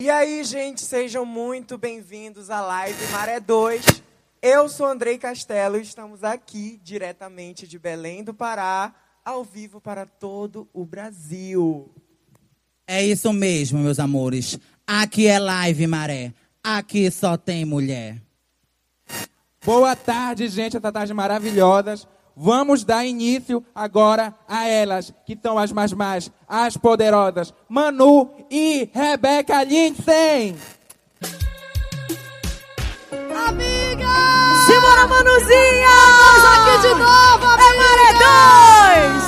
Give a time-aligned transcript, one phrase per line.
[0.00, 3.84] E aí, gente, sejam muito bem-vindos à live Maré 2.
[4.40, 10.06] Eu sou Andrei Castelo e estamos aqui diretamente de Belém do Pará, ao vivo para
[10.06, 11.92] todo o Brasil.
[12.86, 14.56] É isso mesmo, meus amores.
[14.86, 16.32] Aqui é live, Maré.
[16.62, 18.22] Aqui só tem mulher.
[19.64, 22.06] Boa tarde, gente, essa tarde maravilhosas.
[22.40, 28.88] Vamos dar início agora a elas, que são as mais mais, as poderosas, Manu e
[28.94, 30.54] Rebeca Lindsay.
[33.48, 34.06] Amiga!
[34.66, 35.88] Simbora, Manuzinha!
[36.36, 37.64] Estamos aqui de novo, é amiga!
[37.64, 39.27] É Maré 2!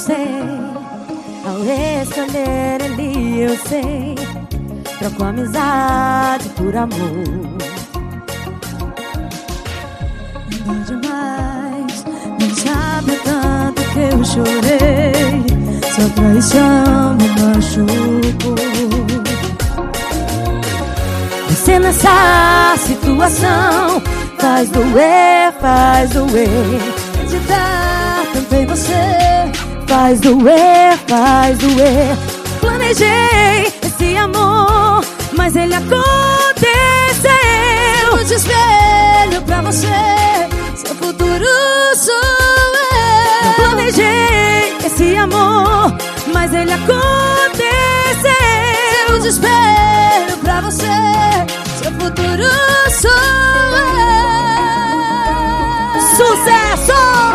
[0.00, 0.16] Apostei
[1.44, 1.58] ao
[2.02, 4.14] escolher ele, eu sei.
[4.98, 7.58] Troco amizade por amor.
[10.64, 12.04] Não demais,
[12.40, 15.44] não sabe tanto que eu chorei.
[15.94, 18.56] Sua traição me machucou.
[21.50, 24.02] Você nessa situação
[24.38, 26.48] faz doer, faz doer.
[27.12, 29.29] Acreditar tanto em você
[29.90, 32.16] faz doer, faz doer.
[32.60, 35.98] Planejei esse amor, mas ele aconteceu.
[38.16, 39.88] Eu te espelho pra você,
[40.76, 41.44] seu futuro
[41.96, 43.52] sou eu.
[43.56, 45.92] Planejei esse amor,
[46.32, 47.00] mas ele aconteceu.
[49.08, 50.86] Eu te espelho pra você,
[51.82, 52.44] seu futuro
[53.00, 53.10] sou
[55.96, 56.00] eu.
[56.16, 57.29] Sucesso!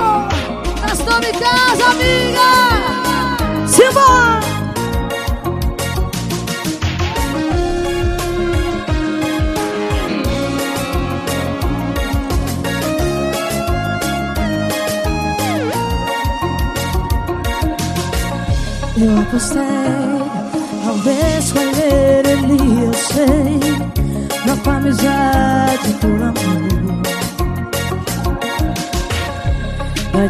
[1.16, 2.50] Gastou em casa, amiga!
[3.68, 4.40] Simbora!
[18.98, 19.62] Eu apostei
[20.86, 20.96] ao
[21.38, 23.60] escolher ele, eu sei.
[24.44, 26.76] Troco amizade por amor.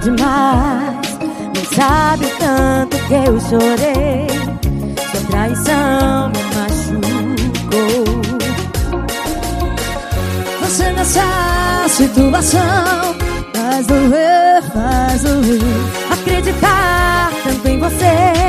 [0.02, 1.18] Demais,
[1.56, 4.28] não sabe tanto que eu chorei.
[5.10, 8.04] Sua traição me machucou.
[10.62, 13.16] Você nessa situação
[13.54, 15.62] faz doer, faz doer.
[16.12, 18.46] Acreditar tanto em você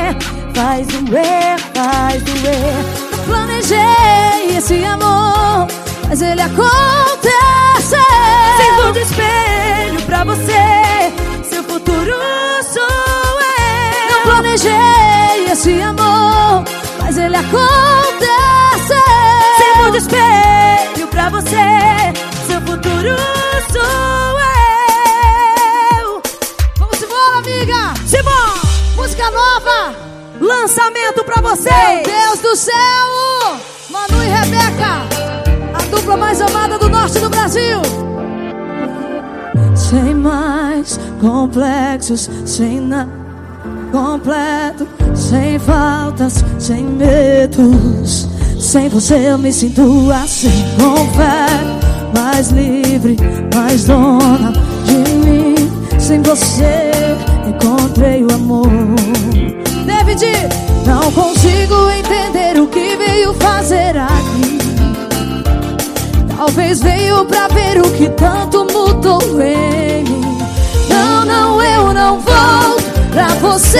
[0.53, 2.73] faz doer, faz doer.
[3.11, 5.67] Eu planejei esse amor,
[6.09, 7.95] mas ele acontece.
[8.57, 10.96] Sirvo de espelho pra você,
[15.67, 16.63] esse amor,
[16.97, 18.93] mas ele acontece.
[19.57, 21.57] Sirvo de espelho pra você,
[22.47, 23.15] seu futuro
[23.71, 24.39] sou
[25.99, 26.21] eu.
[26.77, 27.93] Vamos embora, amiga!
[28.05, 28.61] Simbora!
[28.95, 29.93] Música nova!
[30.39, 32.07] Lançamento pra Meu vocês!
[32.07, 32.73] Deus do céu!
[33.89, 35.01] Manu e Rebeca,
[35.73, 37.81] a dupla mais amada do norte do Brasil.
[39.75, 43.26] Sem mais complexos, sem nada
[43.97, 48.27] completo, sem faltas, sem medos.
[48.59, 53.17] Sem você eu me sinto assim, confesso, mais livre,
[53.55, 54.53] mais dona
[54.85, 55.55] de mim.
[55.99, 56.91] Sem você
[57.47, 58.67] encontrei o amor.
[59.85, 60.25] David,
[60.85, 64.57] Não consigo entender o que veio fazer aqui.
[66.37, 70.37] Talvez veio pra ver o que tanto mudou em mim.
[70.87, 72.76] Não, não, eu não volto
[73.17, 73.79] pra você.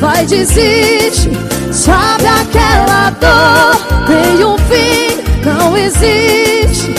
[0.00, 1.30] Vai, desiste.
[1.72, 4.06] Sabe aquela dor?
[4.06, 6.92] Tem um fim, não existe.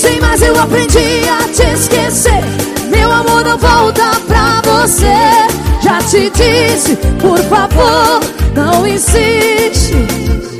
[0.00, 2.42] Sem mais eu aprendi a te esquecer.
[2.90, 5.04] Meu amor não volta pra você.
[5.82, 8.20] Já te disse, por favor,
[8.54, 9.94] não insiste.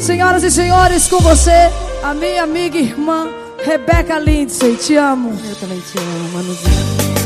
[0.01, 1.71] senhoras e senhores, com você,
[2.03, 3.29] a minha amiga e irmã
[3.65, 4.77] Rebeca Lindsay.
[4.77, 5.39] Te amo.
[5.49, 7.18] Eu também te amo, manuzinho.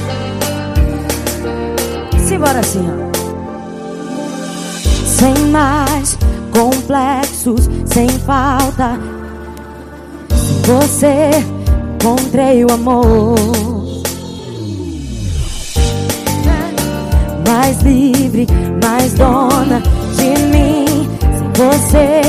[2.26, 3.12] Simbora assim, ó.
[5.06, 6.18] Sem mais
[6.52, 8.98] complexos, sem falta.
[10.64, 11.30] Você,
[11.94, 13.34] encontrei o amor.
[17.46, 18.46] Mais livre,
[18.82, 19.82] mais dona
[20.16, 21.08] de mim.
[21.54, 22.22] Você,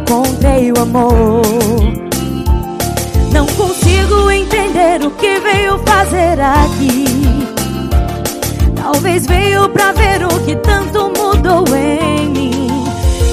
[0.00, 1.42] encontrei o amor.
[3.32, 7.17] Não consigo entender o que veio fazer aqui.
[8.90, 12.84] Talvez veio pra ver o que tanto mudou em mim.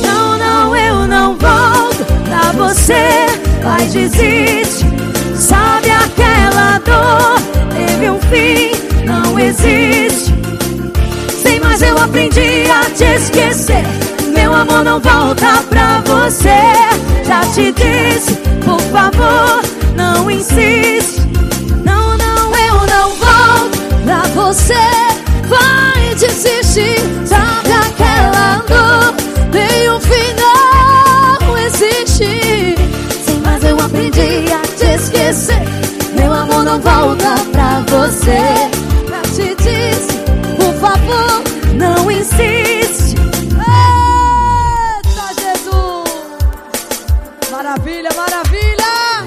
[0.03, 3.25] Não, não, eu não volto pra você.
[3.63, 4.85] Vai, desiste.
[5.33, 7.39] Sabe aquela dor?
[7.73, 8.71] Teve um fim,
[9.05, 10.35] não existe.
[11.41, 13.85] Sim, mas eu aprendi a te esquecer.
[14.35, 16.49] Meu amor não volta pra você.
[17.25, 18.33] Já te disse,
[18.65, 19.61] por favor,
[19.95, 21.21] não insiste.
[21.85, 25.04] Não, não, eu não volto pra você
[25.47, 29.15] vai desistir Sabe aquela dor.
[29.51, 32.75] Nem o final existe.
[33.25, 35.61] Sim, mas eu aprendi a te esquecer.
[36.15, 38.69] Meu amor não volta pra você.
[39.05, 40.23] Pra te dizer,
[40.55, 41.43] por favor,
[41.73, 43.15] não insiste.
[43.57, 46.09] Eita Jesus!
[47.51, 49.25] Maravilha, maravilha!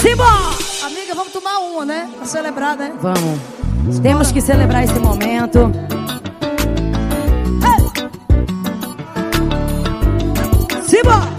[0.00, 0.54] Simbora!
[0.86, 2.08] Amiga, vamos tomar uma, né?
[2.16, 2.92] Pra celebrar, né?
[3.00, 3.63] Vamos.
[4.02, 5.70] Temos que celebrar esse momento.
[10.86, 11.22] Simba.
[11.22, 11.33] Simbora!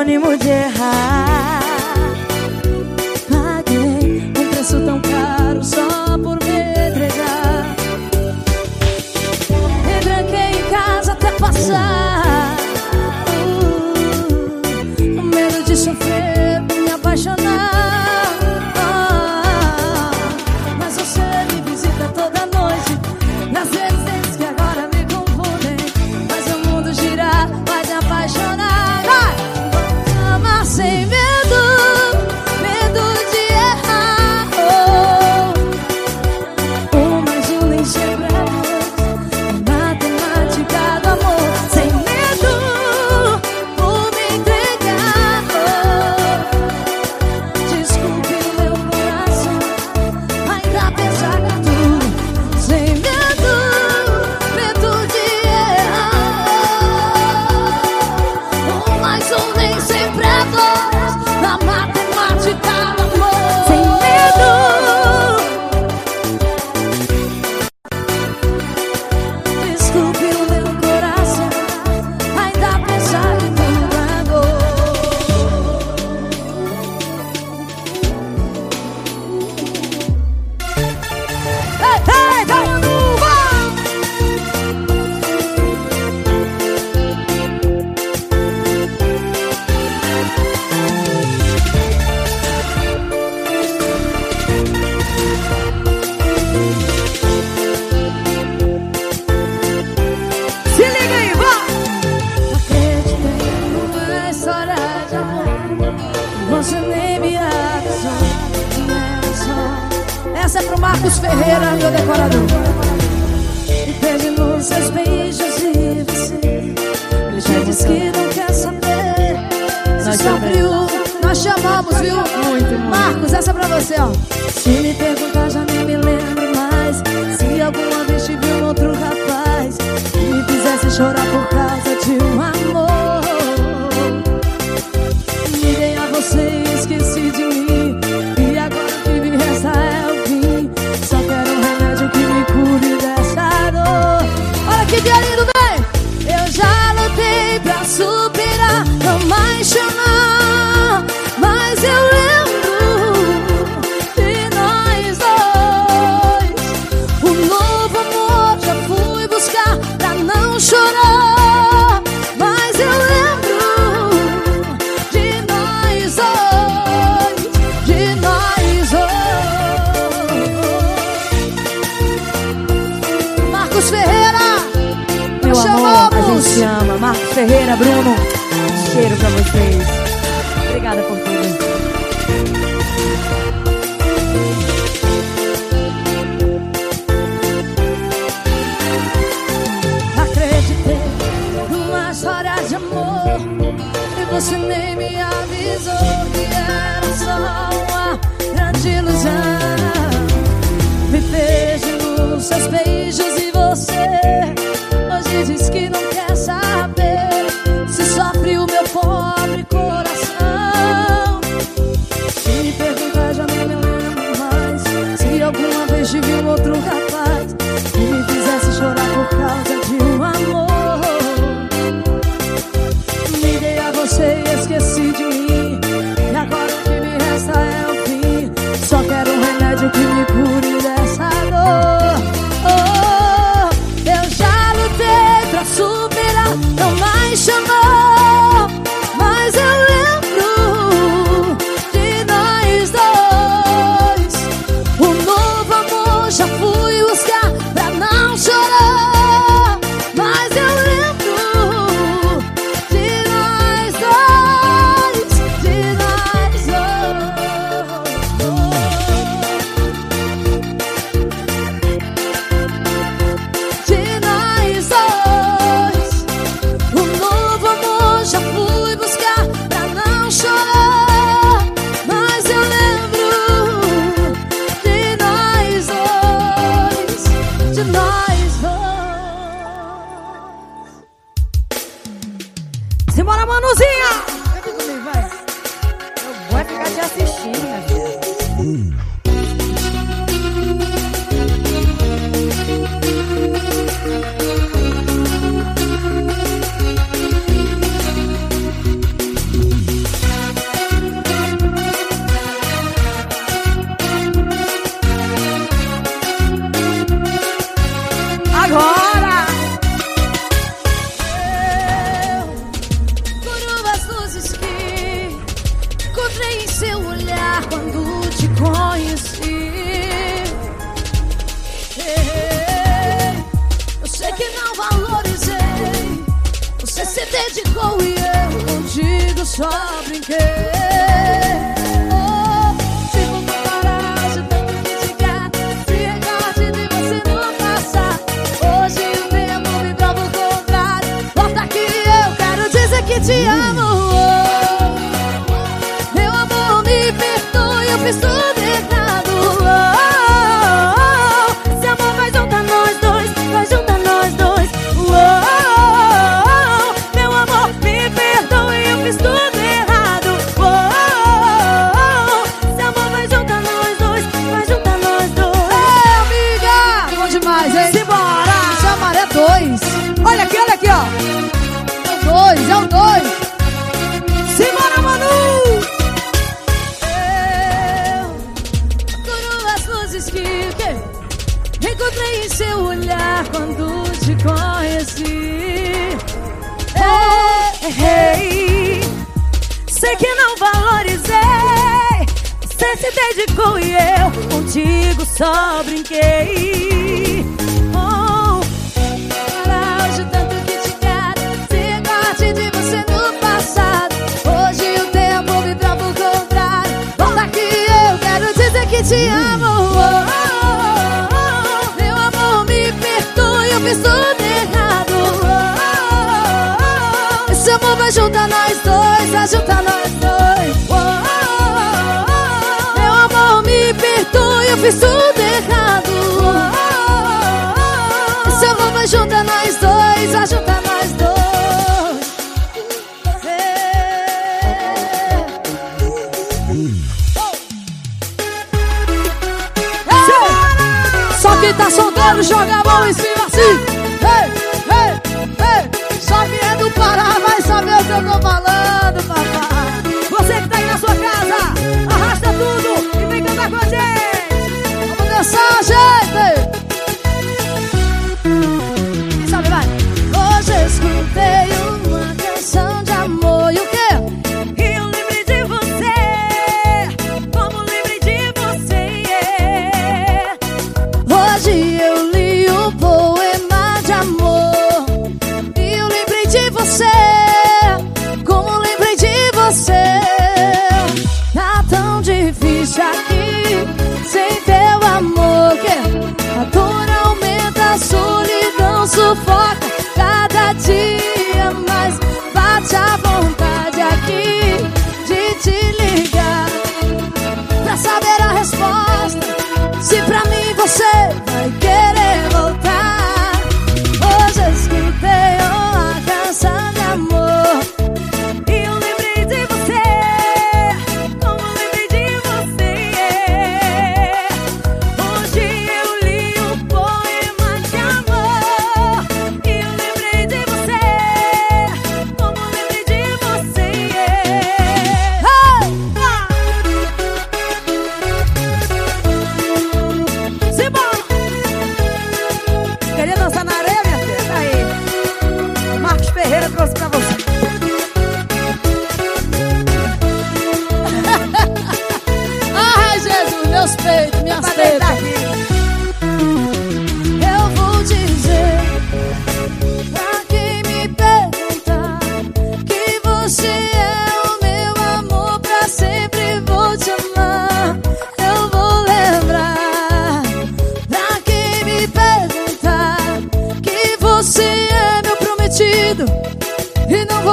[0.00, 1.39] उन्होंने मुझे हार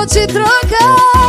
[0.07, 1.26] te trocar.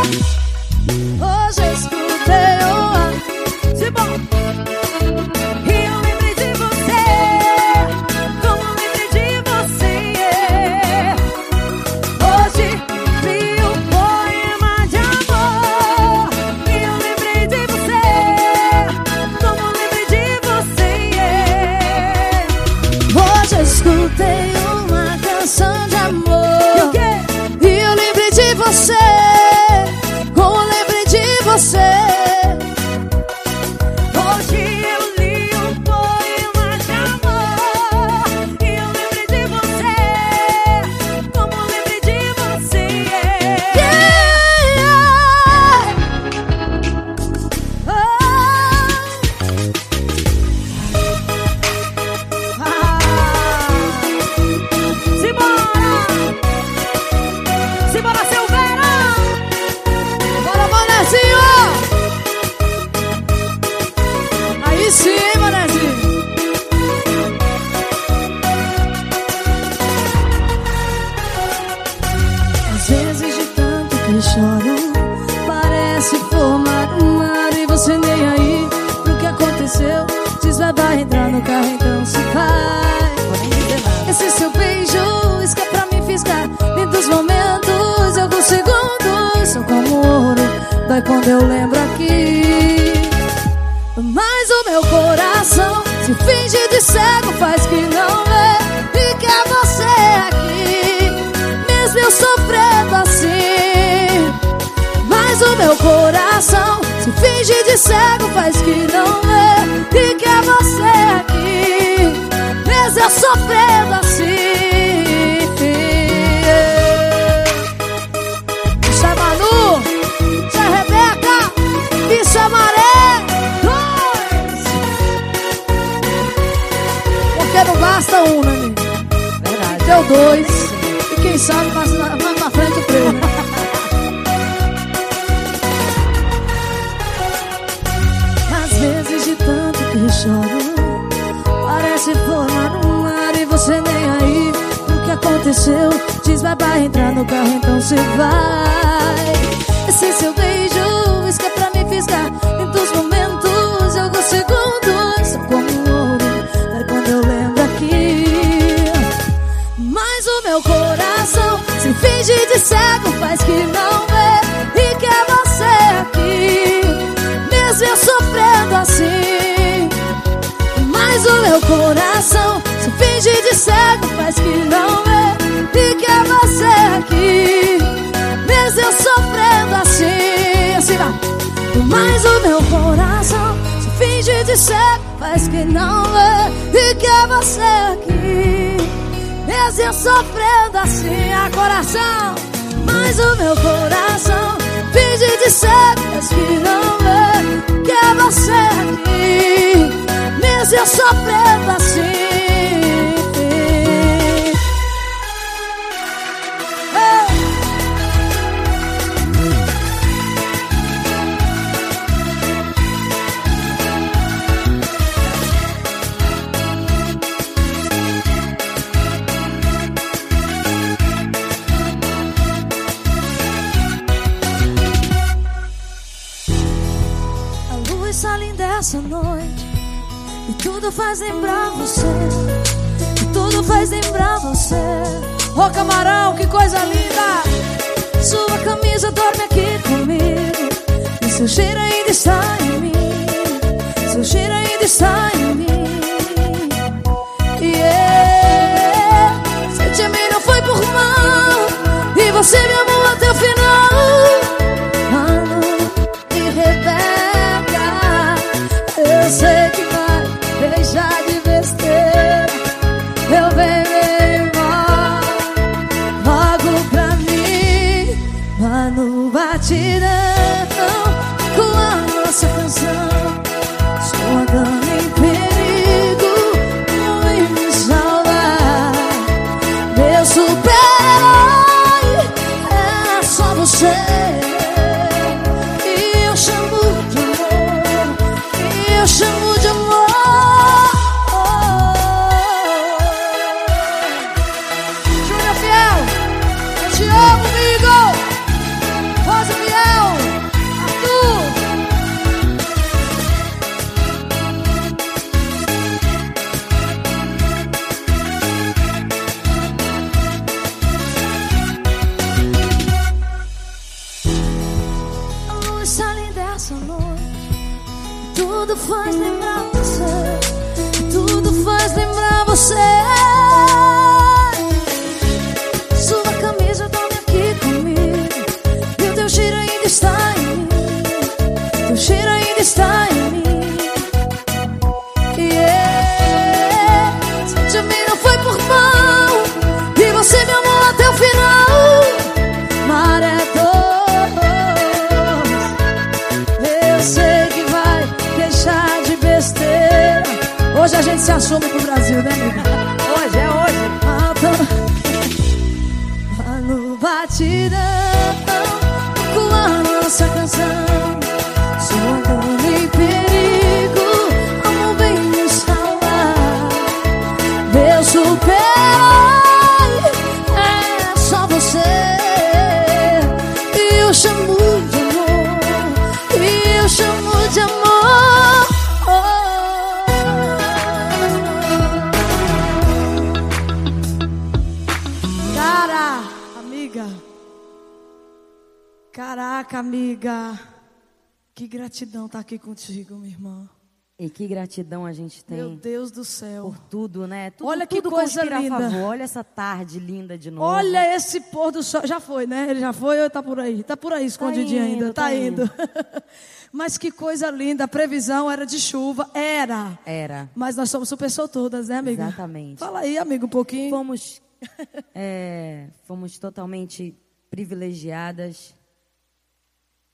[392.49, 393.69] Aqui contigo, minha irmã.
[394.17, 396.63] E que gratidão a gente tem Meu Deus do céu.
[396.63, 397.51] por tudo, né?
[397.51, 398.89] Tudo, Olha que coisa linda.
[398.89, 399.01] favor.
[399.03, 400.65] Olha essa tarde linda de novo.
[400.65, 402.05] Olha esse pôr do sol.
[402.05, 402.71] Já foi, né?
[402.71, 403.83] Ele já foi ou tá por aí?
[403.83, 405.13] Tá por aí, escondidinho indo, ainda.
[405.13, 405.61] Tá, tá indo.
[405.61, 405.71] indo.
[406.73, 407.83] Mas que coisa linda.
[407.83, 409.29] A previsão era de chuva.
[409.33, 409.97] Era.
[410.05, 410.49] Era.
[410.55, 412.23] Mas nós somos super soltudas, né, amiga?
[412.23, 412.79] Exatamente.
[412.79, 413.91] Fala aí, amigo, um pouquinho.
[413.91, 414.41] Fomos,
[415.13, 417.15] é, fomos totalmente
[417.49, 418.75] privilegiadas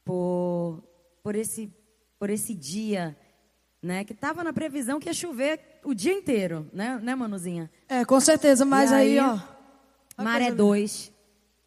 [0.03, 0.83] por,
[1.23, 1.73] por, esse,
[2.25, 3.15] por esse dia,
[3.83, 4.03] né?
[4.03, 7.69] Que estava na previsão que ia chover o dia inteiro, né, né Manuzinha?
[7.87, 8.65] É, com certeza.
[8.65, 9.37] Mas aí, aí, ó.
[10.23, 11.11] Maré coisa- 2,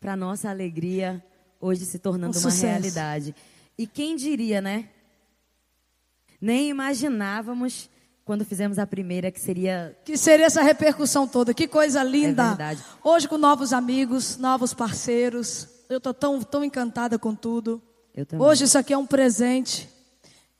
[0.00, 1.24] para nossa alegria,
[1.60, 2.66] hoje se tornando Um uma sucesso.
[2.66, 3.36] realidade.
[3.78, 4.88] E quem diria, né?
[6.40, 7.88] Nem imaginávamos
[8.24, 11.54] quando fizemos a primeira que seria Que seria essa repercussão toda.
[11.54, 12.42] Que coisa linda.
[12.42, 12.84] É verdade.
[13.04, 15.68] Hoje com novos amigos, novos parceiros.
[15.88, 17.80] Eu tô tão, tão encantada com tudo.
[18.12, 18.44] Eu também.
[18.44, 19.96] Hoje isso aqui é um presente.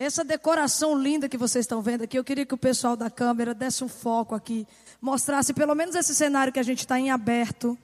[0.01, 3.53] Essa decoração linda que vocês estão vendo aqui, eu queria que o pessoal da câmera
[3.53, 4.65] desse um foco aqui,
[5.01, 7.77] mostrasse pelo menos esse cenário que a gente está em aberto,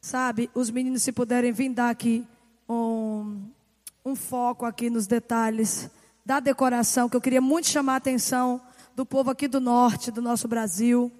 [0.00, 0.50] sabe?
[0.52, 2.26] Os meninos se puderem vir dar aqui
[2.68, 3.40] um,
[4.04, 5.88] um foco aqui nos detalhes
[6.26, 8.60] da decoração, que eu queria muito chamar a atenção
[8.96, 11.12] do povo aqui do norte, do nosso Brasil,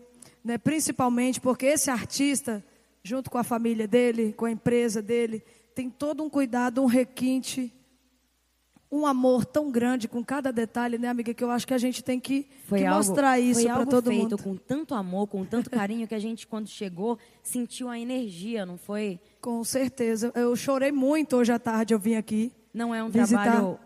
[0.43, 0.59] né?
[0.59, 2.65] principalmente porque esse artista,
[3.05, 5.45] junto com a família dele, com a empresa dele,
[5.77, 7.73] tem todo um cuidado, um requinte,
[8.95, 12.03] um amor tão grande com cada detalhe, né, amiga, que eu acho que a gente
[12.03, 14.39] tem que, que algo, mostrar isso foi para todo feito mundo.
[14.39, 18.79] com tanto amor, com tanto carinho que a gente quando chegou sentiu a energia, não
[18.79, 19.19] foi?
[19.41, 20.31] Com certeza.
[20.35, 22.53] Eu chorei muito hoje à tarde, eu vim aqui.
[22.73, 23.43] Não é um Visitar.
[23.43, 23.79] trabalho,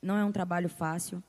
[0.00, 1.20] não é um trabalho fácil.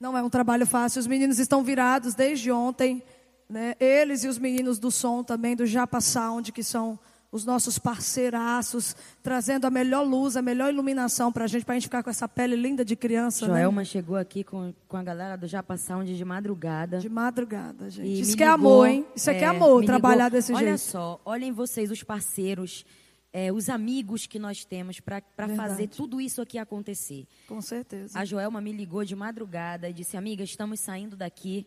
[0.00, 0.98] Não é um trabalho fácil.
[0.98, 3.02] Os meninos estão virados desde ontem.
[3.48, 3.76] Né?
[3.78, 6.98] Eles e os meninos do som também, do Japa Sound, que são
[7.34, 11.78] os nossos parceiraços, trazendo a melhor luz, a melhor iluminação para a gente, para a
[11.78, 13.48] gente ficar com essa pele linda de criança.
[13.48, 13.54] né?
[13.54, 16.98] Joelma chegou aqui com, com a galera do Japa Sound de madrugada.
[16.98, 18.06] De madrugada, gente.
[18.06, 19.04] E Isso que é ligou, amor, hein?
[19.16, 20.30] Isso aqui é, é, amor, me trabalhar ligou.
[20.38, 20.78] desse Olha jeito.
[20.78, 22.86] só, olhem vocês, os parceiros,
[23.32, 25.20] é, os amigos que nós temos para
[25.56, 27.26] fazer tudo isso aqui acontecer.
[27.48, 28.16] Com certeza.
[28.16, 31.66] A Joelma me ligou de madrugada e disse: Amiga, estamos saindo daqui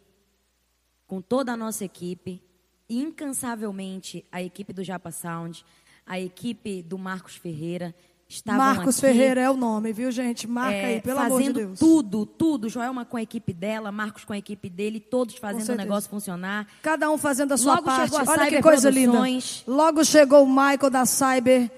[1.05, 2.41] com toda a nossa equipe,
[2.89, 5.65] incansavelmente a equipe do Japa Sound,
[6.05, 7.93] a equipe do Marcos Ferreira.
[8.29, 10.45] Estavam Marcos aqui, Ferreira é o nome, viu, gente?
[10.47, 11.79] Marca é, aí, pelo fazendo amor de Deus.
[11.79, 12.67] tudo, tudo.
[12.67, 16.67] Joelma com a equipe dela, Marcos com a equipe dele, todos fazendo o negócio funcionar.
[16.81, 18.11] Cada um fazendo a sua Logo parte.
[18.11, 19.17] chegou a Olha que coisa linda.
[19.65, 21.71] Logo chegou o Michael da Cyber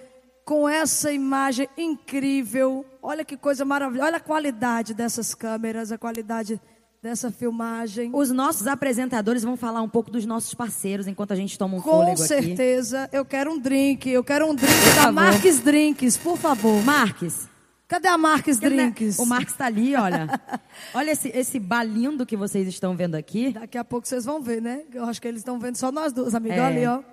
[0.44, 2.84] com essa imagem incrível.
[3.04, 4.08] Olha que coisa maravilhosa.
[4.08, 6.60] Olha a qualidade dessas câmeras, a qualidade
[7.02, 8.12] dessa filmagem.
[8.14, 11.82] Os nossos apresentadores vão falar um pouco dos nossos parceiros enquanto a gente toma um
[11.82, 12.28] Com fôlego aqui.
[12.28, 14.10] certeza, eu quero um drink.
[14.10, 15.14] Eu quero um drink Por da favor.
[15.14, 16.84] Marques Drinks, por favor.
[16.84, 17.48] Marques,
[17.88, 18.76] Cadê a Marques Cadê?
[18.76, 19.18] Drinks?
[19.18, 20.28] O Marcos está ali, olha.
[20.94, 23.52] olha esse, esse bar lindo que vocês estão vendo aqui.
[23.52, 24.84] Daqui a pouco vocês vão ver, né?
[24.94, 26.54] Eu acho que eles estão vendo só nós duas, amiga.
[26.56, 26.62] É.
[26.62, 27.04] Olha ali,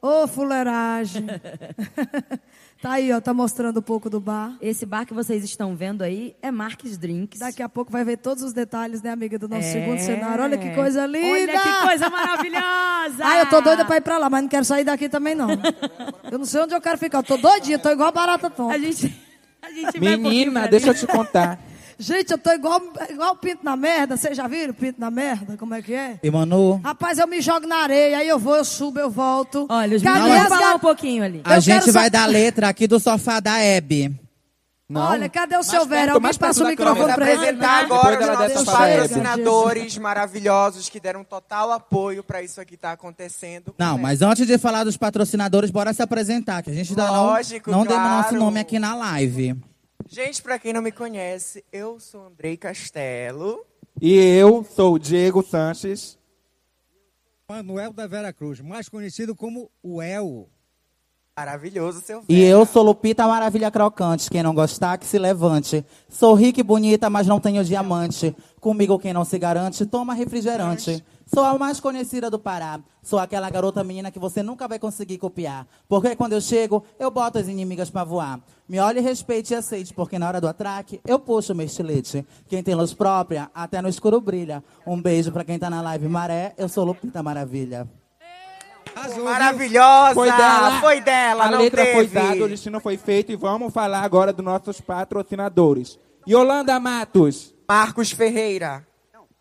[0.00, 0.22] ó.
[0.22, 1.26] Ô, fuleiragem.
[2.82, 3.20] tá aí, ó.
[3.20, 4.56] Tá mostrando um pouco do bar.
[4.60, 7.38] Esse bar que vocês estão vendo aí é Marques Drinks.
[7.38, 9.72] Daqui a pouco vai ver todos os detalhes, né, amiga, do nosso É.
[9.72, 10.42] segundo cenário.
[10.42, 11.28] Olha que coisa linda!
[11.28, 13.22] Olha que coisa maravilhosa!
[13.24, 15.48] Ai, eu tô doida pra ir pra lá, mas não quero sair daqui também, não.
[16.30, 17.18] eu não sei onde eu quero ficar.
[17.18, 18.74] Eu tô doidinha, tô igual a barata tonta.
[18.74, 19.14] A gente,
[19.62, 21.58] a gente Menina, deixa eu te contar.
[21.98, 24.16] Gente, eu tô igual, igual o pinto na merda.
[24.16, 25.56] Vocês já viram pinto na merda?
[25.56, 26.18] Como é que é?
[26.22, 29.66] E Manu, Rapaz, eu me jogo na areia, aí eu vou, eu subo, eu volto.
[29.68, 31.40] Olha, os meninos vão falar um pouquinho ali.
[31.44, 34.18] a Eu gente vai só- dar letra aqui do sofá da Hebe.
[34.88, 35.00] Não.
[35.00, 37.12] Olha, cadê o Mais seu perto, Alguém passa o microfone ele.
[37.12, 43.74] apresentar agora os nossos patrocinadores maravilhosos que deram total apoio para isso aqui estar acontecendo.
[43.78, 44.00] Não, É.
[44.00, 47.78] mas antes de falar dos patrocinadores, bora se apresentar, que a gente ainda Lógico, não,
[47.78, 48.10] não deu claro.
[48.22, 49.56] nosso nome aqui na live.
[50.08, 53.64] Gente, para quem não me conhece, eu sou Andrei Castelo.
[54.00, 56.18] E eu sou o Diego Sanches.
[57.48, 60.48] Manuel da Vera Cruz, mais conhecido como o El.
[61.36, 62.48] Maravilhoso, seu E Vera.
[62.48, 64.28] eu sou Lupita Maravilha Crocante.
[64.30, 65.84] Quem não gostar, que se levante.
[66.08, 68.34] Sou rica e bonita, mas não tenho diamante.
[68.60, 71.02] Comigo quem não se garante, toma refrigerante.
[71.34, 72.78] Sou a mais conhecida do Pará.
[73.02, 75.66] Sou aquela garota menina que você nunca vai conseguir copiar.
[75.88, 78.38] Porque quando eu chego, eu boto as inimigas pra voar.
[78.68, 82.26] Me olhe, respeite e aceite, porque na hora do atraque, eu puxo meu estilete.
[82.48, 84.62] Quem tem luz própria, até no escuro brilha.
[84.86, 86.52] Um beijo pra quem tá na live Maré.
[86.58, 87.88] Eu sou Lupita Maravilha.
[89.14, 89.24] Viu?
[89.24, 90.14] Maravilhosa!
[90.14, 90.80] Foi dela.
[90.80, 91.94] Foi dela, A não letra teve.
[91.94, 93.32] foi dada, o destino foi feito.
[93.32, 95.98] E vamos falar agora dos nossos patrocinadores.
[96.28, 98.86] Yolanda Matos, Marcos Ferreira.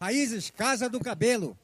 [0.01, 1.55] Raízes, Casa do Cabelo.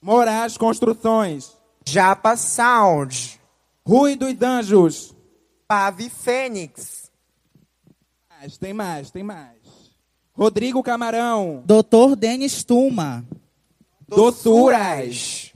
[0.00, 1.52] Moraes Construções,
[1.84, 3.40] Japa Sound.
[3.86, 5.14] Rui dos Anjos.
[5.68, 7.10] Pave Fênix.
[8.30, 9.56] Mais, tem mais, tem mais.
[10.32, 13.24] Rodrigo Camarão, Doutor Denis Tuma.
[14.08, 15.50] Doçuras.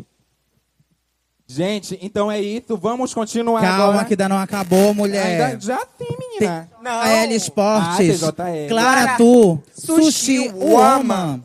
[1.47, 2.77] Gente, então é isso.
[2.77, 4.05] Vamos continuar Calma agora.
[4.05, 5.43] que ainda não acabou, mulher.
[5.43, 6.71] Ainda, já sim, menina.
[6.81, 7.01] Não.
[7.01, 8.23] A L Esportes.
[8.23, 8.33] Ah.
[8.33, 9.61] Clara Clara Tu.
[9.73, 10.49] Sushi.
[10.51, 11.43] Woman.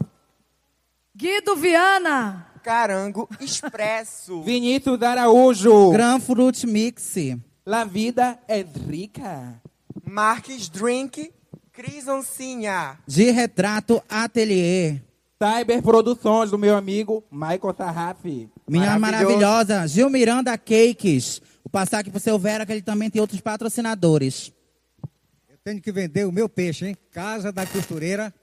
[1.15, 2.45] Guido Viana.
[2.65, 4.41] Carango Expresso.
[4.41, 5.91] Vinícius Araújo.
[5.91, 7.15] Gran Fruit Mix.
[7.63, 9.61] La vida é rica.
[10.03, 11.31] Marques Drink.
[11.71, 12.97] Cris Oncinha.
[13.05, 14.99] De Retrato Atelier.
[15.39, 18.49] Cyber Produções do meu amigo Michael Sarrafi.
[18.67, 21.41] Minha maravilhosa Gil Miranda Cakes.
[21.63, 24.51] Vou passar aqui pro seu Vera, que ele também tem outros patrocinadores.
[25.47, 26.97] Eu tenho que vender o meu peixe, hein?
[27.11, 28.33] Casa da Costureira.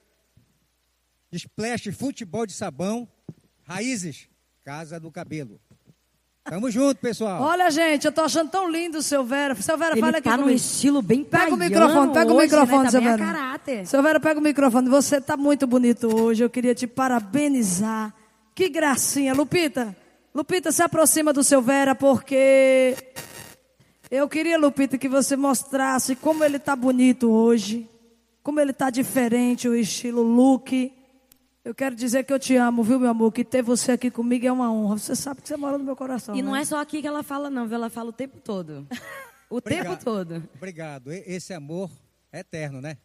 [1.32, 3.08] Splash Futebol de Sabão.
[3.64, 4.28] Raízes,
[4.64, 5.60] Casa do Cabelo.
[6.44, 7.40] Tamo junto, pessoal.
[7.40, 9.54] Olha, gente, eu tô achando tão lindo o seu Vera.
[9.54, 12.46] Seu Vera, Ele fala aqui tá num estilo bem Pega o microfone, pega o hoje,
[12.46, 12.90] microfone, né?
[12.90, 13.32] seu Tá bem a Vera.
[13.32, 13.86] caráter.
[13.86, 14.88] Seu Vera, pega o microfone.
[14.88, 16.42] Você tá muito bonito hoje.
[16.42, 18.12] Eu queria te parabenizar.
[18.56, 19.32] Que gracinha.
[19.32, 19.96] Lupita,
[20.34, 22.96] Lupita, se aproxima do seu Vera, porque
[24.10, 27.88] eu queria, Lupita, que você mostrasse como ele tá bonito hoje.
[28.42, 30.92] Como ele tá diferente, o estilo look.
[31.64, 33.32] Eu quero dizer que eu te amo, viu, meu amor?
[33.32, 34.98] Que ter você aqui comigo é uma honra.
[34.98, 36.34] Você sabe que você mora no meu coração.
[36.34, 36.62] E não né?
[36.62, 37.76] é só aqui que ela fala, não, viu?
[37.76, 38.86] Ela fala o tempo todo.
[39.48, 40.04] O tempo Obrigado.
[40.04, 40.48] todo.
[40.56, 41.12] Obrigado.
[41.12, 41.90] Esse amor
[42.32, 42.96] é eterno, né?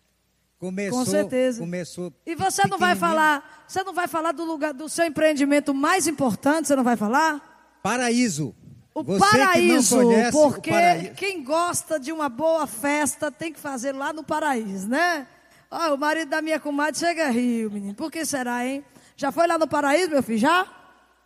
[0.58, 1.60] Começou, Com certeza.
[1.60, 2.12] Começou.
[2.26, 6.08] E você não vai falar, você não vai falar do lugar do seu empreendimento mais
[6.08, 7.80] importante, você não vai falar?
[7.84, 8.56] Paraíso.
[8.96, 11.14] O Você paraíso, que não conhece porque o paraíso.
[11.14, 15.28] quem gosta de uma boa festa tem que fazer lá no paraíso, né?
[15.70, 17.94] O marido da minha comadre chega a rio, menino.
[17.94, 18.84] Por que será, hein?
[19.16, 20.38] Já foi lá no paraíso, meu filho?
[20.40, 20.66] Já?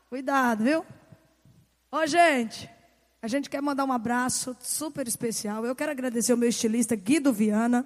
[0.09, 0.85] Cuidado, viu?
[1.91, 2.69] Ó, gente,
[3.21, 5.65] a gente quer mandar um abraço super especial.
[5.65, 7.85] Eu quero agradecer ao meu estilista Guido Viana,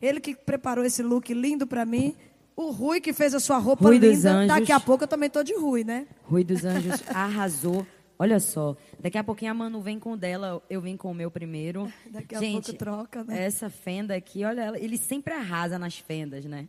[0.00, 2.16] ele que preparou esse look lindo pra mim.
[2.56, 4.32] O Rui que fez a sua roupa Rui dos linda.
[4.32, 4.48] Anjos.
[4.48, 6.06] Daqui a pouco eu também tô de Rui, né?
[6.24, 7.86] Rui dos Anjos arrasou.
[8.22, 11.14] Olha só, daqui a pouquinho a Manu vem com o dela, eu vim com o
[11.14, 11.92] meu primeiro.
[12.08, 13.42] Daqui a Gente, pouco troca, né?
[13.44, 16.68] Essa fenda aqui, olha, ela- ele sempre arrasa nas fendas, né?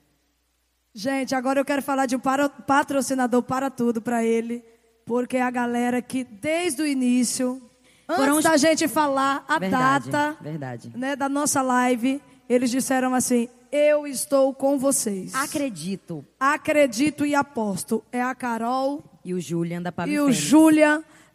[0.95, 4.63] Gente, agora eu quero falar de um patrocinador para tudo para ele,
[5.05, 7.61] porque é a galera que desde o início,
[8.07, 10.91] Foram antes os- da gente falar a Verdade, data verdade.
[10.95, 15.33] né, da nossa live, eles disseram assim: Eu estou com vocês.
[15.35, 16.23] Acredito.
[16.39, 18.03] Acredito e aposto.
[18.11, 20.43] É a Carol E o Julian da Pabi e o Fênix.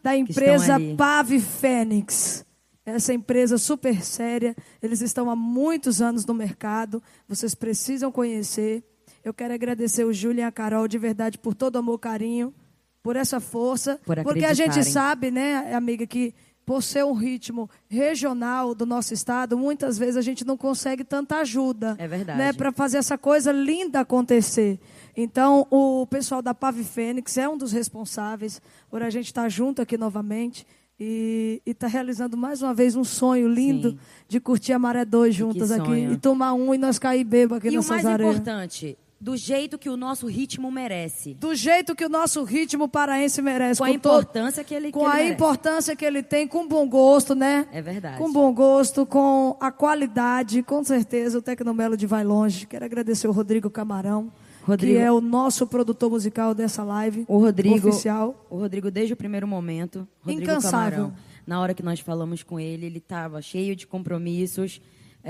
[0.03, 0.77] Da empresa.
[0.97, 2.45] Pave Fênix.
[2.85, 8.83] Essa empresa super séria, eles estão há muitos anos no mercado, vocês precisam conhecer.
[9.23, 12.55] Eu quero agradecer o Júlia e a Carol de verdade por todo o amor, carinho,
[13.03, 16.35] por essa força, Por porque a gente sabe, né, amiga, que
[16.65, 21.37] por ser um ritmo regional do nosso estado, muitas vezes a gente não consegue tanta
[21.39, 22.39] ajuda, É verdade.
[22.39, 24.79] né, para fazer essa coisa linda acontecer.
[25.21, 29.83] Então, o pessoal da Pave Fênix é um dos responsáveis por a gente estar junto
[29.83, 30.65] aqui novamente
[31.01, 33.99] e está realizando mais uma vez um sonho lindo Sim.
[34.29, 37.67] de curtir a Maré 2 juntas aqui e tomar um e nós cair bebo aqui
[37.67, 38.37] E o nessas mais areias.
[38.37, 41.35] importante, do jeito que o nosso ritmo merece.
[41.35, 43.79] Do jeito que o nosso ritmo paraense merece.
[43.79, 45.35] Com a importância que ele Com que ele a merece.
[45.35, 47.67] importância que ele tem, com bom gosto, né?
[47.73, 48.19] É verdade.
[48.19, 52.67] Com bom gosto, com a qualidade, com certeza o Tecnomelody vai longe.
[52.67, 54.31] Quero agradecer o Rodrigo Camarão,
[54.69, 57.25] Rodrigo- que é o nosso produtor musical dessa live.
[57.29, 58.47] O Rodrigo, Oficial.
[58.51, 60.99] o Rodrigo desde o primeiro momento, Rodrigo Incansável.
[60.99, 61.15] Camarão,
[61.47, 64.81] na hora que nós falamos com ele, ele estava cheio de compromissos.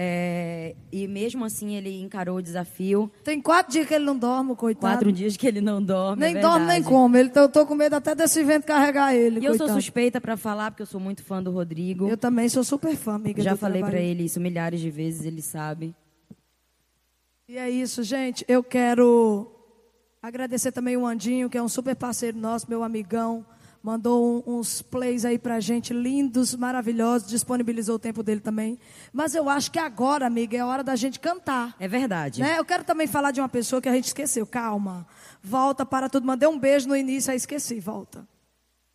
[0.01, 3.11] É, e mesmo assim ele encarou o desafio.
[3.25, 4.93] Tem quatro dias que ele não dorme, coitado.
[4.95, 6.21] Quatro dias que ele não dorme.
[6.21, 7.19] Nem é dorme, nem come.
[7.19, 9.41] Ele, eu tô com medo até desse vento carregar ele.
[9.41, 9.81] E eu sou coitado.
[9.81, 12.07] suspeita pra falar, porque eu sou muito fã do Rodrigo.
[12.07, 13.43] Eu também sou super fã, amiga.
[13.43, 14.11] Já falei pra trabalho.
[14.11, 15.95] ele isso milhares de vezes, ele sabe.
[17.49, 18.45] E é isso, gente.
[18.47, 19.51] Eu quero
[20.23, 23.45] agradecer também o Andinho, que é um super parceiro nosso, meu amigão.
[23.83, 27.29] Mandou um- uns plays aí pra gente, lindos, maravilhosos.
[27.29, 28.79] Disponibilizou o tempo dele também.
[29.13, 31.75] Mas eu acho que agora, amiga, é hora da gente cantar.
[31.79, 32.43] É verdade.
[32.43, 32.59] Né?
[32.59, 34.47] Eu quero também falar de uma pessoa que a gente esqueceu.
[34.47, 35.07] Calma.
[35.43, 36.27] Volta para tudo.
[36.27, 37.81] Mandei um beijo no início, aí esqueci.
[37.81, 38.27] Volta.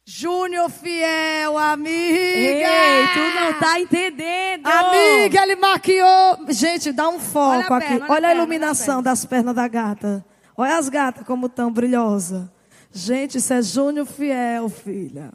[0.06, 1.94] Júnior Fiel, amiga!
[2.13, 4.68] Ei, tu não tá entendendo!
[4.68, 6.39] Amiga, ele maquiou.
[6.50, 7.88] Gente, dá um foco Olha a aqui.
[7.88, 9.02] perna, olha olha, a a perna, iluminação perna.
[9.04, 10.26] das pernas da gata.
[10.58, 12.50] Olha as gatas como estão brilhosas.
[12.92, 15.32] Gente, isso é Júnior Fiel, filha.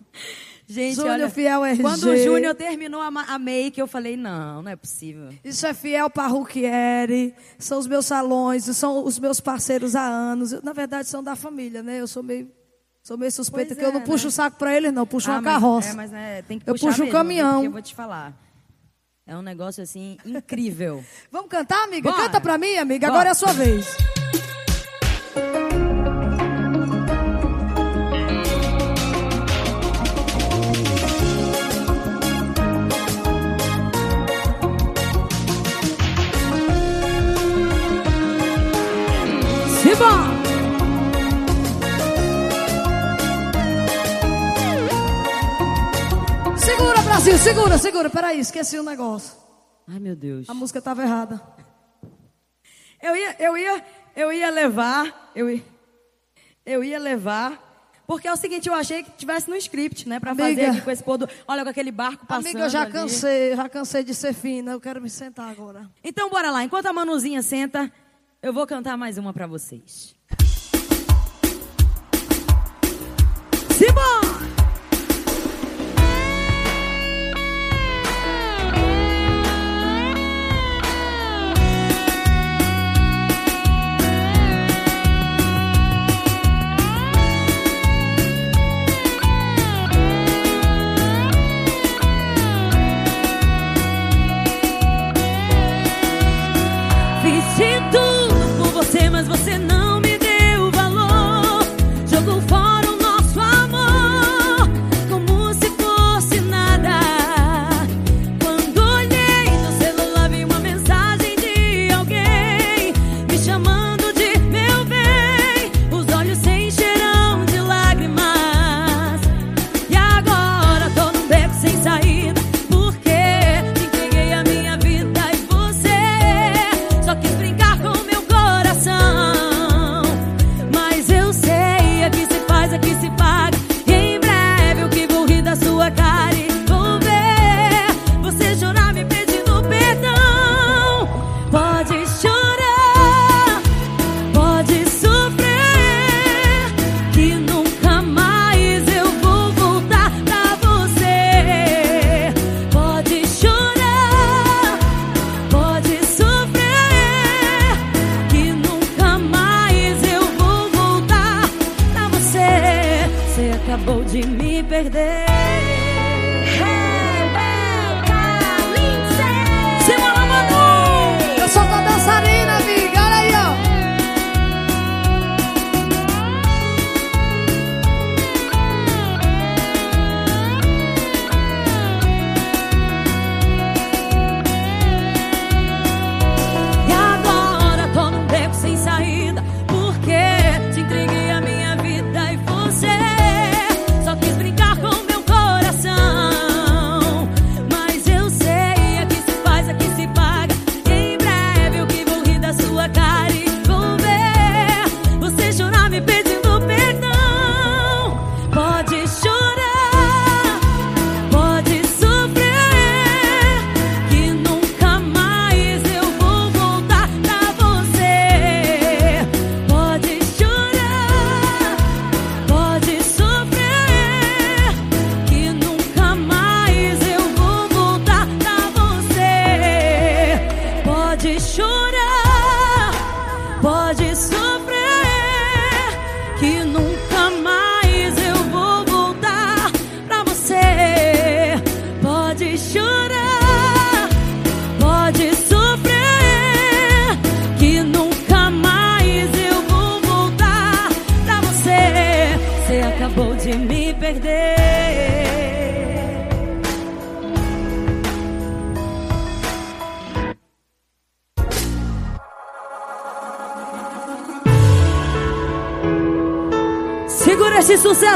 [0.67, 1.83] Gente, Júnior olha, Fiel RG.
[1.83, 5.31] quando o Júnior terminou a, a make, eu falei, não, não é possível.
[5.43, 7.35] Isso é Fiel Parrucchieri.
[7.59, 10.53] São os meus salões, são os meus parceiros há anos.
[10.53, 11.99] Eu, na verdade, são da família, né?
[12.03, 12.51] Eu sou meio,
[13.09, 14.29] sou meio suspeita Pois que eu não é, puxo né?
[14.29, 15.03] o saco pra eles, não.
[15.03, 15.89] Eu puxo Ah, uma mas- carroça.
[15.89, 17.65] É, mas é, tem que Eu puxo o caminhão.
[17.65, 18.35] Eu vou te falar.
[19.27, 21.03] É um negócio, assim, incrível.
[21.33, 22.11] Vamos cantar, amiga?
[22.11, 22.23] Bora.
[22.25, 23.07] Canta pra mim, amiga.
[23.07, 23.17] Bora.
[23.21, 23.87] Agora é a sua vez.
[47.43, 48.11] Segura, segura.
[48.11, 49.35] Peraí, esqueci um negócio.
[49.87, 50.49] Ai, meu Deus.
[50.49, 51.41] A música estava errada.
[53.01, 53.85] Eu ia, eu ia,
[54.17, 55.63] eu ia levar, eu ia,
[56.67, 60.35] eu ia levar, porque é o seguinte, eu achei que tivesse no script, né, Pra
[60.35, 60.71] fazer Amiga.
[60.73, 62.93] aqui com esse pôr do, olha com aquele barco passando Amiga, eu já ali.
[62.93, 64.73] cansei, já cansei de ser fina.
[64.73, 65.89] Eu quero me sentar agora.
[66.03, 67.91] Então bora lá, enquanto a Manuzinha senta,
[68.43, 70.15] eu vou cantar mais uma pra vocês.
[73.79, 74.28] Simbora!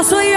[0.03, 0.32] Esse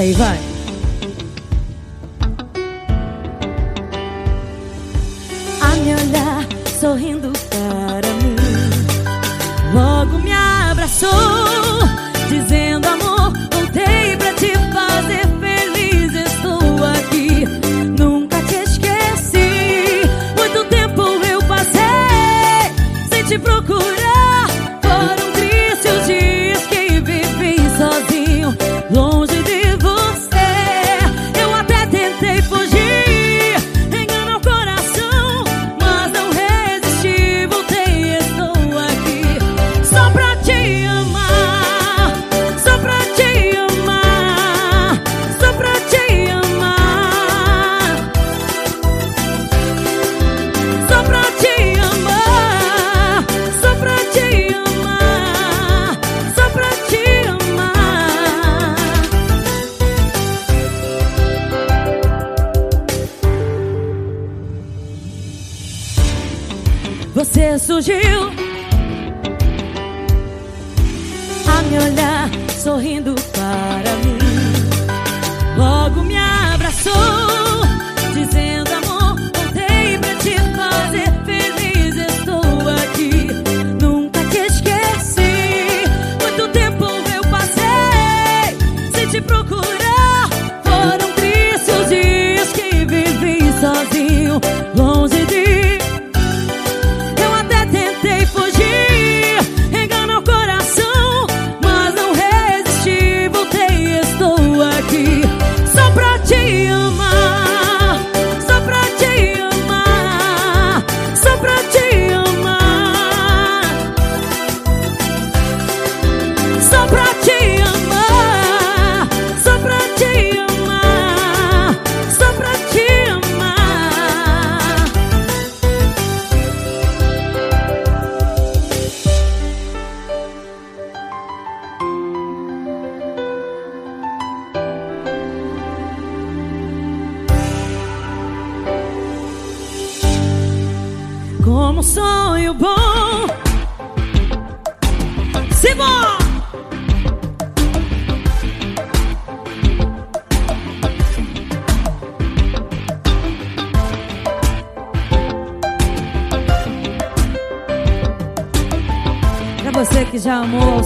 [0.00, 0.39] 才一块。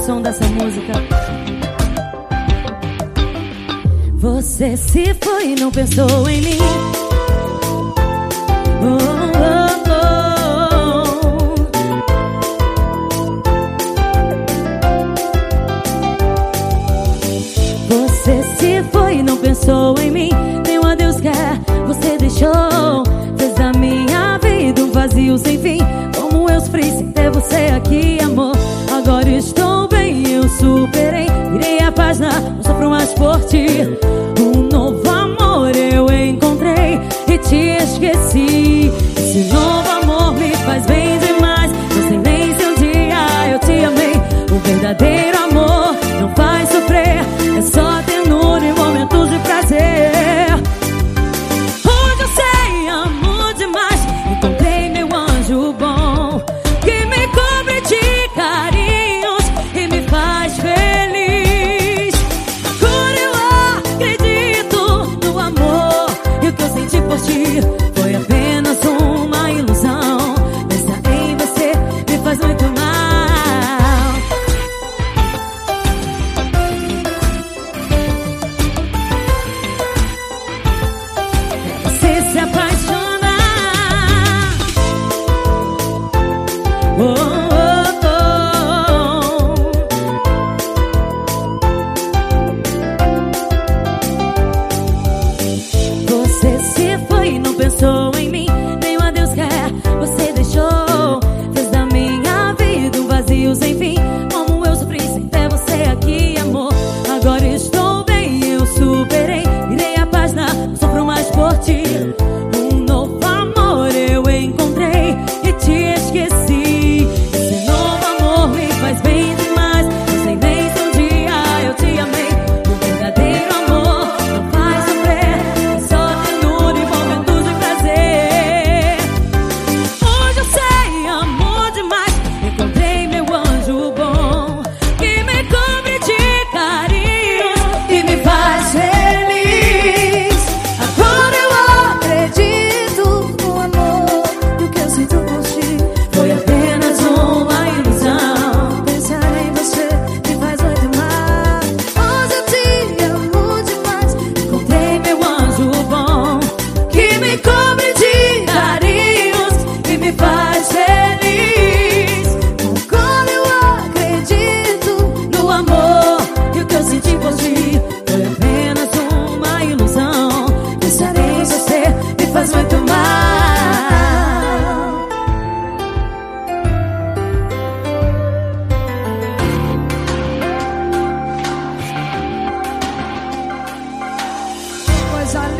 [0.05, 0.93] som dessa música.
[4.17, 6.64] Você se foi e não pensou em mim.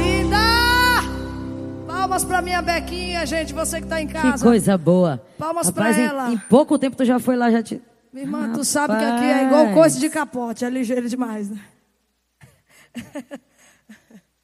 [0.05, 0.37] Linda!
[1.87, 4.45] Palmas pra minha Bequinha, gente, você que tá em Que casa.
[4.45, 5.23] coisa boa.
[5.39, 6.31] Palmas pra Rapaz, em- ela.
[6.33, 7.81] Em, pouco tempo tu já foi lá, já te.
[8.13, 9.75] Minha irmã, tu sabe que aqui é igual Rapaz.
[9.75, 11.59] coisa de capote, é ligeiro demais, né?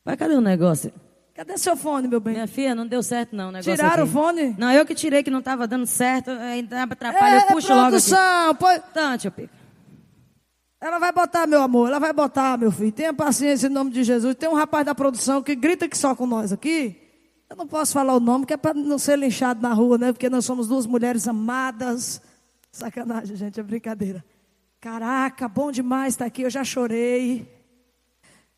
[0.05, 0.93] Vai, cadê o negócio?
[1.35, 2.35] Cadê seu fone, meu bem?
[2.35, 4.11] Minha filha, não deu certo não o negócio Tiraram aqui.
[4.11, 4.55] o fone?
[4.59, 7.81] Não, eu que tirei que não tava dando certo, ainda atrapalha, eu É, puxo logo
[7.83, 7.91] aqui.
[7.91, 9.60] produção, põe- Então, tio Pico.
[10.81, 12.91] Ela vai botar, meu amor, ela vai botar, meu filho.
[12.91, 14.35] Tenha paciência em nome de Jesus.
[14.35, 16.97] Tem um rapaz da produção que grita que só com nós aqui.
[17.51, 20.13] Eu não posso falar o nome, que é para não ser linchado na rua, né?
[20.13, 22.23] Porque nós somos duas mulheres amadas.
[22.73, 24.25] Sacanagem, gente, é brincadeira.
[24.81, 26.43] Caraca, bom demais estar aqui.
[26.43, 27.47] Eu já chorei.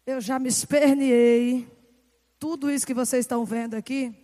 [0.07, 1.67] Eu já me esperneei.
[2.39, 4.15] Tudo isso que vocês estão vendo aqui.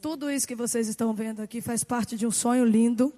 [0.00, 3.12] Tudo isso que vocês estão vendo aqui faz parte de um sonho lindo.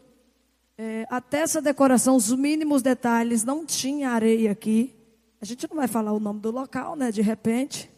[0.78, 4.94] É, até essa decoração, os mínimos detalhes, não tinha areia aqui.
[5.40, 7.10] A gente não vai falar o nome do local, né?
[7.10, 7.90] De repente.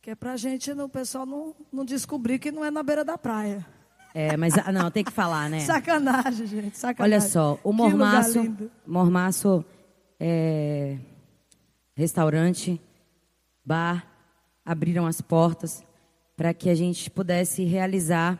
[0.00, 3.18] Que é pra gente, o pessoal não, não descobrir que não é na beira da
[3.18, 3.66] praia.
[4.14, 5.60] É, mas ah, não, tem que falar, né?
[5.66, 7.18] Sacanagem, gente, sacanagem.
[7.18, 8.56] Olha só, o Mormaço.
[8.86, 9.64] Mormaço
[10.18, 10.96] é,
[11.94, 12.80] restaurante,
[13.64, 14.06] bar,
[14.64, 15.84] abriram as portas
[16.36, 18.38] para que a gente pudesse realizar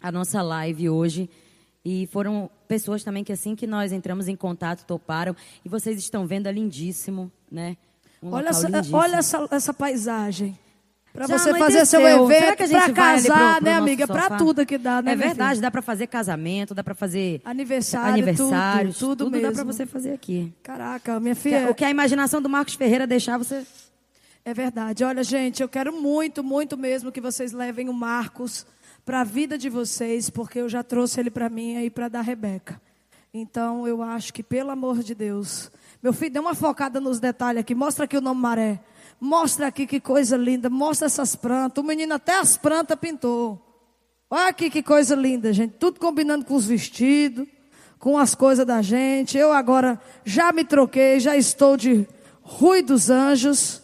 [0.00, 1.28] a nossa live hoje.
[1.84, 5.36] E foram pessoas também que assim que nós entramos em contato toparam.
[5.64, 7.76] E vocês estão vendo, é lindíssimo, né?
[8.22, 8.96] Um Olha, essa, lindíssimo.
[8.96, 10.58] olha essa, essa paisagem.
[11.12, 14.04] Para você fazer seu evento, para ali pro- casar, pro né, amiga?
[14.04, 15.12] Para tudo que dá, né?
[15.12, 19.54] É verdade, dá para fazer casamento, dá para fazer Aniversário, aniversários, tudo, tudo, dá mesmo.
[19.54, 20.52] para você fazer aqui.
[20.60, 21.70] Caraca, minha Que- filha.
[21.70, 23.64] O que a imaginação do Marcos Ferreira deixar, você.
[24.44, 25.04] É verdade.
[25.04, 28.66] Olha, gente, eu quero muito, muito mesmo que vocês levem o Marcos
[29.04, 32.20] para a vida de vocês, porque eu já trouxe ele para mim e para da
[32.20, 32.80] Rebeca.
[33.32, 35.70] Então, eu acho que, pelo amor de Deus,
[36.02, 37.74] meu filho, dê uma focada nos detalhes aqui.
[37.74, 38.80] Mostra aqui o nome Maré.
[39.20, 40.70] Mostra aqui que coisa linda.
[40.70, 41.82] Mostra essas plantas.
[41.82, 43.60] O menino até as plantas pintou.
[44.30, 45.76] Olha aqui que coisa linda, gente.
[45.78, 47.46] Tudo combinando com os vestidos,
[47.98, 49.36] com as coisas da gente.
[49.36, 52.06] Eu agora já me troquei, já estou de
[52.42, 53.82] Rui dos Anjos.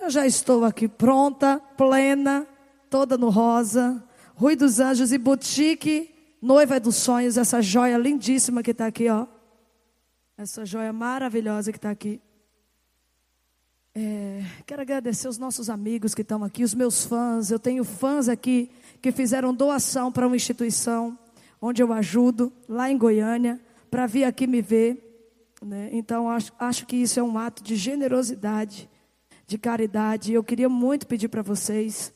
[0.00, 2.46] Eu já estou aqui pronta, plena,
[2.88, 4.02] toda no rosa.
[4.34, 9.26] Rui dos Anjos e Boutique, noiva dos sonhos, essa joia lindíssima que está aqui, ó.
[10.36, 12.20] Essa joia maravilhosa que está aqui.
[13.94, 17.50] É, quero agradecer os nossos amigos que estão aqui, os meus fãs.
[17.50, 18.70] Eu tenho fãs aqui
[19.02, 21.18] que fizeram doação para uma instituição
[21.60, 23.60] onde eu ajudo, lá em Goiânia,
[23.90, 25.56] para vir aqui me ver.
[25.60, 25.88] né?
[25.92, 28.88] Então, acho, acho que isso é um ato de generosidade,
[29.46, 30.32] de caridade.
[30.32, 32.12] Eu queria muito pedir para vocês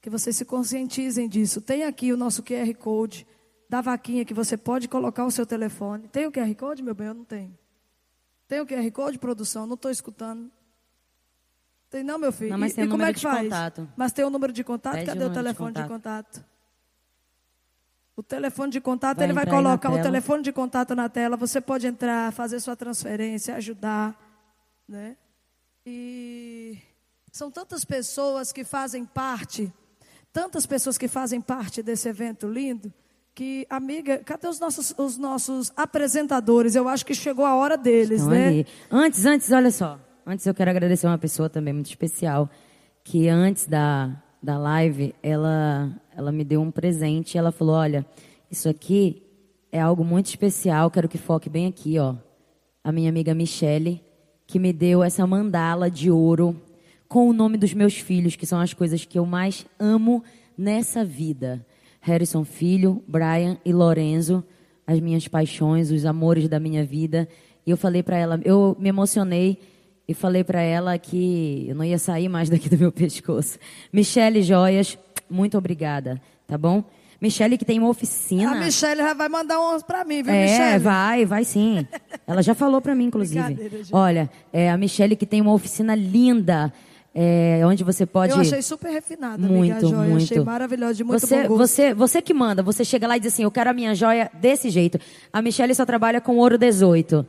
[0.00, 1.60] que vocês se conscientizem disso.
[1.60, 3.26] Tem aqui o nosso QR Code
[3.68, 6.08] da vaquinha que você pode colocar o seu telefone.
[6.08, 7.08] Tem o QR Code, meu bem?
[7.08, 7.56] Eu não tenho.
[8.48, 9.66] Tem o QR Code, produção?
[9.66, 10.50] Não estou escutando.
[11.90, 12.50] Tem não, meu filho?
[12.50, 13.42] Não, mas e, tem e como número é que faz?
[13.42, 13.88] contato.
[13.96, 14.94] Mas tem o número de contato?
[14.94, 16.34] Pede Cadê o o número de telefone de contato.
[16.40, 16.50] contato?
[18.16, 21.36] O telefone de contato, Vai ele vai colocar o telefone de contato na tela.
[21.36, 24.14] Você pode entrar, fazer sua transferência, ajudar,
[24.88, 25.16] né?
[25.86, 26.78] E
[27.32, 29.72] são tantas pessoas que fazem parte,
[30.32, 32.92] tantas pessoas que fazem parte desse evento lindo,
[33.34, 36.74] que, amiga, cadê os nossos, os nossos apresentadores?
[36.74, 38.48] Eu acho que chegou a hora deles, Estão né?
[38.48, 38.66] ali.
[38.90, 39.98] Antes, antes, olha só.
[40.26, 42.48] Antes eu quero agradecer uma pessoa também muito especial,
[43.02, 48.04] que antes da, da live, ela, ela me deu um presente e ela falou, olha,
[48.50, 49.22] isso aqui
[49.72, 52.14] é algo muito especial, quero que foque bem aqui, ó.
[52.82, 54.02] A minha amiga Michele,
[54.46, 56.60] que me deu essa mandala de ouro
[57.10, 60.22] com o nome dos meus filhos, que são as coisas que eu mais amo
[60.56, 61.66] nessa vida.
[62.00, 64.44] Harrison Filho, Brian e Lorenzo,
[64.86, 67.28] as minhas paixões, os amores da minha vida.
[67.66, 69.58] E eu falei para ela, eu me emocionei
[70.06, 73.58] e falei para ela que eu não ia sair mais daqui do meu pescoço.
[73.92, 74.96] Michele Joias,
[75.28, 76.84] muito obrigada, tá bom?
[77.20, 78.52] Michele que tem uma oficina.
[78.52, 80.78] A Michelle já vai mandar uns pra mim, viu, É, Michelle?
[80.78, 81.84] vai, vai sim.
[82.24, 83.84] Ela já falou pra mim, inclusive.
[83.90, 86.72] Olha, é, a Michele que tem uma oficina linda,
[87.14, 88.32] é, onde você pode.
[88.32, 90.08] Eu achei super refinada, muito, amiga, a joia.
[90.10, 90.24] muito.
[90.24, 93.42] Achei maravilhosa, de muito você, você, você que manda, você chega lá e diz assim,
[93.42, 94.98] eu quero a minha joia desse jeito.
[95.32, 97.26] A Michelle só trabalha com ouro 18.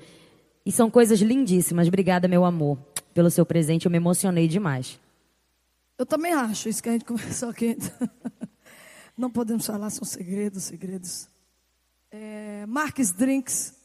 [0.63, 1.87] E são coisas lindíssimas.
[1.87, 2.77] Obrigada, meu amor,
[3.13, 3.85] pelo seu presente.
[3.85, 4.99] Eu me emocionei demais.
[5.97, 7.75] Eu também acho isso que a gente conversou aqui.
[9.17, 11.27] Não podemos falar, são segredos, segredos.
[12.11, 13.80] É, Marques Drinks.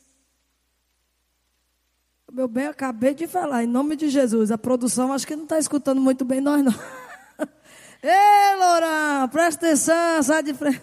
[2.33, 4.51] Meu bem, eu acabei de falar, em nome de Jesus.
[4.51, 6.73] A produção acho que não está escutando muito bem nós, não.
[8.03, 10.81] Ei, Lourão, presta atenção, sai de frente.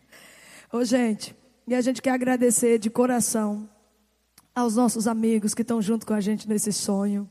[0.72, 1.34] Ô, gente,
[1.66, 3.68] e a gente quer agradecer de coração
[4.54, 7.28] aos nossos amigos que estão junto com a gente nesse sonho.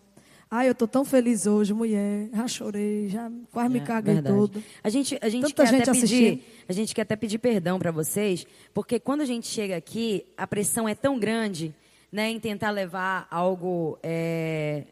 [0.49, 2.30] Ai, eu tô tão feliz hoje, mulher.
[2.34, 4.36] Já chorei, já quase me É, caguei verdade.
[4.36, 4.64] todo.
[4.84, 6.38] A gente, a gente Tanta quer gente até assistindo.
[6.38, 10.26] pedir, a gente quer até pedir perdão para vocês, porque quando a gente chega aqui,
[10.38, 11.74] a pressão é tão grande,
[12.12, 14.84] né, em tentar levar algo é,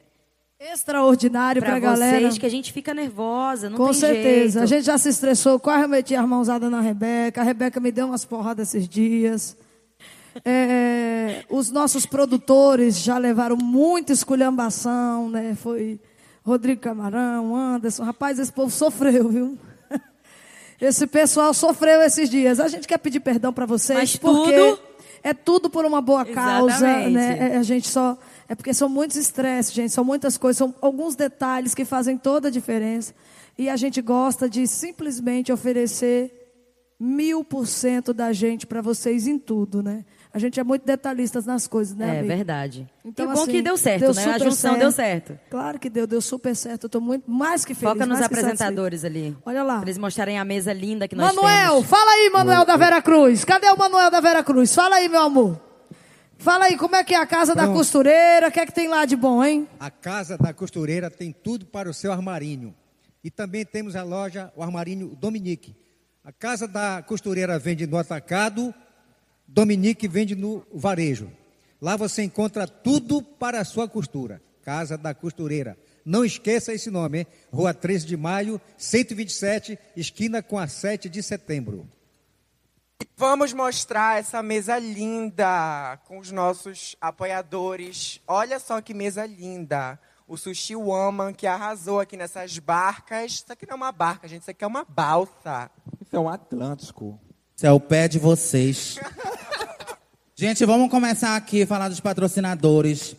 [0.60, 2.40] Extraordinário para pra vocês galera.
[2.40, 4.60] que a gente fica nervosa, não Com tem certeza.
[4.60, 4.64] jeito.
[4.64, 7.40] A gente já se estressou, quase eu meti a mãozada na Rebeca.
[7.42, 9.56] A Rebeca me deu umas porradas esses dias.
[10.46, 15.56] É, os nossos produtores já levaram muita esculhambação, né?
[15.56, 16.00] Foi
[16.46, 18.04] Rodrigo Camarão, Anderson.
[18.04, 19.58] Rapaz, esse povo sofreu, viu?
[20.82, 22.58] Esse pessoal sofreu esses dias.
[22.60, 24.80] A gente quer pedir perdão para vocês, Mas porque tudo-
[25.24, 27.12] é tudo por uma boa causa, Exatamente.
[27.12, 27.56] né?
[27.56, 28.18] É, A gente só
[28.48, 32.48] é porque são muitos estresses, gente, são muitas coisas, são alguns detalhes que fazem toda
[32.48, 33.14] a diferença.
[33.58, 36.32] E a gente gosta de simplesmente oferecer
[37.00, 40.04] mil por cento da gente para vocês em tudo, né?
[40.32, 42.36] A gente é muito detalhistas nas coisas, né, É amiga?
[42.36, 42.88] verdade.
[43.04, 44.26] Então, e bom assim, que deu certo, deu né?
[44.26, 45.40] A junção deu certo.
[45.50, 46.84] Claro que deu, deu super certo.
[46.84, 47.94] Eu estou muito mais que feliz.
[47.94, 49.36] Foca nos apresentadores ali.
[49.44, 49.80] Olha lá.
[49.80, 51.88] Pra eles mostrarem a mesa linda que nós Manuel, temos.
[51.88, 53.44] fala aí, Manuel da Vera Cruz.
[53.44, 54.74] Cadê o Manuel da Vera Cruz?
[54.76, 55.60] Fala aí, meu amor.
[56.38, 57.78] Fala aí, como é que é a casa da Pronto.
[57.78, 58.48] costureira?
[58.48, 59.68] O que é que tem lá de bom, hein?
[59.80, 62.74] A Casa da Costureira tem tudo para o seu armarinho.
[63.24, 65.76] E também temos a loja, o armarinho Dominique.
[66.24, 68.74] A Casa da Costureira vende no atacado,
[69.52, 71.32] Dominique vende no varejo.
[71.82, 74.42] Lá você encontra tudo para a sua costura.
[74.62, 75.76] Casa da Costureira.
[76.06, 77.28] Não esqueça esse nome, hein?
[77.52, 81.90] Rua 13 de Maio, 127, esquina com a 7 de setembro.
[83.18, 88.22] Vamos mostrar essa mesa linda com os nossos apoiadores.
[88.28, 90.00] Olha só que mesa linda.
[90.28, 93.32] O Sushi Woman, que arrasou aqui nessas barcas.
[93.32, 94.44] Isso aqui não é uma barca, gente.
[94.44, 95.72] Isso aqui é uma balsa.
[96.00, 97.20] Isso é um Atlântico.
[97.60, 98.98] Isso é o pé de vocês.
[100.34, 103.18] Gente, vamos começar aqui a falar dos patrocinadores.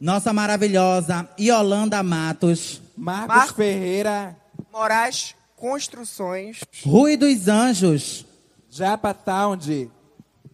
[0.00, 4.34] Nossa maravilhosa Yolanda Matos, Marcos Marcos- Ferreira,
[4.72, 6.60] Moraes Construções.
[6.82, 8.24] Rui dos Anjos,
[8.70, 9.90] Japa Sound,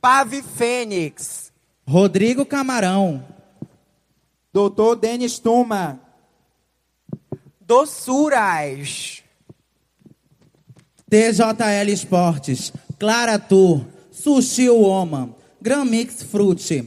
[0.01, 1.53] Pave Fênix.
[1.87, 3.24] Rodrigo Camarão,
[4.53, 6.01] Doutor Denis Tuma,
[7.61, 9.22] Doçuras.
[11.09, 16.84] TJL Esportes, Clara Tour, Sushi Woman, Gran Mix Fruit,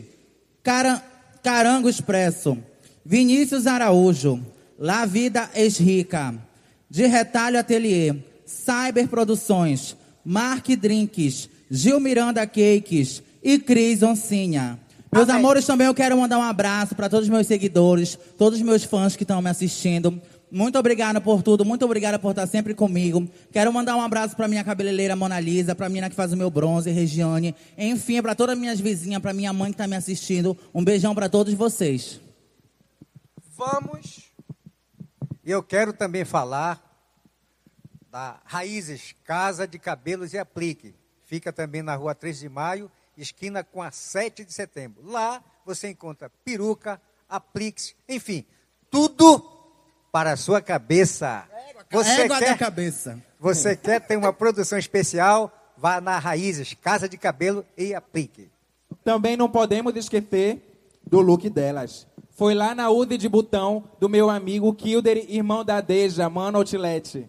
[0.64, 1.04] Cara-
[1.44, 2.56] Carango Expresso,
[3.04, 4.40] Vinícius Araújo,
[4.78, 6.36] La Vida Esrica,
[6.88, 14.80] De Retalho Atelier, Cyber Produções, Mark Drinks, Gil Miranda Cakes e Cris Oncinha.
[15.12, 18.66] Meus amores, também eu quero mandar um abraço para todos os meus seguidores, todos os
[18.66, 20.20] meus fãs que estão me assistindo.
[20.54, 23.28] Muito obrigada por tudo, muito obrigada por estar sempre comigo.
[23.52, 26.38] Quero mandar um abraço para minha cabeleireira Mona Lisa, para a menina que faz o
[26.38, 27.56] meu bronze, Regiane.
[27.76, 30.56] Enfim, para todas as minhas vizinhas, para minha mãe que está me assistindo.
[30.72, 32.22] Um beijão para todos vocês.
[33.58, 34.32] Vamos.
[35.44, 36.80] Eu quero também falar
[38.12, 40.94] da Raízes Casa de Cabelos e Aplique.
[41.26, 45.04] Fica também na rua 3 de maio, esquina com a 7 de setembro.
[45.04, 48.46] Lá você encontra peruca, apliques, enfim,
[48.92, 49.53] tudo
[50.14, 51.44] para a sua cabeça.
[51.92, 53.20] Você Égua da quer, cabeça.
[53.40, 55.52] você quer ter uma produção especial?
[55.76, 58.50] vá na Raízes, Casa de Cabelo e aplique.
[59.04, 60.62] Também não podemos esquecer
[61.06, 62.08] do look delas.
[62.38, 67.28] Foi lá na UD de botão do meu amigo Kilder, irmão da Deja, mano Outlet.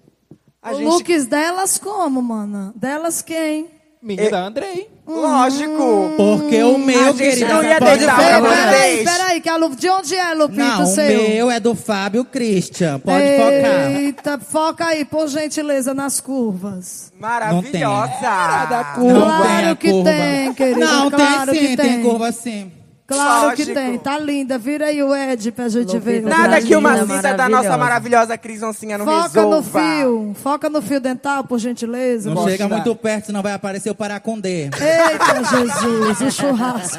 [0.62, 2.72] A o gente- looks delas como, mana?
[2.76, 3.70] Delas quem?
[4.00, 4.88] Minha da Andrei.
[5.06, 6.14] Lógico.
[6.16, 8.40] Porque o A meu, gente querida, não ia pode deixar falar.
[8.40, 9.10] pra Peraí, vocês.
[9.10, 9.76] peraí, que a Lu...
[9.76, 11.28] de onde é, Lupita, Não, o o seu?
[11.28, 12.98] meu é do Fábio Christian.
[13.00, 13.90] Pode focar.
[14.00, 17.12] Eita, foca aí, por gentileza, nas curvas.
[17.20, 18.18] Maravilhosa.
[18.20, 20.10] da Não Claro tem a que curva.
[20.10, 21.88] tem, querida, Não, claro tem que sim, tem.
[21.92, 22.72] tem curva sim.
[23.06, 23.68] Claro Lógico.
[23.68, 24.56] que tem, tá linda.
[24.56, 26.22] Vira aí o Ed pra gente Lupita ver.
[26.22, 28.38] tá Nada que uma linda, cinta da nossa maravilhosa.
[28.38, 29.80] Cris Oncinha não Foca no resolva.
[29.80, 32.30] fio, foca no fio dental, por gentileza.
[32.30, 34.64] Não Gosto chega muito perto, senão vai aparecer o Paracondê.
[34.64, 36.98] Eita, Jesus, o churrasco.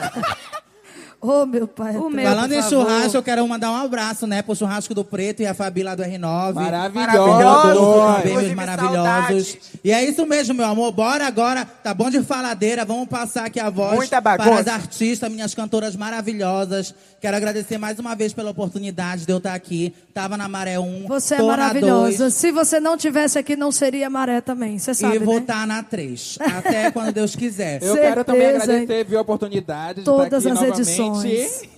[1.21, 1.95] Ô, meu pai.
[1.95, 2.69] O meu, Falando em favor.
[2.85, 5.95] churrasco, eu quero mandar um abraço, né, pro churrasco do Preto e a Fabi lá
[5.95, 6.53] do R9.
[6.53, 8.19] Maravilhoso.
[8.25, 9.57] Inclusive, maravilhosos.
[9.83, 10.91] E é isso mesmo, meu amor.
[10.91, 11.65] Bora agora.
[11.65, 12.85] Tá bom de faladeira.
[12.85, 16.93] Vamos passar aqui a voz Muita para as artistas, minhas cantoras maravilhosas.
[17.21, 19.93] Quero agradecer mais uma vez pela oportunidade de eu estar aqui.
[20.13, 21.07] Tava na Maré 1.
[21.07, 22.17] Você é maravilhosa.
[22.25, 24.77] 2, Se você não tivesse aqui, não seria maré também.
[24.77, 25.41] Você sabe, E vou né?
[25.41, 26.37] estar na 3.
[26.57, 27.81] Até quando Deus quiser.
[27.81, 30.81] Eu quero também Certeza, agradecer, viu, a oportunidade de Todas estar as aqui novamente.
[30.81, 31.04] edições.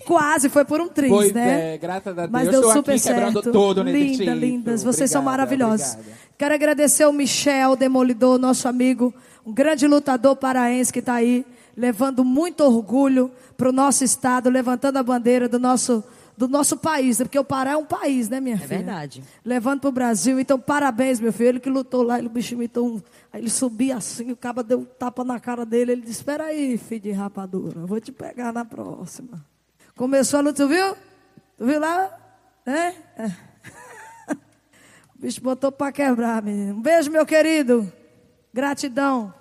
[0.05, 1.73] Quase, foi por um triz, Pois né?
[1.73, 2.30] é, graças a Deus.
[2.32, 3.51] Mas deu aqui super quebrando certo.
[3.51, 4.84] todo Linda, lindas.
[4.84, 5.93] Vocês são Obrigada, maravilhosos.
[5.95, 6.17] obrigada.
[6.38, 9.13] Quero agradecer o Michel Demolidor, nosso amigo,
[9.45, 14.97] um grande lutador paraense que está aí, levando muito orgulho para o nosso estado, levantando
[14.97, 16.03] a bandeira do nosso,
[16.38, 17.26] do nosso país, né?
[17.26, 18.78] porque o Pará é um país, né, minha É filha?
[18.78, 19.24] verdade.
[19.44, 20.40] Levando para o Brasil.
[20.40, 21.50] Então, parabéns, meu filho.
[21.50, 23.02] Ele que lutou lá, ele, o bicho imitou um.
[23.34, 25.94] Aí ele subia assim, o cabo deu um tapa na cara dele.
[25.94, 29.44] Ele disse: Espera aí, filho de rapadura, eu vou te pegar na próxima.
[29.96, 30.96] Começou a luta, tu viu?
[31.58, 32.16] Tu viu lá?
[32.66, 32.94] É?
[33.24, 33.32] É.
[35.16, 36.76] O bicho botou para quebrar, menino.
[36.76, 37.92] Um beijo, meu querido.
[38.54, 39.34] Gratidão.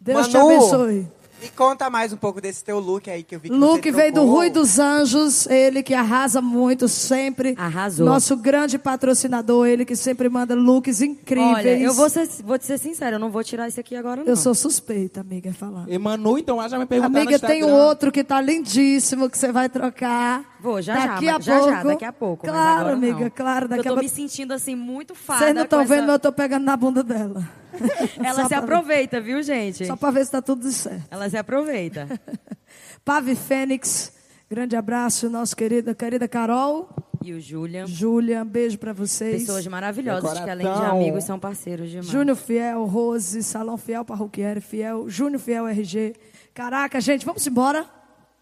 [0.00, 1.08] Deus te Manu, abençoe.
[1.40, 3.96] Me conta mais um pouco desse teu look aí que eu vi que Luke você
[3.96, 4.26] veio do.
[4.26, 7.54] Rui dos Anjos, ele que arrasa muito sempre.
[7.56, 8.04] Arrasou.
[8.04, 11.56] Nosso grande patrocinador, ele que sempre manda looks incríveis.
[11.56, 14.20] Olha, eu vou, ser, vou te ser sincera, eu não vou tirar isso aqui agora,
[14.22, 14.26] não.
[14.28, 15.84] Eu sou suspeita, amiga, em falar.
[15.88, 19.38] E Manu, então, já me perguntaram Amiga, no tem um outro que tá lindíssimo que
[19.38, 20.44] você vai trocar.
[20.60, 21.70] Vou, já daqui já, a já, pouco.
[21.70, 22.46] já, daqui a pouco.
[22.46, 23.30] mas Claro, agora amiga, não.
[23.30, 23.66] claro.
[23.68, 25.40] Daqui eu a tô me sentindo assim muito fada.
[25.40, 27.59] Vocês não estão vendo, essa- mas eu tô pegando na bunda dela.
[28.22, 29.86] Ela Só se aproveita, viu, gente?
[29.86, 31.02] Só pra ver se tá tudo certo.
[31.10, 32.08] Ela se aproveita.
[33.04, 34.12] Pave Fênix,
[34.48, 36.88] grande abraço, nosso querido, querida Carol,
[37.22, 39.42] E o Julian, Júlia, um beijo pra vocês.
[39.42, 42.08] pessoas maravilhosas, que além de amigos são parceiros demais.
[42.08, 46.14] Júnior Fiel, Rose, Salão Fiel, Parroquiere Fiel, Júnior Fiel RG.
[46.54, 47.86] Caraca, gente, vamos embora?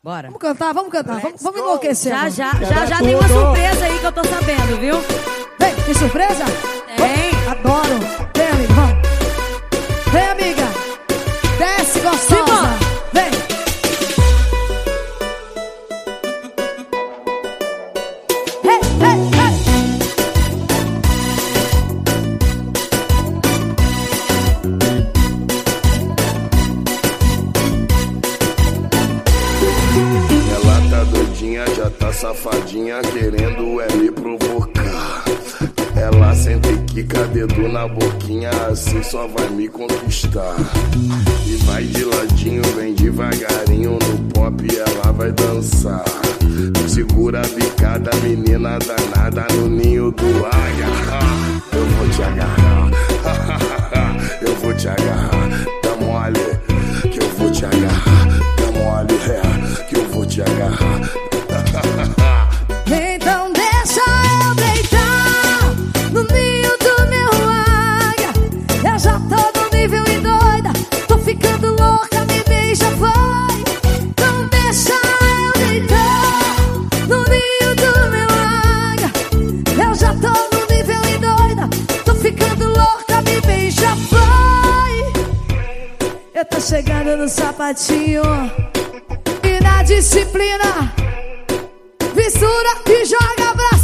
[0.03, 0.29] Bora.
[0.29, 2.13] Vamos cantar, vamos cantar, vamos, vamos enlouquecer.
[2.13, 4.95] Já, já, já, já tem uma surpresa aí que eu tô sabendo, viu?
[5.59, 6.45] Vem, tem surpresa?
[6.97, 7.31] Tem.
[7.47, 7.99] Oh, adoro.
[8.37, 9.08] Vem, amiga, vamos.
[10.13, 10.65] Vem, amiga.
[11.59, 12.19] Desce, gostosa.
[12.29, 12.79] Simbora.
[13.13, 13.31] Vem.
[18.65, 19.55] Hey, hey, hey.
[30.55, 33.78] Ela tá doidinha, já tá safadinha, querendo
[36.99, 40.57] e quica dedo na boquinha, assim só vai me conquistar.
[41.47, 46.05] E vai de ladinho, vem devagarinho, no pop ela vai dançar.
[46.89, 50.89] Segura a bicada, menina danada no ninho do águia.
[51.73, 52.91] Eu vou te agarrar,
[54.43, 55.49] eu vou te agarrar,
[55.83, 61.28] tá mole, que eu vou te agarrar, tá mole, é, que eu vou te agarrar.
[86.59, 88.21] Tô chegando no sapatinho
[89.45, 90.93] e na disciplina.
[92.17, 93.78] Mistura e joga pra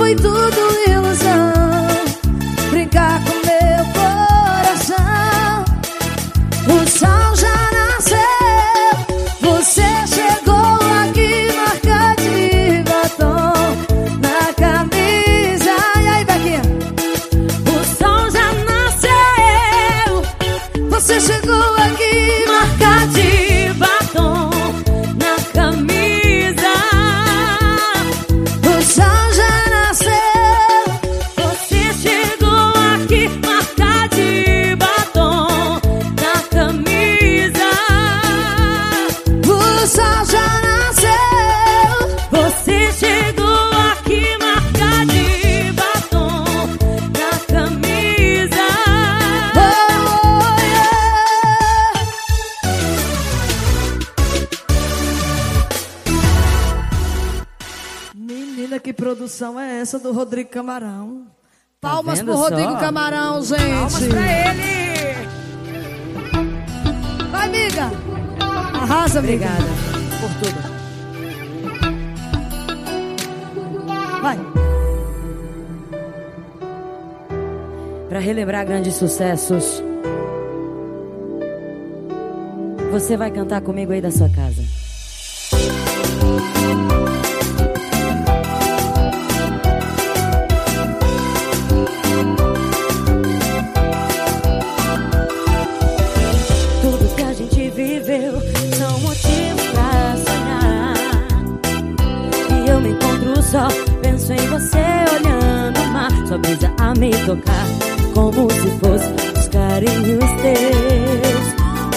[0.00, 0.59] foi tudo
[60.20, 61.24] Rodrigo Camarão.
[61.80, 62.78] Tá Palmas tá pro Rodrigo só?
[62.78, 63.58] Camarão, gente.
[63.62, 65.14] Palmas pra ele.
[67.30, 67.90] Vai, amiga.
[68.74, 69.46] Arrasa, amiga.
[69.46, 69.64] Obrigada
[70.20, 70.60] por tudo.
[74.20, 74.38] Vai.
[78.10, 79.82] Para relembrar grandes sucessos,
[82.92, 84.79] você vai cantar comigo aí da sua casa.
[106.30, 107.66] tua brisa a me tocar
[108.14, 111.46] Como se fosse os carinhos teus.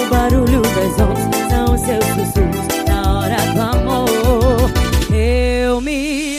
[0.01, 4.71] O barulho das ondas são os seus sussurros Na hora do amor.
[5.13, 6.32] Eu me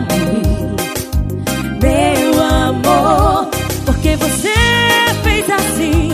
[0.00, 0.42] mim,
[1.80, 3.48] meu amor.
[3.84, 4.54] Porque você
[5.22, 6.12] fez assim,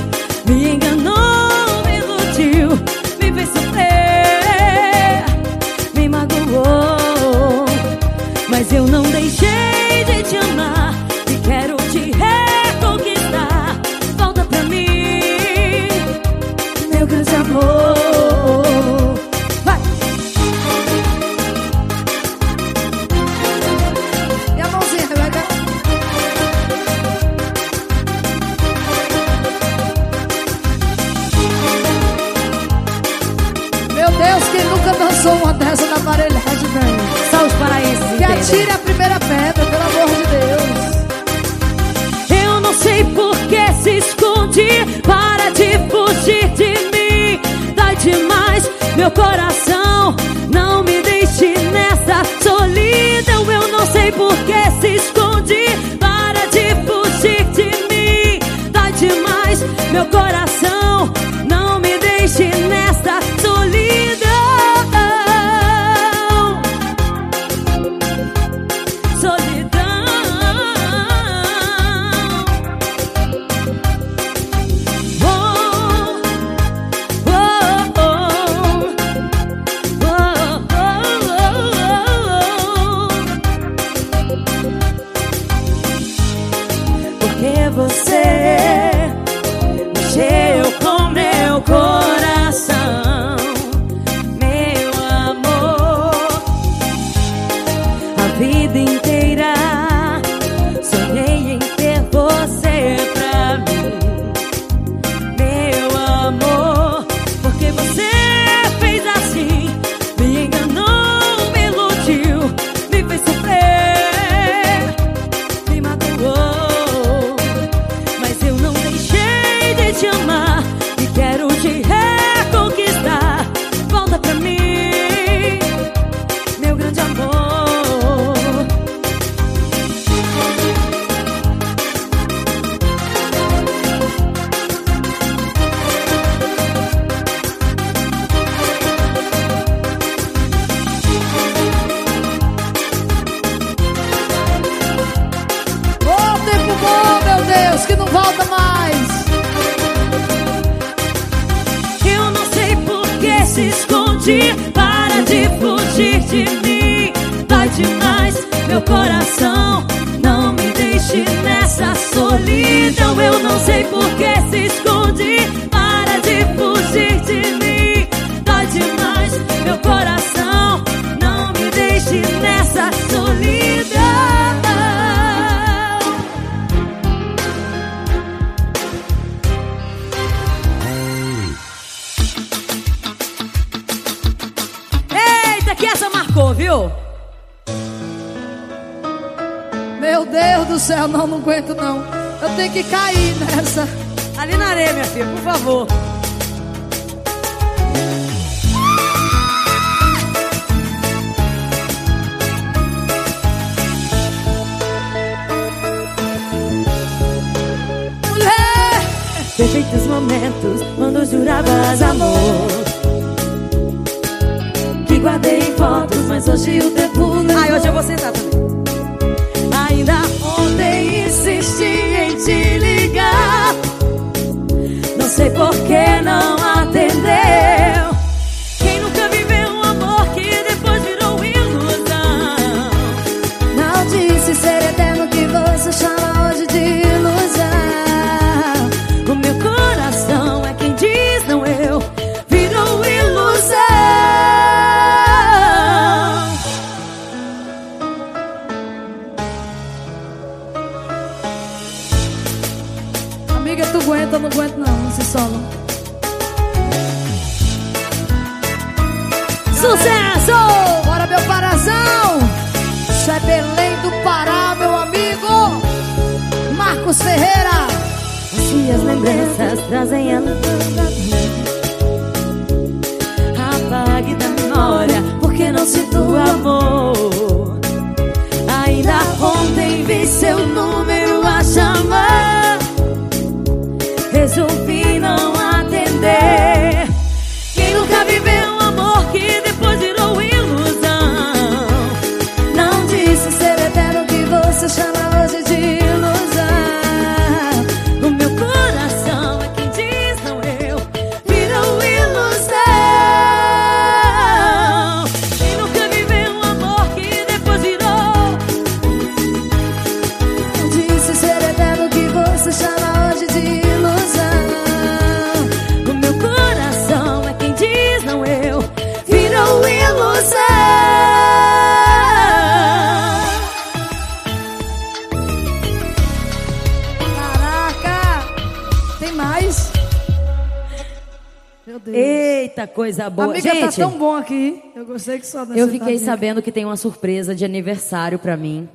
[333.13, 333.51] coisa boa.
[333.51, 334.83] Amiga, tá Gente, tá tão bom aqui.
[334.95, 338.39] Eu gostei que só Eu tá fiquei tá sabendo que tem uma surpresa de aniversário
[338.39, 338.89] para mim.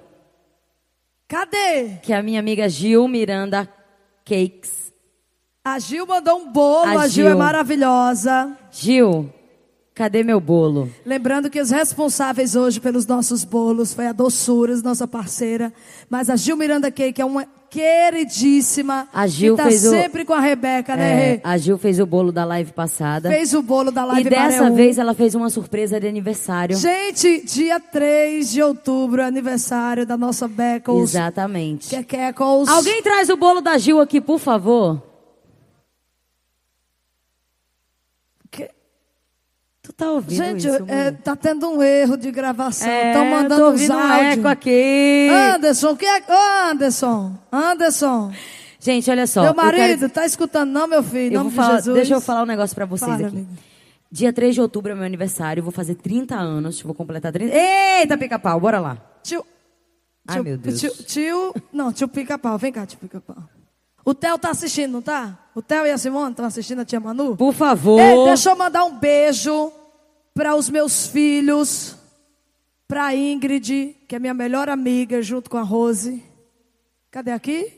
[1.28, 1.98] Cadê?
[2.02, 3.68] Que a minha amiga Gil Miranda
[4.26, 4.92] Cakes.
[5.64, 7.28] A Gil mandou um bolo, a, a Gil.
[7.28, 8.58] É Gil é maravilhosa.
[8.72, 9.30] Gil,
[9.98, 10.92] Cadê meu bolo?
[11.04, 15.74] Lembrando que os responsáveis hoje pelos nossos bolos foi a Doçuras, nossa parceira.
[16.08, 17.47] Mas a Gil Miranda Cake é uma
[17.78, 19.08] queridíssima.
[19.14, 22.00] A Gil que tá fez o- sempre com a Rebeca, né, É, a Gil fez
[22.00, 23.30] o bolo da live passada.
[23.30, 26.76] Fez o bolo da live e dessa Maré vez ela fez uma surpresa de aniversário.
[26.76, 31.12] Gente, dia 3 de outubro, aniversário da nossa Beckles.
[31.12, 31.90] Exatamente.
[31.90, 32.68] Que é Keckles.
[32.68, 35.02] Alguém traz o bolo da Gil aqui, por favor.
[38.50, 38.70] Que-
[39.82, 42.88] Tu tá ouvindo Gente, isso, é, tá tendo um erro de gravação.
[42.88, 44.38] É, Estão eu mandando os um áudios.
[44.38, 45.28] eco aqui.
[45.56, 46.24] Anderson, que é...
[46.70, 48.32] Anderson, Anderson.
[48.80, 49.42] Gente, olha só.
[49.42, 51.34] meu eu quero- marido, tá escutando não, meu filho?
[51.36, 51.96] Eu nome falar, Jesus.
[51.96, 53.36] deixa eu falar um negócio pra vocês Fala, aqui.
[53.38, 53.52] amiga.
[54.10, 57.54] Dia 3 de outubro é meu aniversário, vou fazer 30 anos, vou completar 30.
[57.54, 58.98] Eita, pica-pau, bora lá.
[59.24, 59.44] Tio...
[60.28, 60.80] Ai, tio- meu Deus.
[60.80, 61.56] Tio, tio...
[61.74, 62.58] Não, tio Pica-Pau.
[62.58, 63.38] Vem cá, tio Pica-Pau.
[64.06, 65.38] O Theo tá assistindo, não tá?
[65.56, 67.36] O Theo e a Simone estão assistindo a tia Manu?
[67.36, 68.00] Por favor.
[68.00, 69.72] Ei, deixa eu mandar um beijo
[70.38, 71.96] para os meus filhos,
[72.88, 76.24] para Ingrid, que é minha melhor amiga, junto com a Rose.
[77.10, 77.74] Cadê aqui?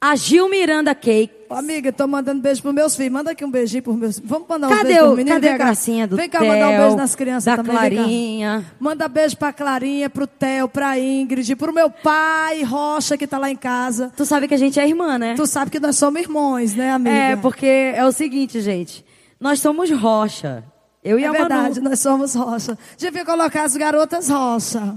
[0.00, 1.34] A Gil Miranda Cake.
[1.50, 3.12] Ô, amiga, tô mandando beijo pros meus filhos.
[3.12, 4.30] Manda aqui um beijinho pros meus filhos.
[4.30, 5.34] Vamos mandar um Cadê, beijo o, pros meninos?
[5.34, 5.64] cadê Vem a cá.
[5.64, 7.76] gracinha do Vem cá Theo, mandar um beijo nas crianças da também.
[7.76, 8.64] Clarinha.
[8.78, 13.50] Manda beijo pra Clarinha, pro Theo, pra Ingrid, pro meu pai, Rocha, que tá lá
[13.50, 14.12] em casa.
[14.16, 15.34] Tu sabe que a gente é irmã, né?
[15.34, 17.16] Tu sabe que nós somos irmãos, né, amiga?
[17.16, 19.04] É, porque é o seguinte, gente.
[19.40, 20.62] Nós somos rocha.
[21.02, 21.40] Eu e É a Manu.
[21.48, 22.76] verdade, nós somos Rocha.
[22.96, 24.96] Devia colocar as garotas Rocha.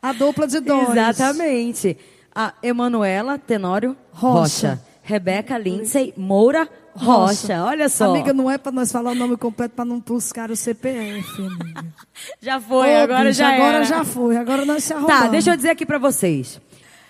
[0.00, 0.90] A dupla de dois.
[0.90, 1.96] Exatamente.
[2.34, 4.68] A Emanuela Tenório Rocha.
[4.70, 4.82] Rocha.
[5.04, 7.64] Rebeca Lindsay Moura Rocha.
[7.64, 8.10] Olha só.
[8.10, 11.84] Amiga, não é pra nós falar o nome completo pra não buscar o CPF, amiga.
[12.40, 13.84] já foi, agora já Agora era.
[13.84, 15.20] já foi, agora nós se arrumamos.
[15.20, 16.60] Tá, deixa eu dizer aqui pra vocês.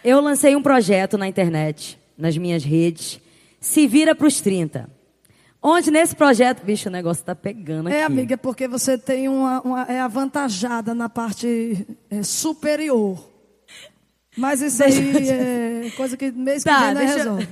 [0.02, 3.20] Eu lancei um projeto na internet, nas minhas redes,
[3.60, 4.89] Se Vira pros 30.
[5.62, 7.97] Onde nesse projeto, bicho, o negócio tá pegando aqui.
[7.97, 13.24] É, amiga, porque você tem uma, uma- é avantajada na parte é, superior.
[14.36, 17.48] Mas isso aí é coisa que mês que Tá, vem nós deixa resolve.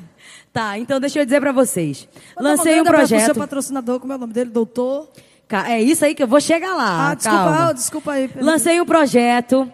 [0.53, 2.09] Tá, então deixa eu dizer pra vocês.
[2.39, 3.39] Lancei um abraço pro seu projeto.
[3.39, 4.51] patrocinador, como é o nome dele?
[4.51, 5.09] Doutor?
[5.69, 7.11] É isso aí que eu vou chegar lá.
[7.11, 7.69] Ah, desculpa, calma.
[7.69, 8.31] ah, desculpa aí.
[8.41, 9.73] Lancei um projeto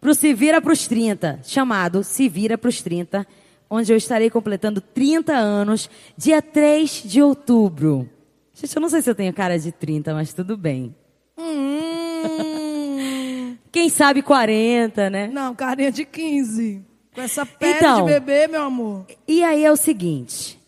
[0.00, 3.26] pro Se Vira pros 30, chamado Se Vira pros 30,
[3.68, 8.08] onde eu estarei completando 30 anos, dia 3 de outubro.
[8.54, 10.94] Gente, eu não sei se eu tenho cara de 30, mas tudo bem.
[11.36, 15.28] Hum, Quem sabe 40, né?
[15.28, 16.82] não, carinha de 15.
[17.14, 18.04] Com essa pele Então.
[18.04, 19.06] de bebê, meu amor.
[19.26, 20.58] E aí é o seguinte,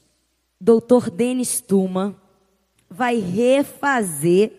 [0.60, 2.16] doutor Denis Tuma
[2.90, 4.52] vai refazer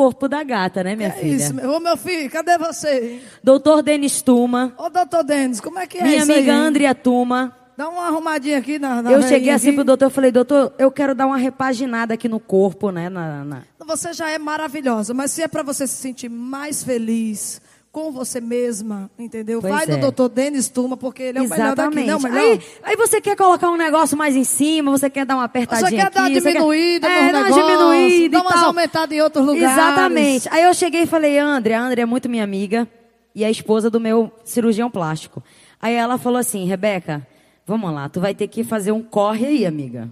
[0.00, 1.34] corpo da gata, né, minha É filha?
[1.36, 1.72] isso, meu.
[1.72, 3.20] Ô, meu filho, cadê você?
[3.44, 6.58] Doutor Denis Tuma, Ô, doutor Denis, como é que é minha isso amiga aí?
[6.58, 9.76] Andrea Tuma, Dá uma arrumadinha aqui na, na eu cheguei assim aqui.
[9.76, 13.08] pro doutor, eu falei, doutor, eu quero dar uma repaginada aqui no corpo, né?
[13.08, 17.58] na- na- Você já é maravilhosa, mas se é para você se sentir mais feliz
[17.92, 19.60] com você mesma, entendeu?
[19.60, 19.88] Pois Vai é.
[19.88, 22.04] no doutor Denis Tuma, porque ele é o melhor daqui.
[22.04, 22.38] Não, melhor.
[22.38, 25.90] Aí, aí você quer colocar um negócio mais em cima, você quer dar uma apertadinha
[25.90, 27.28] Você quer dar uma aqui, você diminuída quer...
[27.28, 29.72] é, dar uma negócio, diminuída dar aumentadas em outros lugares.
[29.72, 30.48] Exatamente.
[30.52, 32.86] Aí eu cheguei e falei, André, a André é muito minha amiga
[33.34, 35.42] e a esposa do meu cirurgião plástico.
[35.82, 37.26] Aí ela falou assim, Rebeca,
[37.66, 40.08] vamos lá, tu vai ter que fazer um corre aí, amiga.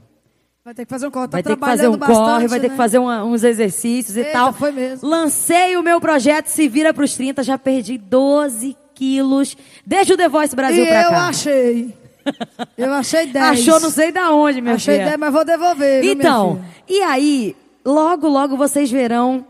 [0.68, 1.30] Vai ter que fazer um corte.
[1.32, 2.70] Vai tá ter que fazer um trabalhando corre, bastante, vai ter né?
[2.72, 4.52] que fazer uma- uns exercícios e Eita, tal.
[4.52, 5.08] foi mesmo.
[5.08, 10.28] Lancei o meu projeto Se Vira pros 30, já perdi 12 quilos desde o The
[10.28, 11.28] Voice Brasil E pra eu cá.
[11.28, 11.94] achei.
[12.76, 13.60] Eu achei 10.
[13.60, 15.06] Achou não sei da onde, minha Achei filha.
[15.06, 16.02] 10, mas vou devolver.
[16.02, 19.46] viu, Então, e aí, logo, logo vocês verão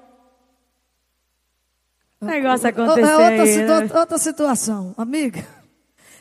[2.21, 3.89] o negócio É acontecer outra, situa- né?
[3.93, 5.45] outra situação, amiga.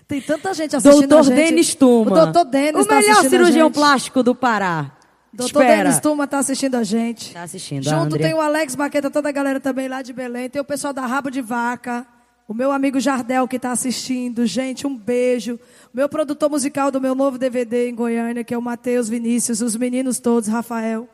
[0.07, 1.35] Tem tanta gente assistindo a Doutor gente.
[1.35, 2.11] Denis Tuma.
[2.11, 3.75] O doutor Denis O tá melhor assistindo a cirurgião gente.
[3.75, 4.91] plástico do Pará.
[5.33, 5.83] Doutor Espera.
[5.83, 7.33] Denis Tuma está assistindo a gente.
[7.33, 8.27] Tá assistindo, a Junto Andrea.
[8.27, 10.49] tem o Alex Baqueta, toda a galera também lá de Belém.
[10.49, 12.07] Tem o pessoal da Rabo de Vaca.
[12.47, 14.45] O meu amigo Jardel que está assistindo.
[14.45, 15.55] Gente, um beijo.
[15.93, 19.61] O meu produtor musical do meu novo DVD em Goiânia, que é o Matheus Vinícius.
[19.61, 21.09] Os meninos todos, Rafael.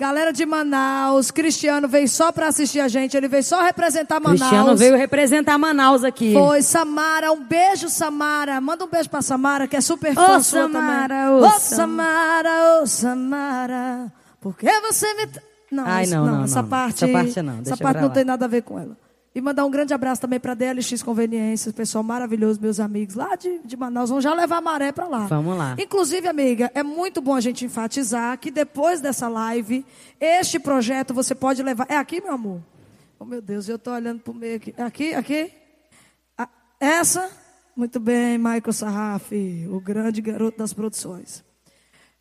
[0.00, 1.32] Galera de Manaus.
[1.32, 3.16] Cristiano veio só para assistir a gente.
[3.16, 4.38] Ele veio só representar Manaus.
[4.40, 6.32] Cristiano veio representar Manaus aqui.
[6.34, 8.60] Foi, Samara, um beijo, Samara.
[8.60, 11.28] Manda um beijo pra Samara, que é super fã sua Samara, também.
[11.42, 15.28] ô, Sam- Samara, ô, Samara, por que você me...
[15.70, 16.68] Não, Ai, não, não, essa não.
[16.68, 17.04] parte...
[17.04, 18.96] Essa parte não, Essa parte não tem nada a ver com ela.
[19.38, 23.60] E mandar um grande abraço também pra DLX Conveniências, pessoal maravilhoso, meus amigos lá de,
[23.60, 24.10] de Manaus.
[24.10, 25.26] Vão já levar a maré pra lá.
[25.28, 25.76] Vamos lá.
[25.78, 29.86] Inclusive, amiga, é muito bom a gente enfatizar que depois dessa live,
[30.18, 31.86] este projeto você pode levar.
[31.88, 32.60] É aqui, meu amor?
[33.16, 34.74] Oh, meu Deus, eu tô olhando pro meio aqui.
[34.76, 35.52] Aqui, aqui?
[36.36, 36.48] Ah,
[36.80, 37.30] Essa?
[37.76, 39.30] Muito bem, Michael Sarraf,
[39.70, 41.44] o grande garoto das produções.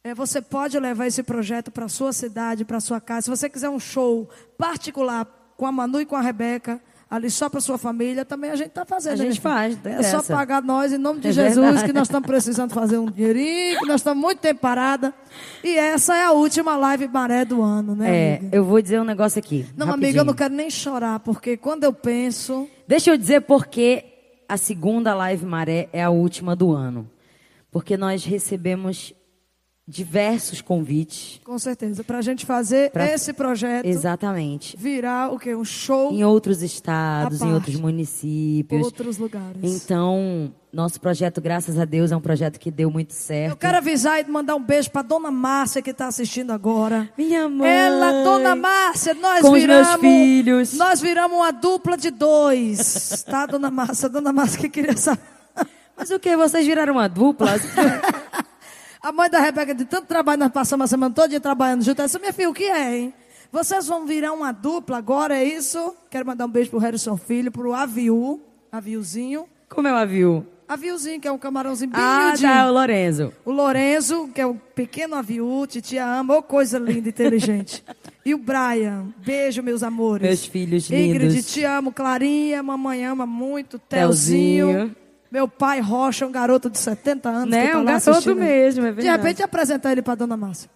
[0.04, 3.24] É, você pode levar esse projeto para sua cidade, para sua casa.
[3.24, 5.26] Se você quiser um show particular
[5.58, 6.80] com a Manu e com a Rebeca,
[7.10, 9.14] ali só para sua família, também a gente está fazendo.
[9.14, 11.86] A né, gente minha faz, É só pagar nós em nome de É Jesus, verdade.
[11.86, 15.14] que nós estamos precisando fazer um dinheirinho, que nós estamos muito tempo parada.
[15.64, 18.58] E essa é a última live maré do ano, né, É, amiga?
[18.58, 19.66] eu vou dizer um negócio aqui.
[19.78, 20.08] Não, rapidinho.
[20.10, 22.68] amiga, eu não quero nem chorar, porque quando eu penso.
[22.88, 24.06] Deixa eu dizer porque
[24.50, 27.10] a segunda live Maré é a última do ano.
[27.72, 29.14] Porque nós recebemos
[29.88, 31.40] diversos convites.
[31.46, 32.04] Com certeza.
[32.04, 34.76] Para a gente fazer Pra- esse projeto Exatamente.
[34.78, 35.56] virar o quê?
[35.56, 38.84] Um show Em outros estados, em outros municípios.
[38.84, 39.58] outros lugares.
[39.64, 43.54] Então, nosso projeto, graças a Deus, é um projeto que deu muito certo.
[43.54, 47.10] Eu quero avisar e mandar um beijo para dona Márcia que está assistindo agora.
[47.18, 47.70] Minha mãe.
[47.70, 49.88] Ela, dona Márcia, nós Com os viramos.
[49.88, 50.74] meus filhos.
[50.74, 53.24] Nós viramos uma dupla de dois.
[53.26, 54.10] Tá, dona Márcia?
[54.10, 55.22] Dona Márcia que queria saber.
[55.96, 56.36] Mas o que?
[56.38, 57.56] Vocês viraram uma dupla?
[59.08, 61.98] A mãe da Rebeca, de tanto trabalho, nós passamos a semana toda trabalhando junto.
[61.98, 63.14] Ela disse, minha filha, o que é, hein?
[63.50, 65.96] Vocês vão virar uma dupla agora, é isso?
[66.10, 69.46] Quero mandar um beijo pro Harrison Filho, pro Aviu, Aviuzinho.
[69.70, 70.46] Como é o avião?
[70.68, 72.50] Aviuzinho, que é um camarãozinho bem Ah, miudinho.
[72.52, 73.34] tá, o Lorenzo.
[73.46, 77.86] O Lorenzo, que é o pequeno aviú, titia ama, ô coisa linda, inteligente.
[78.26, 80.28] E o Brian, beijo, meus amores.
[80.28, 81.46] Meus filhos Ingrid, lindos.
[81.46, 81.94] te amo.
[81.94, 83.80] Clarinha, mamãe ama muito.
[83.80, 84.68] Telzinho.
[84.68, 85.07] Telzinho.
[85.32, 87.50] Meu pai Rocha, um garoto de 70 anos.
[87.50, 88.36] Né, tá um garoto assistindo.
[88.38, 89.18] mesmo, é De verdade.
[89.22, 90.70] repente, apresentar ele para dona Márcia.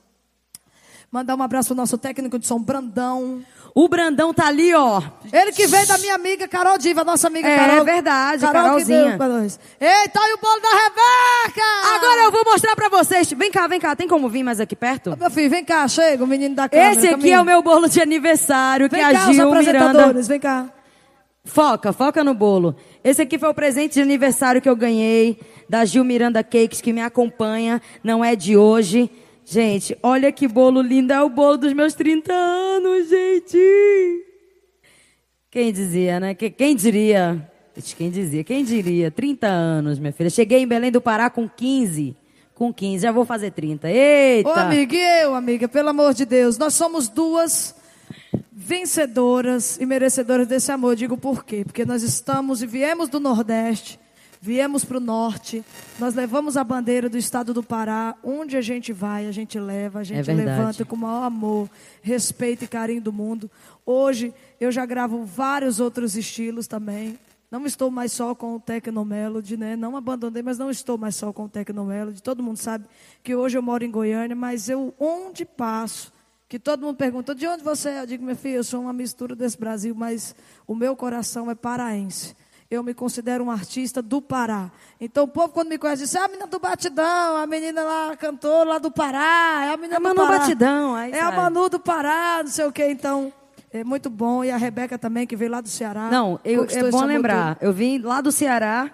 [1.11, 3.41] Mandar um abraço pro nosso técnico de som, Brandão.
[3.75, 5.01] O Brandão tá ali, ó.
[5.31, 7.77] Ele que veio da minha amiga Carol Diva, nossa amiga É, Carol.
[7.77, 9.17] é verdade, Carol Carolzinha.
[9.79, 11.95] Eita, e o bolo da Rebeca!
[11.95, 13.29] Agora eu vou mostrar pra vocês.
[13.31, 13.93] Vem cá, vem cá.
[13.95, 15.17] Tem como vir mais aqui perto?
[15.17, 16.91] Meu filho, vem cá, chega, o menino da câmera.
[16.93, 19.59] Esse aqui é o meu bolo de aniversário Vem que a cá, os Gil Miranda...
[19.71, 20.69] apresentadores, vem cá.
[21.43, 22.75] Foca, foca no bolo.
[23.03, 26.93] Esse aqui foi o presente de aniversário que eu ganhei da Gil Miranda Cakes, que
[26.93, 29.09] me acompanha, não é de hoje.
[29.43, 33.57] Gente, olha que bolo lindo, é o bolo dos meus 30 anos, gente.
[35.49, 36.35] Quem dizia, né?
[36.35, 37.49] Que- Quem diria?
[37.97, 38.43] Quem dizia?
[38.43, 39.09] Quem diria?
[39.09, 40.29] 30 anos, minha filha.
[40.29, 42.15] Cheguei em Belém do Pará com 15.
[42.53, 43.89] Com 15, já vou fazer 30.
[43.89, 44.47] Eita!
[44.49, 47.73] Ô, amiga, e eu, amiga, pelo amor de Deus, nós somos duas
[48.51, 50.91] vencedoras e merecedoras desse amor.
[50.91, 51.63] Eu digo por quê?
[51.65, 53.99] Porque nós estamos e viemos do Nordeste,
[54.41, 55.63] viemos para o Norte,
[55.99, 58.15] nós levamos a bandeira do estado do Pará.
[58.23, 60.49] Onde a gente vai, a gente leva, a gente verdade.
[60.49, 61.69] levanta com o maior amor,
[62.01, 63.49] respeito e carinho do mundo.
[63.85, 67.17] Hoje eu já gravo vários outros estilos também.
[67.51, 69.75] Não estou mais só com o Tecnomelody, né?
[69.75, 72.23] Não abandonei, mas não estou mais só com o Tecnomelody.
[72.23, 72.85] Todo mundo sabe
[73.21, 76.13] que hoje eu moro em Goiânia, mas eu onde passo,
[76.51, 78.01] que todo mundo pergunta, de onde você é?
[78.01, 80.35] Eu digo, minha filha, eu sou uma mistura desse Brasil, mas
[80.67, 82.35] o meu coração é paraense.
[82.69, 84.69] Eu me considero um artista do Pará.
[84.99, 88.17] Então o povo quando me conhece diz, é a menina do Batidão, a menina lá,
[88.17, 90.39] cantora lá do Pará, é a menina A do Manu Pará.
[90.39, 91.37] Batidão, aí É a sabe.
[91.37, 92.89] Manu do Pará, não sei o quê.
[92.89, 93.31] Então,
[93.71, 94.43] é muito bom.
[94.43, 96.09] E a Rebeca também, que veio lá do Ceará.
[96.11, 97.57] Não, eu, é bom lembrar.
[97.61, 98.91] Eu vim lá do Ceará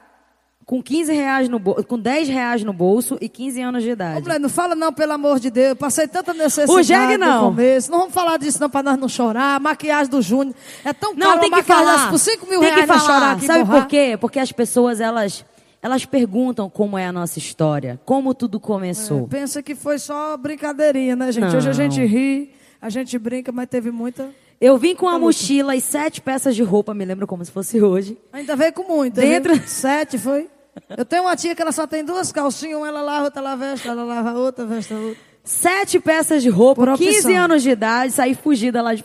[0.67, 4.01] com 15 reais no bolso, com 10 reais no bolso e 15 anos de todo.
[4.01, 4.21] Ô, idade.
[4.21, 5.69] mulher, não fala não, pelo amor de Deus.
[5.69, 7.43] Eu passei tanta necessidade O Jeg não.
[7.43, 7.89] no começo.
[7.89, 9.59] Não vamos falar disso não, para nós não chorar.
[9.61, 10.53] Maquiagem do Júnior.
[10.83, 12.09] É tão Não, caro tem uma que falar.
[12.09, 13.19] por 5 mil tem reais que nós falar.
[13.19, 13.81] chorar aqui Sabe borrar.
[13.83, 14.17] por quê?
[14.19, 15.45] Porque as pessoas, elas,
[15.81, 19.25] elas perguntam como é a nossa história, como tudo começou.
[19.25, 21.45] Pensa que foi só brincadeirinha, né, gente?
[21.49, 21.57] Não.
[21.59, 24.29] Hoje a gente ri, a gente brinca, mas teve muita...
[24.59, 27.79] Eu vim com a mochila e sete peças de roupa, me lembro como se fosse
[27.81, 28.17] hoje.
[28.33, 29.63] Ainda veio com muita, Dentro- viu?
[29.65, 30.49] Sete, foi?
[30.97, 33.55] Eu tenho uma tia que ela só tem duas calcinhas, uma ela lava, outra ela
[33.55, 35.21] veste, ela lava outra, veste outra.
[35.43, 37.05] Sete peças de roupa, Por opção.
[37.07, 39.03] 15 anos de idade, saí fugida lá de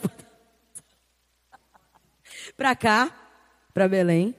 [2.56, 3.10] pra cá,
[3.72, 4.34] pra Belém.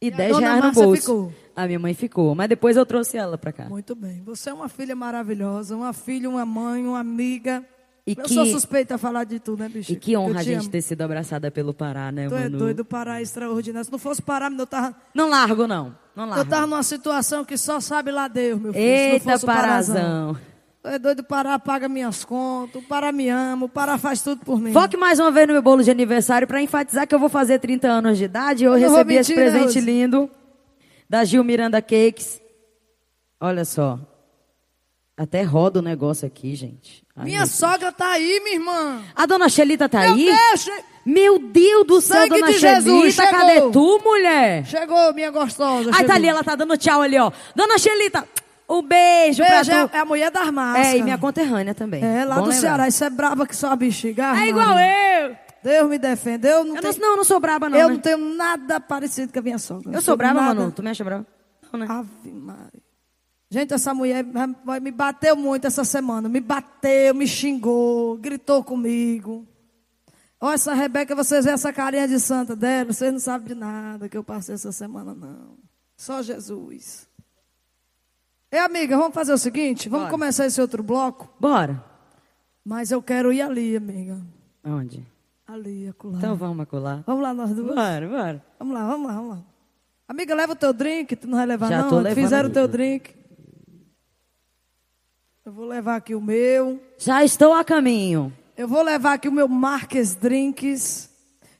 [0.00, 1.00] E, E a 10 dona reais no bolso.
[1.00, 1.32] ficou?
[1.56, 3.66] A minha mãe ficou, mas depois eu trouxe ela pra cá.
[3.68, 4.22] Muito bem.
[4.24, 7.64] Você é uma filha maravilhosa, uma filha, uma mãe, uma amiga.
[8.06, 9.90] E eu que- sou suspeita a falar de tudo, né, bicho?
[9.90, 10.70] E que honra Eu a te gente amo.
[10.70, 12.58] ter sido abraçada pelo Pará, né, Tu é mano?
[12.58, 13.84] doido, Pará é extraordinário.
[13.86, 15.96] Se não fosse Pará, eu tava, Não largo, não.
[16.14, 16.50] Não eu largo.
[16.50, 18.84] tava numa situação que só sabe lá Deus, meu filho.
[18.84, 20.36] Eita, Parazão.
[20.82, 24.44] Tu é doido, Pará paga minhas contas, o Pará me ama, o Pará faz tudo
[24.44, 24.70] por mim.
[24.70, 27.58] Foque mais uma vez no meu bolo de aniversário pra enfatizar que eu vou fazer
[27.58, 28.64] 30 anos de idade.
[28.64, 30.30] Eu, Eu recebi esse mentir, né, presente lindo
[31.08, 32.38] da Gil Miranda Cakes.
[33.40, 33.98] Olha só.
[35.16, 37.04] Até roda o negócio aqui, gente.
[37.14, 39.00] Ai, Minha sogra tá aí, minha irmã.
[39.14, 40.24] A dona Xelita tá Meu aí?
[40.26, 43.38] Deus, che- Meu Deus do céu, Sangue dona de Jesus, Xelita, chegou.
[43.38, 44.66] cadê tu, mulher?
[44.66, 45.90] Chegou, minha gostosa.
[45.90, 46.06] Ai, chegou.
[46.08, 47.30] tá ali, ela tá dando tchau ali, ó.
[47.54, 48.26] Dona Xelita,
[48.68, 49.96] um beijo, Beijo, pra é, tu.
[49.96, 50.88] é a mulher das máscaras.
[50.94, 52.02] É, e minha conterrânea também.
[52.02, 52.60] É, lá Bom do lembrar.
[52.60, 52.88] Ceará.
[52.88, 54.34] Isso é braba que só a bexiga.
[54.36, 55.36] É igual eu.
[55.62, 56.48] Deus me defenda.
[56.48, 57.78] Eu não, Eu tenho, não, eu não sou braba, não.
[57.78, 57.94] eu né?
[57.94, 59.92] não tenho nada parecido com a minha sogra.
[59.92, 60.54] Eu sou braba, nada.
[60.60, 60.72] Manu.
[60.72, 61.24] Tu me acha braba?
[61.72, 61.86] Não, né?
[61.88, 62.73] Ave Maria.
[63.54, 66.28] Gente, essa mulher me- bateu muito essa semana.
[66.28, 69.46] Me bateu, me xingou, gritou comigo.
[70.40, 74.08] Olha essa Rebeca, vocês veem essa carinha de santa dela, vocês não sabem de nada
[74.08, 75.56] que eu passei essa semana, não.
[75.96, 77.06] Só Jesus.
[78.50, 79.88] Ei, amiga, vamos fazer o seguinte?
[79.88, 80.10] Vamos Bora.
[80.10, 81.32] começar esse outro bloco?
[81.38, 81.80] Bora.
[82.64, 84.20] Mas eu quero ir ali, amiga.
[84.64, 85.06] Onde?
[85.46, 86.18] Ali, acolá.
[86.18, 87.04] Então vamos acolá.
[87.06, 87.72] Vamos lá, nós duas?
[87.76, 88.44] Bora, bora.
[88.58, 89.42] Vamos lá, vamos lá, vamos lá.
[90.08, 91.88] Amiga, leva o teu drink, tu não vai levar Já não?
[91.88, 93.22] tô levando Fizeram o teu drink.
[95.44, 96.80] Eu vou levar aqui o meu.
[96.96, 98.32] Já estou a caminho.
[98.56, 101.10] Eu vou levar aqui o meu Marques Drinks.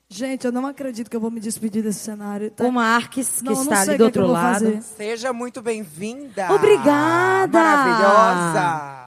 [0.09, 2.51] Gente, eu não acredito que eu vou me despedir desse cenário.
[2.51, 2.65] Tá?
[2.65, 4.55] O Marques, que Não, está ali do é outro lado.
[4.55, 4.81] fazer.
[4.83, 6.51] Seja muito bem-vinda.
[6.51, 7.59] Obrigada.
[7.59, 9.05] Maravilhosa.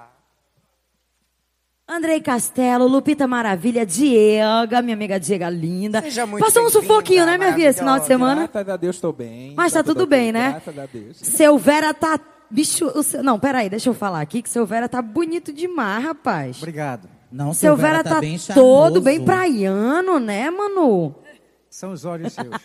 [1.90, 6.02] Andrei Castelo, Lupita Maravilha, Diega, minha amiga Diega linda.
[6.04, 8.48] Seja muito Passou um sufoquinho, né, minha filha, esse final de semana?
[8.48, 9.54] Graças a Deus estou bem.
[9.56, 10.52] Mas tá tudo bem, né?
[10.52, 11.18] Graças a Deus.
[11.18, 12.20] Seu Vera tá.
[12.50, 16.04] Bicho, o seu- não, peraí, deixa eu falar aqui que seu Vera tá bonito demais,
[16.04, 16.58] rapaz.
[16.58, 17.10] Obrigado.
[17.32, 21.14] Não, Seu Vera tá, bem todo bem praiano, né, Manu?
[21.70, 22.48] São os olhos seus.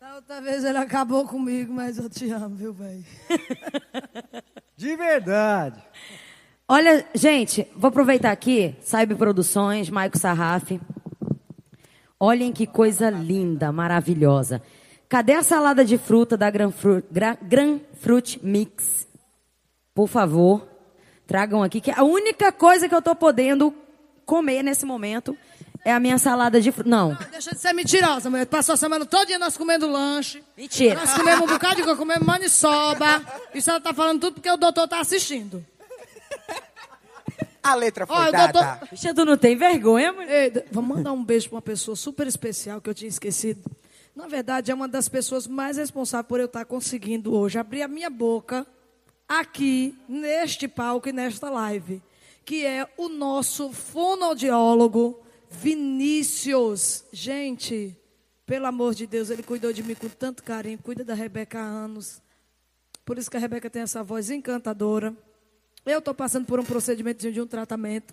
[0.00, 3.04] Da outra vez ele acabou comigo, mas eu te amo, viu, velho?
[4.76, 5.82] De verdade.
[6.68, 10.80] Olha, gente, vou aproveitar aqui, Saiba Produções, Maico Sarraf.
[12.18, 14.62] Olhem que coisa linda, maravilhosa.
[15.08, 19.06] Cadê a salada de fruta da Gran Fruit, Gra- Gran Fruit Mix?
[19.94, 20.68] Por favor,
[21.26, 23.74] tragam aqui, que a única coisa que eu tô podendo
[24.26, 25.36] comer nesse momento
[25.84, 26.90] é a minha salada de fruta.
[26.90, 28.44] Não, Deixa de ser mentirosa, mulher.
[28.46, 30.44] Passou a semana toda nós comendo lanche.
[30.56, 31.00] mentira.
[31.00, 33.22] Nós comemos um bocado de coisa, comemos maniçoba.
[33.54, 35.64] Isso ela tá falando tudo porque o doutor tá assistindo.
[37.62, 38.52] A letra foi Ó, o dada.
[38.52, 40.54] doutor- Bicha, tu não tem vergonha, mulher?
[40.54, 43.60] Ei, vamos mandar um beijo para uma pessoa super especial que eu tinha esquecido.
[44.18, 47.88] Na verdade, é uma das pessoas mais responsáveis por eu estar conseguindo hoje abrir a
[47.88, 48.66] minha boca
[49.28, 52.02] aqui, neste palco e nesta live,
[52.44, 57.04] que é o nosso fonoaudiólogo Vinícius.
[57.12, 57.96] Gente,
[58.44, 61.62] pelo amor de Deus, ele cuidou de mim com tanto carinho, cuida da Rebeca há
[61.62, 62.20] anos.
[63.04, 65.14] Por isso que a Rebeca tem essa voz encantadora.
[65.86, 68.12] Eu estou passando por um procedimento de um tratamento.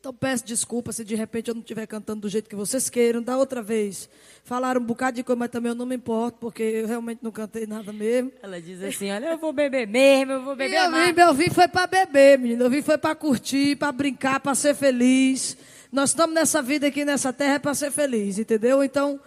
[0.00, 3.22] Então peço desculpa se de repente eu não estiver cantando do jeito que vocês queiram.
[3.22, 4.08] Da outra vez,
[4.42, 7.30] falaram um bocado de coisa, mas também eu não me importo, porque eu realmente não
[7.30, 8.32] cantei nada mesmo.
[8.42, 11.08] Ela diz assim: olha, eu vou beber mesmo, eu vou E beber eu mais.
[11.08, 12.64] vim, meu vim foi para beber, menino.
[12.64, 15.54] Eu vim foi para curtir, para brincar, para ser feliz.
[15.92, 18.82] Nós estamos nessa vida aqui, nessa terra, é para ser feliz, entendeu?
[18.82, 19.20] Então,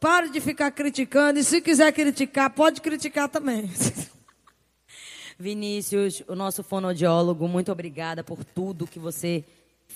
[0.00, 1.38] pare de ficar criticando.
[1.38, 3.70] E se quiser criticar, pode criticar também.
[5.38, 9.44] Vinícius, o nosso fonoaudiólogo, muito obrigada por tudo que você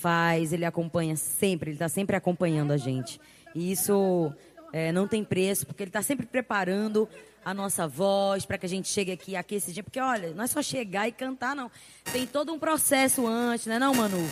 [0.01, 0.52] faz.
[0.52, 3.20] Ele acompanha sempre, ele está sempre acompanhando a gente.
[3.55, 4.32] E isso
[4.72, 7.09] é, não tem preço, porque ele está sempre preparando
[7.44, 9.85] a nossa voz para que a gente chegue aqui aquecidinho.
[9.85, 11.70] Porque, olha, não é só chegar e cantar, não.
[12.12, 14.28] Tem todo um processo antes, né, não, Manu?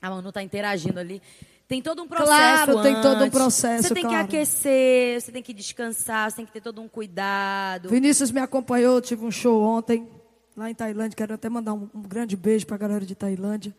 [0.00, 1.20] A Manu está interagindo ali.
[1.66, 3.38] Tem todo um processo Claro, tem todo um antes.
[3.38, 4.24] processo, Você tem que claro.
[4.24, 7.90] aquecer, você tem que descansar, você tem que ter todo um cuidado.
[7.90, 10.08] Vinícius me acompanhou, eu tive um show ontem,
[10.56, 11.14] lá em Tailândia.
[11.14, 13.76] Quero até mandar um, um grande beijo para a galera de Tailândia.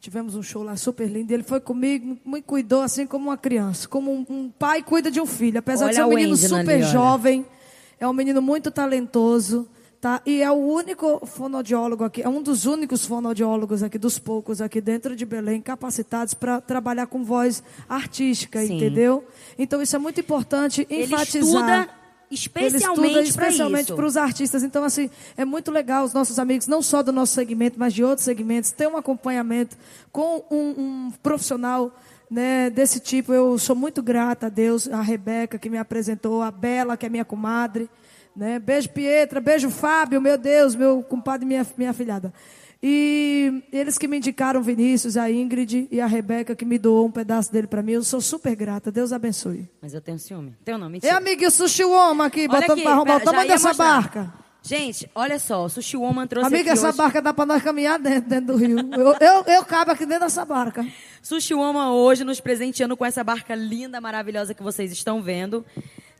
[0.00, 1.32] Tivemos um show lá super lindo.
[1.32, 5.20] Ele foi comigo, me cuidou assim como uma criança, como um, um pai cuida de
[5.20, 5.58] um filho.
[5.58, 7.46] Apesar de Olha ser um menino super ali, jovem,
[7.98, 9.68] é um menino muito talentoso.
[10.00, 10.22] Tá?
[10.24, 14.80] E é o único fonoaudiólogo aqui, é um dos únicos fonoaudiólogos aqui, dos poucos aqui
[14.80, 18.76] dentro de Belém, capacitados para trabalhar com voz artística, Sim.
[18.76, 19.24] entendeu?
[19.58, 21.68] Então isso é muito importante Ele enfatizar.
[21.68, 21.97] Ele estuda
[22.30, 23.94] especialmente para para isso.
[23.94, 24.62] os artistas.
[24.62, 28.04] Então, assim, é muito legal os nossos amigos, não só do nosso segmento, mas de
[28.04, 29.76] outros segmentos, ter um acompanhamento
[30.12, 31.92] com um, um profissional
[32.30, 33.32] né, desse tipo.
[33.32, 37.08] Eu sou muito grata a Deus, a Rebeca que me apresentou, a Bela, que é
[37.08, 37.88] minha comadre.
[38.36, 38.58] Né?
[38.58, 42.32] Beijo, Pietra, beijo, Fábio, meu Deus, meu compadre e minha, minha filhada.
[42.82, 47.10] E eles que me indicaram Vinícius, a Ingrid e a Rebeca, que me doou um
[47.10, 47.92] pedaço dele para mim.
[47.92, 48.92] Eu sou super grata.
[48.92, 49.68] Deus abençoe.
[49.82, 50.54] Mas eu tenho ciúme.
[50.64, 51.16] Teu nome, mentira.
[51.16, 54.02] amigo, o Sushi Woman aqui, Olha botando para arrombar o tamanho dessa mostrar.
[54.02, 54.34] barca.
[54.62, 56.98] Gente, olha só, o Sushi Woman trouxe Amiga, essa hoje...
[56.98, 58.78] barca dá para nós caminhar dentro, dentro do rio.
[58.92, 60.86] Eu, eu, eu cabo aqui dentro dessa barca.
[61.22, 65.64] Sushi Woman hoje nos presenteando com essa barca linda, maravilhosa que vocês estão vendo,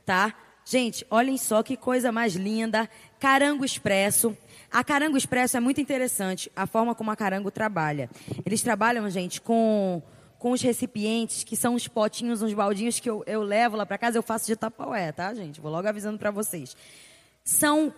[0.05, 0.33] tá?
[0.65, 2.89] Gente, olhem só que coisa mais linda.
[3.19, 4.35] Carango Expresso.
[4.71, 8.09] A Carango Expresso é muito interessante, a forma como a Carango trabalha.
[8.45, 10.01] Eles trabalham, gente, com,
[10.37, 13.97] com os recipientes, que são uns potinhos, uns baldinhos que eu, eu levo lá para
[13.97, 15.59] casa, eu faço de tapaué, tá, gente?
[15.59, 16.75] Vou logo avisando para vocês.
[17.43, 17.91] São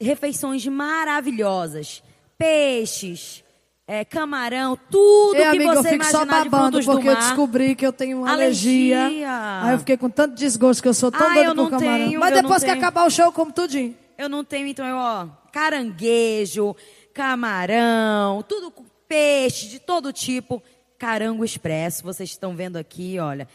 [0.00, 2.02] refeições maravilhosas.
[2.36, 3.42] Peixes,
[3.86, 7.86] é, camarão, tudo Ei, que amiga, eu você fico só babando porque eu descobri que
[7.86, 9.04] eu tenho uma alergia.
[9.06, 9.62] Alergia.
[9.62, 12.06] Aí eu fiquei com tanto desgosto que eu sou tão Ah, doida eu por camarão.
[12.08, 12.78] tenho, Mas eu depois que tenho.
[12.78, 13.96] acabar o show, eu como tudinho.
[14.18, 16.76] Eu não tenho, então, eu, ó, caranguejo,
[17.14, 20.62] camarão, tudo com peixe de todo tipo.
[20.98, 23.48] Carango expresso, vocês estão vendo aqui, olha.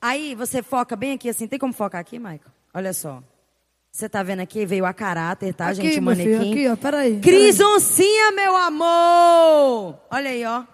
[0.00, 2.40] Aí você foca bem aqui, assim, tem como focar aqui, Michael?
[2.74, 3.22] Olha só.
[3.90, 5.98] Você tá vendo aqui, veio a caráter, tá, aqui, gente?
[5.98, 6.52] O meu filho, manequim.
[6.52, 7.20] aqui, ó, peraí.
[7.20, 9.98] Cris Oncinha, meu amor!
[10.10, 10.64] Olha aí, ó.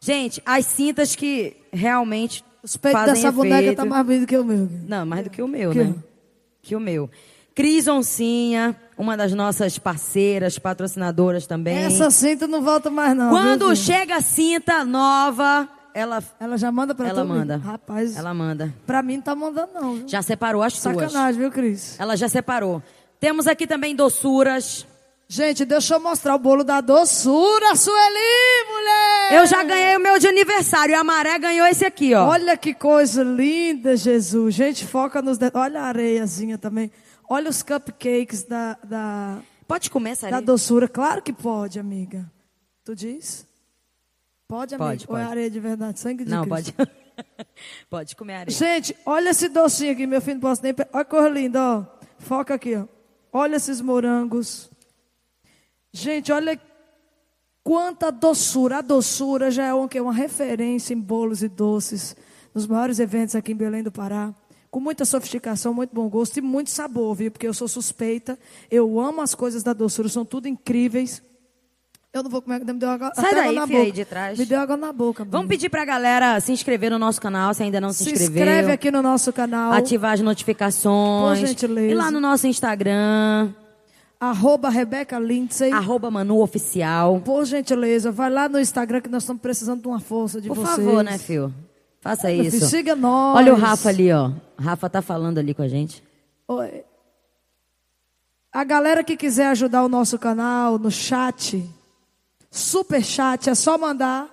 [0.00, 3.76] Gente, as cintas que realmente Os peitos dessa boneca efeito.
[3.76, 4.66] tá mais bonito que o meu.
[4.88, 5.84] Não, mais do que o meu, Que?
[5.84, 5.94] né?
[6.62, 7.10] Que o meu.
[7.54, 11.76] Cris Oncinha, uma das nossas parceiras, patrocinadoras também.
[11.76, 13.30] Essa cinta não volta mais, não.
[13.30, 17.56] Quando viu, chega a cinta nova, ela, Ela já manda pra ela manda.
[17.58, 18.72] Rapaz, Ela manda.
[18.86, 19.94] pra mim não tá mandando, não.
[19.96, 20.08] Viu?
[20.08, 20.94] Já separou as suas.
[20.96, 21.96] Sacanagem, viu, Cris?
[21.98, 22.82] Ela já separou.
[23.20, 24.86] Temos aqui também doçuras.
[25.28, 29.40] Gente, deixa eu mostrar o bolo da doçura, Sueli, mulher!
[29.40, 30.92] Eu já ganhei o meu de aniversário.
[30.92, 32.26] E a Maré ganhou esse aqui, ó.
[32.28, 34.54] Olha que coisa linda, Jesus.
[34.54, 35.58] Gente, foca nos dedos.
[35.58, 36.90] Olha a areiazinha também.
[37.32, 40.86] Olha os cupcakes da, da, Pode comer essa da doçura.
[40.86, 42.30] Claro que pode, amiga.
[42.84, 43.48] Tu diz?
[44.46, 44.90] Pode, amiga?
[44.90, 45.98] Pode, Ou é areia de verdade?
[45.98, 46.74] Sangue de Não, Cristo.
[46.74, 46.92] pode.
[47.88, 48.54] pode comer areia.
[48.54, 50.74] Gente, olha esse docinho aqui, meu filho, não posso nem...
[50.92, 51.86] Olha que coisa linda, ó.
[52.18, 52.86] Foca aqui, ó.
[53.32, 54.70] Olha esses morangos.
[55.90, 56.60] Gente, olha
[57.64, 58.76] quanta doçura.
[58.76, 62.14] A doçura já é uma, é uma referência em bolos e doces.
[62.54, 64.34] Nos maiores eventos aqui em Belém do Pará.
[64.72, 67.30] Com muita sofisticação, muito bom gosto e muito sabor, viu?
[67.30, 68.38] Porque eu sou suspeita.
[68.70, 71.22] Eu amo as coisas da doçura, são tudo incríveis.
[72.10, 73.92] Eu não vou comer, me deu água, Sai daí, água na boca.
[73.92, 74.38] de trás.
[74.38, 75.26] Me deu água na boca.
[75.30, 78.42] Vamos pedir pra galera se inscrever no nosso canal, se ainda não se, Se inscreveu.
[78.42, 79.72] inscreve aqui no nosso canal.
[79.72, 81.40] Ativar as notificações.
[81.40, 81.90] Por gentileza.
[81.90, 83.52] E lá no nosso Instagram,
[84.18, 85.70] Arroba Rebeca Lindsay.
[85.70, 87.20] arroba Manu Oficial.
[87.22, 90.56] Por gentileza, vai lá no Instagram que nós estamos precisando de uma força de Por
[90.56, 90.76] vocês.
[90.76, 91.52] favor, né, Fio?
[92.02, 92.66] Faça Meu isso.
[92.66, 93.36] siga nós.
[93.36, 94.32] Olha o Rafa ali, ó.
[94.58, 96.02] Rafa tá falando ali com a gente.
[96.48, 96.84] Oi.
[98.52, 101.64] A galera que quiser ajudar o nosso canal no chat,
[102.50, 104.28] super chat, é só mandar.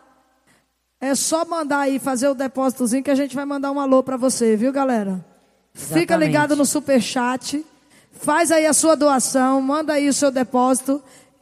[1.00, 4.18] É só mandar aí, fazer o depósitozinho que a gente vai mandar um alô pra
[4.18, 5.24] você, viu, galera?
[5.72, 6.28] Fica Exatamente.
[6.28, 7.64] ligado no super chat.
[8.12, 11.02] Faz aí a sua doação, manda aí o seu depósito,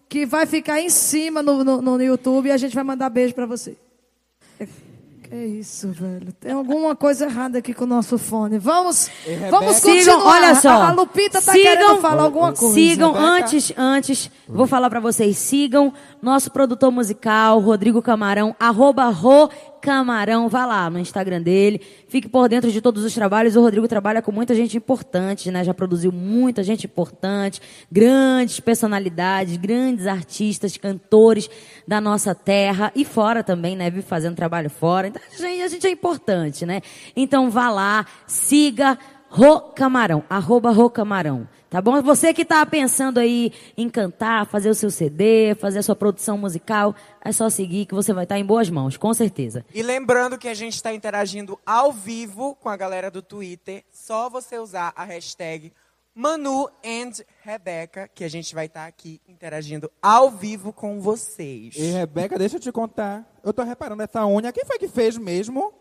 [0.10, 3.34] que vai ficar em cima no, no, no YouTube e a gente vai mandar beijo
[3.34, 3.78] pra você.
[5.30, 6.32] Que isso, velho.
[6.32, 8.58] Tem alguma coisa errada aqui com o nosso fone.
[8.58, 9.10] Vamos,
[9.50, 10.02] vamos continuar.
[10.02, 10.70] Sigam, olha só.
[10.70, 12.74] A, a Lupita tá sigam, querendo falar alguma coisa.
[12.74, 13.28] Sigam Rebeca.
[13.28, 15.92] antes, antes, vou falar pra vocês, sigam
[16.22, 19.50] nosso produtor musical, Rodrigo Camarão, arroba Ro
[19.82, 23.88] Camarão, vá lá no Instagram dele, fique por dentro de todos os trabalhos, o Rodrigo
[23.88, 30.78] trabalha com muita gente importante, né, já produziu muita gente importante, grandes personalidades, grandes artistas,
[30.78, 31.50] cantores
[31.88, 35.90] da nossa terra e fora também, né, vive fazendo trabalho fora, então a gente, é
[35.90, 36.82] importante, né,
[37.16, 38.98] então vá lá, siga
[39.30, 41.48] Ro Camarão, arroba Ro Camarão.
[41.70, 42.02] Tá bom?
[42.02, 46.38] Você que tá pensando aí em cantar, fazer o seu CD, fazer a sua produção
[46.38, 49.66] musical, é só seguir que você vai estar em boas mãos, com certeza.
[49.74, 53.84] E lembrando que a gente está interagindo ao vivo com a galera do Twitter.
[53.92, 55.74] Só você usar a hashtag
[56.16, 57.12] Manu and
[57.44, 61.76] Rebeca, que a gente vai estar aqui interagindo ao vivo com vocês.
[61.76, 63.24] E Rebeca, deixa eu te contar.
[63.44, 64.54] Eu tô reparando essa unha.
[64.54, 65.74] Quem foi que fez mesmo?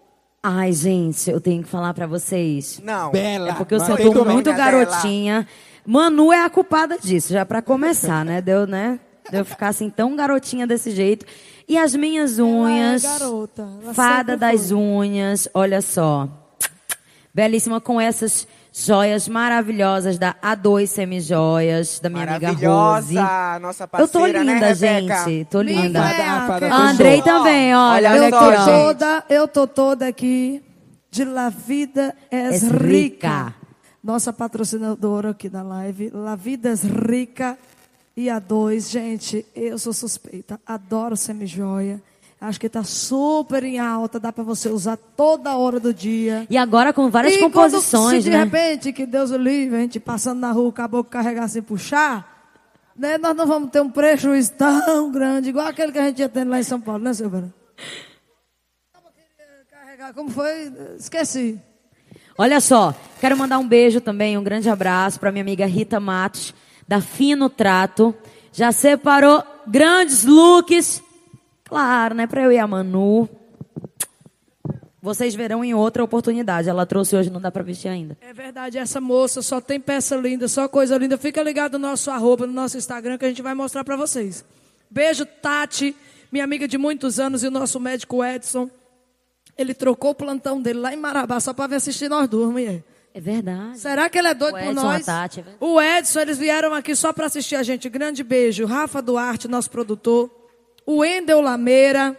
[0.43, 2.81] Ai, gente, eu tenho que falar pra vocês.
[2.83, 3.11] Não.
[3.11, 3.49] Bela.
[3.51, 4.87] É porque eu sou muito Minha dela.
[5.87, 8.41] Manu é a culpada disso, já pra começar, né?
[8.43, 8.99] Deu, né?
[9.31, 11.25] Deu ficar assim tão garotinha desse jeito.
[11.69, 13.05] E as minhas unhas.
[13.05, 13.69] Ela é garota.
[13.83, 14.77] Ela Fada das foi.
[14.77, 16.29] unhas, olha só.
[17.35, 23.15] Belíssima com essas joias maravilhosas da A2 Semijoias, da minha amiga Rose.
[23.61, 25.45] Nossa Eu parceira, tô linda, né, gente.
[25.51, 25.99] Tô linda.
[26.01, 28.11] é Andrei também, olha.
[28.11, 30.63] Olha Eu aqui, tô toda, eu tô toda aqui
[31.11, 32.85] de La Vida es, Es rica.
[32.87, 33.55] Rica.
[34.07, 37.59] Nossa patrocinadora aqui da live, La Vida es Rica
[38.17, 42.01] e a dois, gente, eu sou suspeita, adoro semijoia.
[42.41, 46.47] Acho que tá super em alta, dá pra você usar toda hora do dia.
[46.49, 48.45] E agora com várias e composições, quando, se de né?
[48.45, 52.55] repente, que Deus o livre, a gente passando na rua, o caboclo carregar sem puxar,
[52.95, 56.29] né, nós não vamos ter um prejuízo tão grande, igual aquele que a gente ia
[56.29, 57.53] tendo lá em São Paulo, né, Silvana?
[60.15, 60.73] Como foi?
[60.97, 61.61] Esqueci.
[62.39, 66.53] Olha só, quero mandar um beijo também, um grande abraço para minha amiga Rita Matos,
[66.87, 68.15] da Fino Trato.
[68.53, 71.03] Já separou grandes looks,
[71.65, 73.27] claro, né, para eu e a Manu.
[75.01, 76.69] Vocês verão em outra oportunidade.
[76.69, 78.19] Ela trouxe hoje, não dá para vestir ainda.
[78.21, 81.17] É verdade, essa moça só tem peça linda, só coisa linda.
[81.17, 84.45] Fica ligado no nosso arroba, no nosso Instagram, que a gente vai mostrar pra vocês.
[84.91, 85.95] Beijo, Tati,
[86.31, 88.69] minha amiga de muitos anos, e o nosso médico Edson.
[89.59, 92.83] Ele trocou o plantão dele lá em Marabá só pra vir assistir nós duas, mulher.
[93.15, 93.79] É verdade.
[93.79, 95.09] Será que ele é doido por nós?
[95.09, 95.65] a Tati, é verdade.
[95.65, 97.89] o Edson, eles vieram aqui só para assistir a gente.
[97.89, 98.67] Grande beijo.
[98.67, 100.31] Rafa Duarte, nosso produtor.
[100.85, 102.15] O Endel Lameira.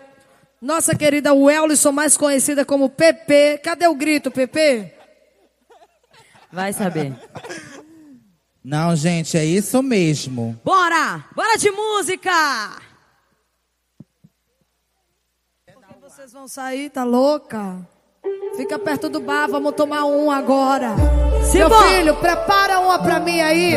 [0.60, 3.60] Nossa querida Wellisson, mais conhecida como PP.
[3.64, 4.92] Cadê o grito, PP?
[6.52, 7.14] Vai saber.
[8.64, 10.60] Não, gente, é isso mesmo.
[10.66, 11.24] Bora!
[11.36, 12.32] Bora de música!
[16.38, 17.78] Vão sair, tá louca?
[18.56, 20.94] Fica perto do bar, vamos tomar um agora.
[20.96, 21.88] Meu Simbora.
[21.88, 23.74] filho, prepara uma pra mim aí.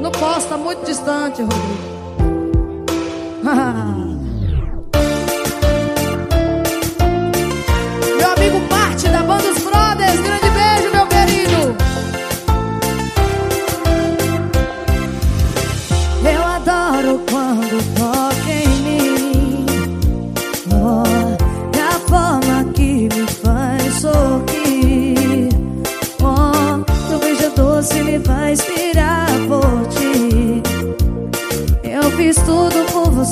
[0.00, 1.66] Não posso, tá muito distante, Rodrigo.
[8.16, 9.55] meu amigo Parte da Banda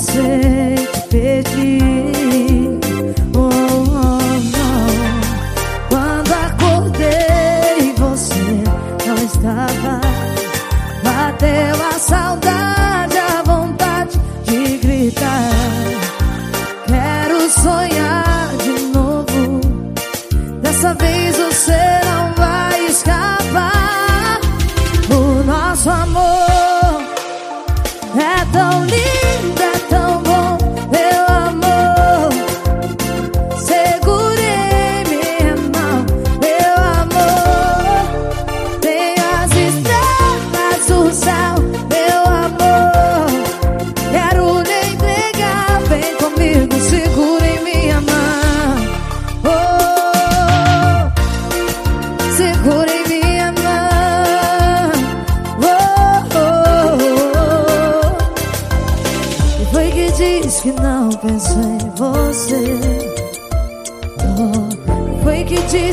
[0.05, 0.75] você
[1.13, 1.54] e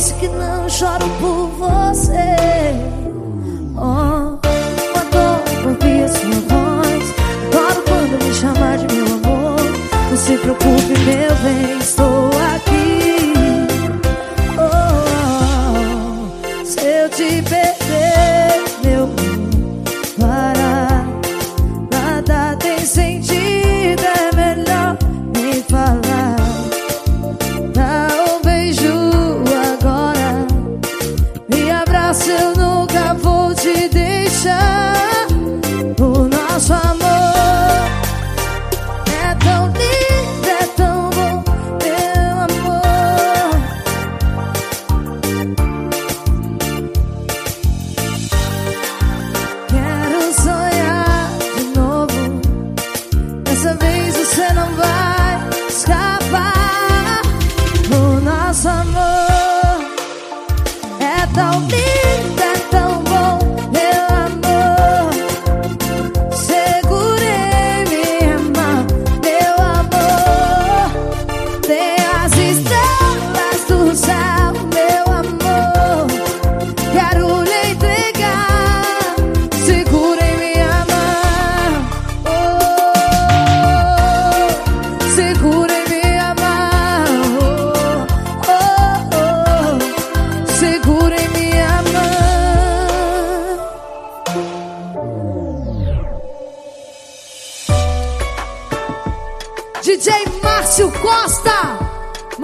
[0.02, 2.34] disse que não choro por você.
[3.76, 4.36] Oh,
[4.98, 7.04] adoro ouvir a sua voz.
[7.46, 9.60] Adoro quando me chamar de meu amor.
[10.10, 12.11] Não se preocupe, meu bem, estou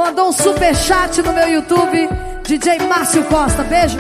[0.09, 2.09] mandou um super chat no meu YouTube.
[2.43, 3.99] DJ Márcio Costa, beijo.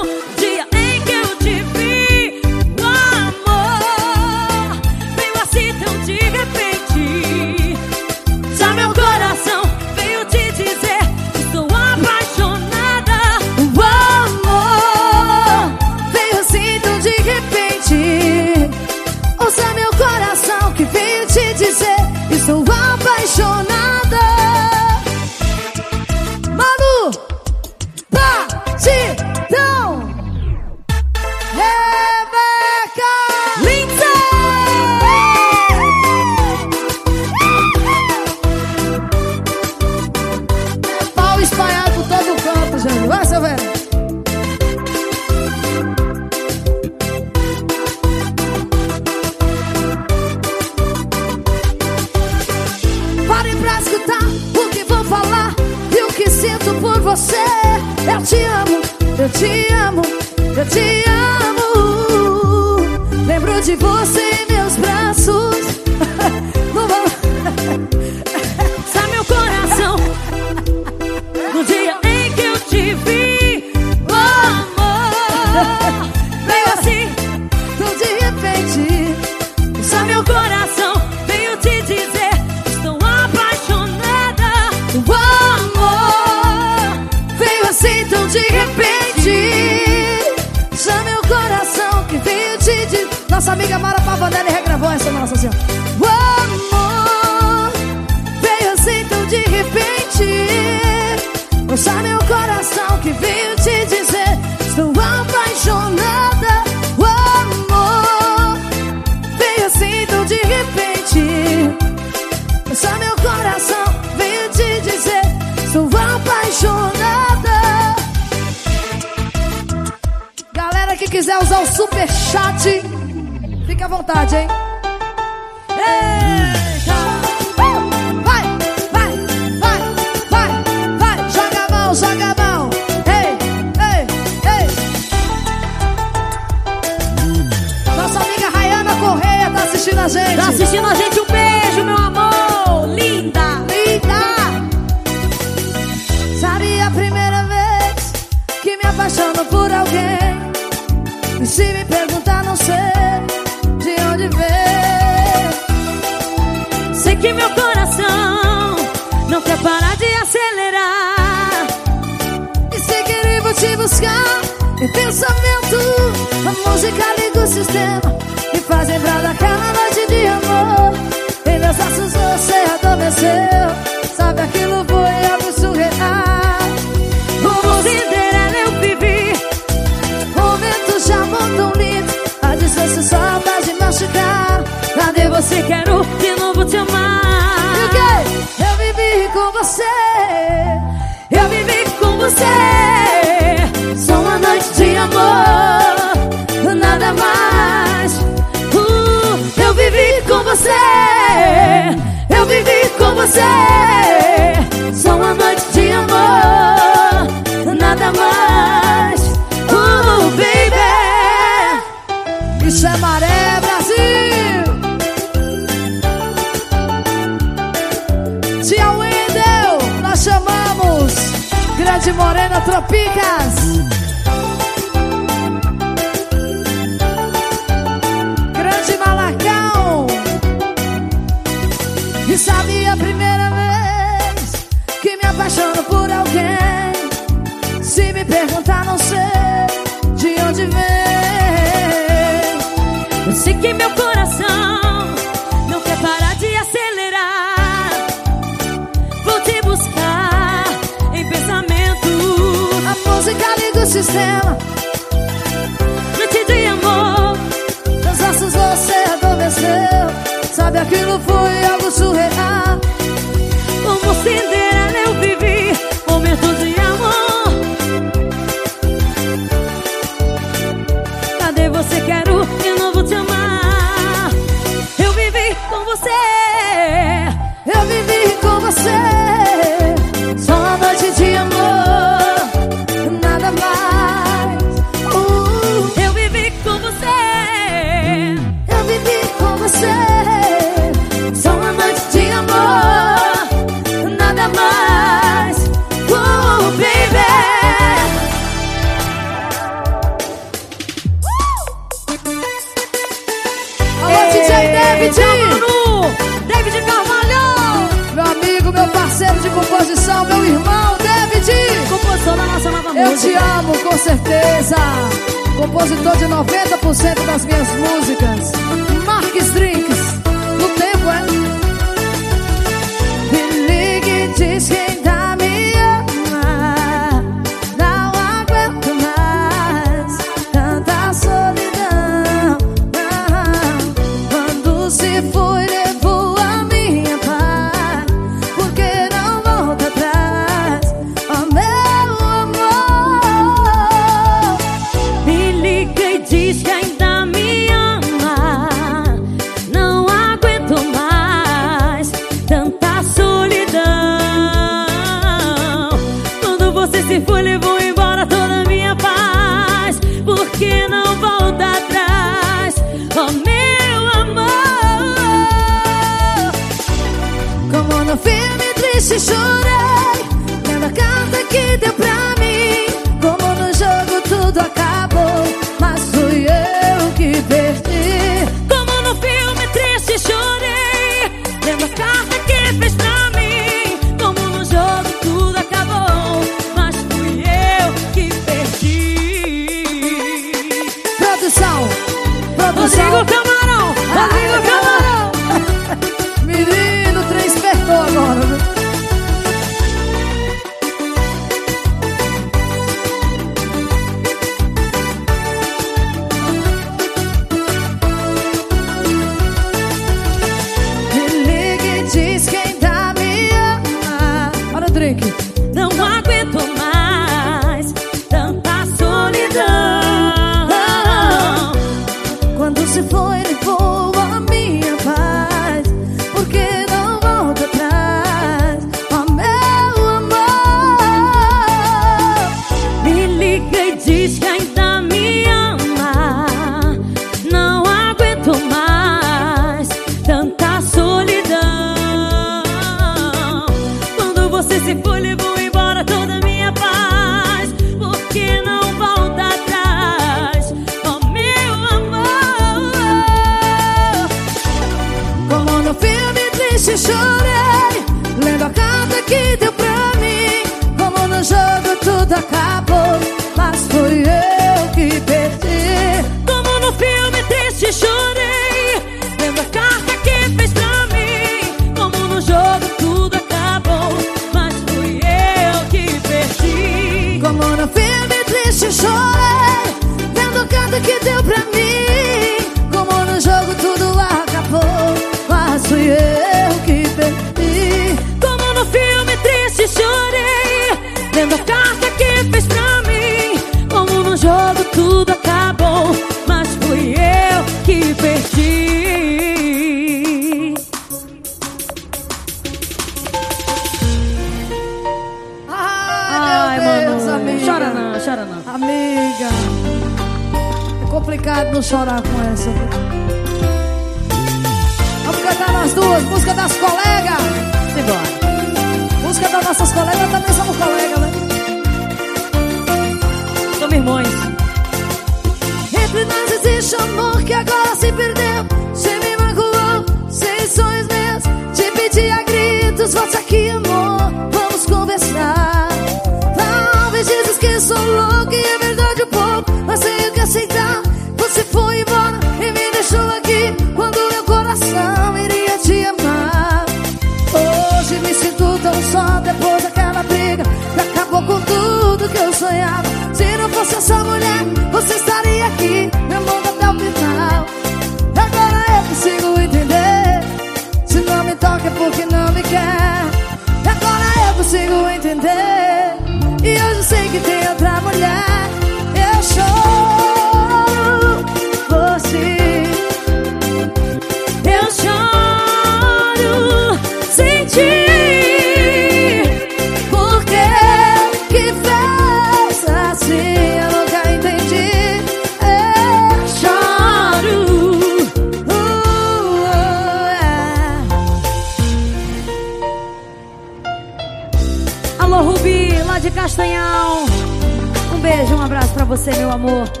[599.51, 600.00] Amor.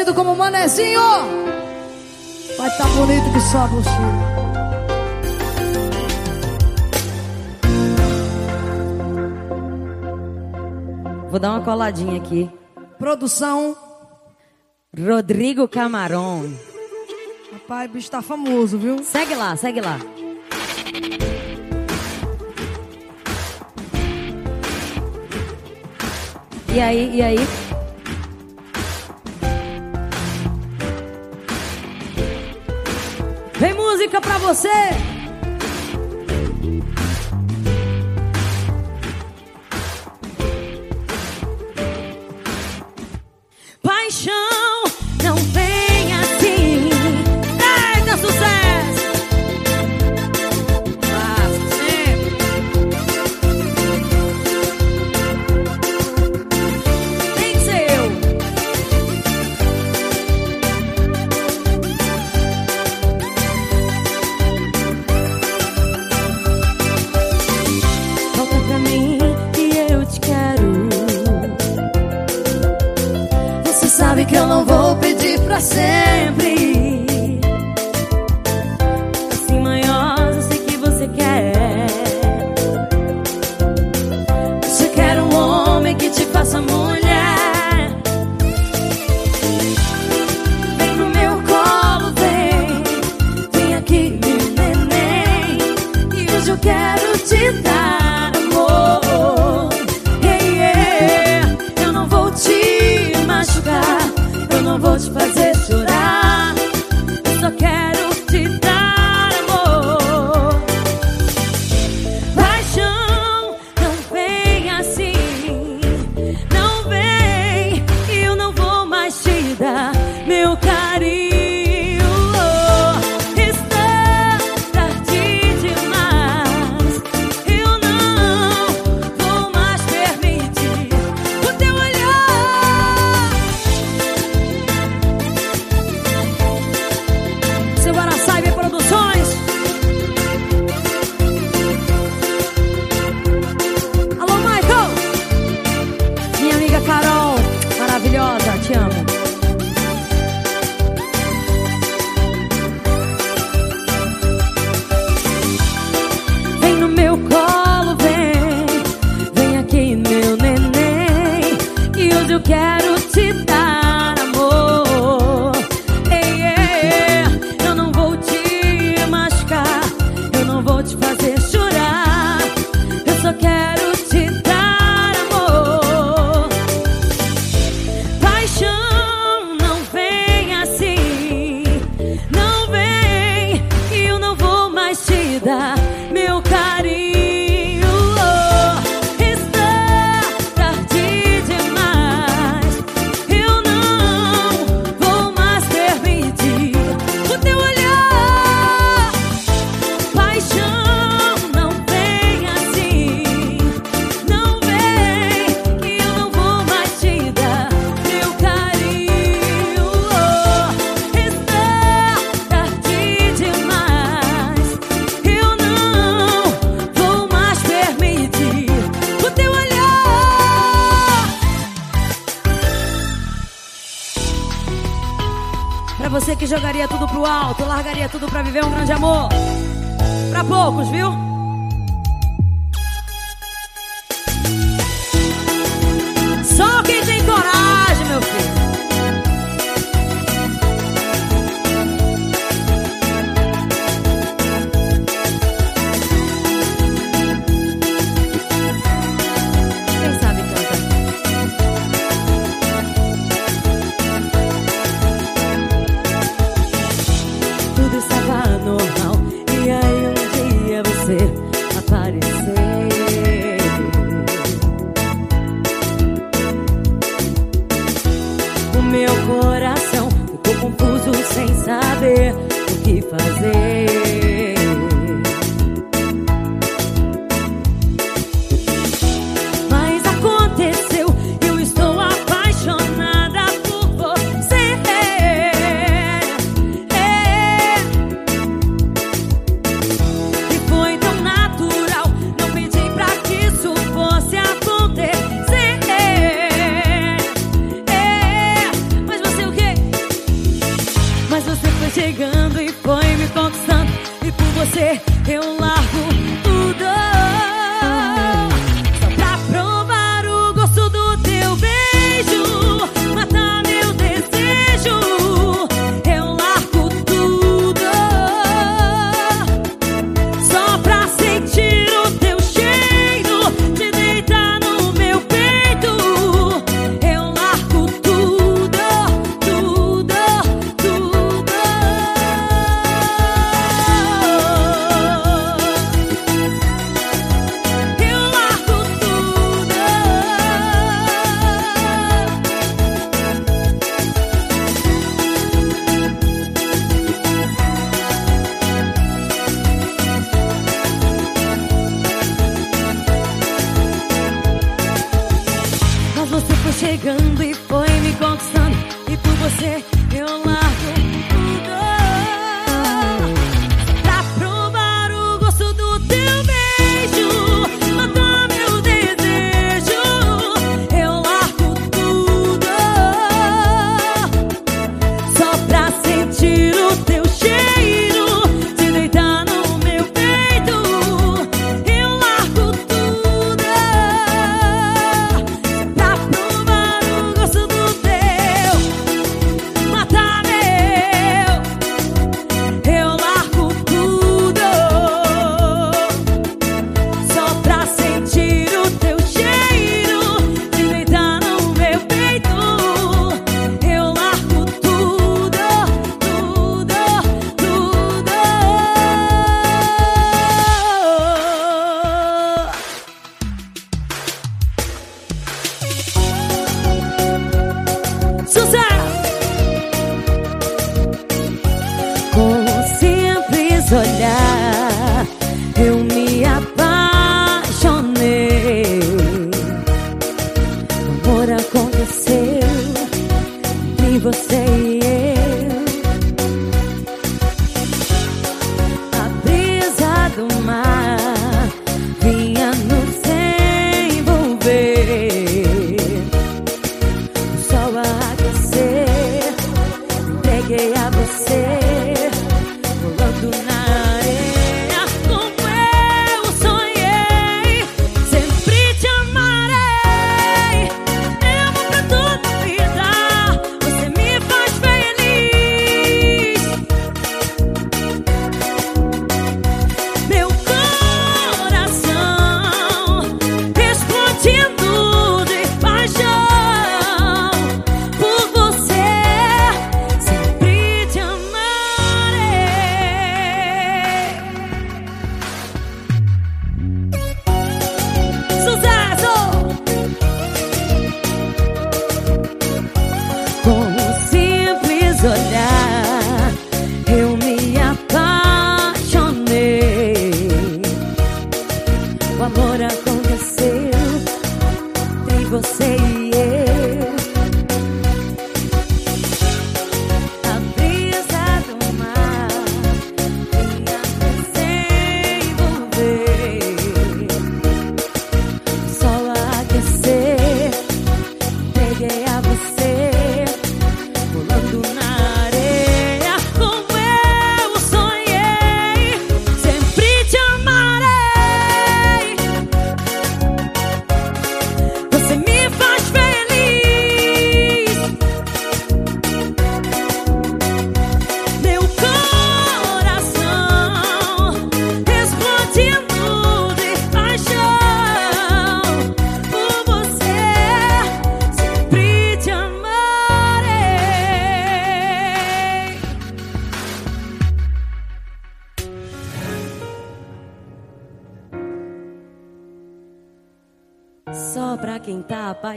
[0.00, 1.00] conhecido como Manezinho.
[2.56, 3.90] Vai estar tá bonito que só você.
[11.30, 12.50] Vou dar uma coladinha aqui.
[12.98, 13.76] Produção
[14.98, 16.52] Rodrigo Camarão.
[17.52, 19.02] Rapaz, o bicho tá famoso, viu?
[19.02, 19.98] Segue lá, segue lá.
[26.72, 27.59] E aí, e aí?
[34.54, 35.09] você.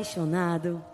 [0.04, 0.93] Apaixonado.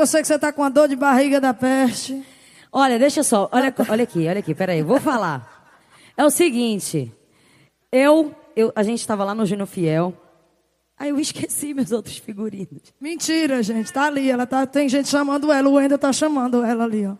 [0.00, 2.24] que eu sei que você tá com a dor de barriga da peste.
[2.72, 3.50] Olha, deixa só.
[3.52, 4.54] Olha, olha aqui, olha aqui.
[4.54, 5.68] Peraí, vou falar.
[6.16, 7.12] É o seguinte.
[7.92, 10.14] Eu, eu a gente estava lá no Gino Fiel.
[10.98, 12.94] Aí eu esqueci meus outros figurinos.
[12.98, 13.92] Mentira, gente.
[13.92, 14.30] Tá ali.
[14.30, 15.68] Ela tá, tem gente chamando ela.
[15.68, 17.16] O Wendel tá chamando ela ali, ó.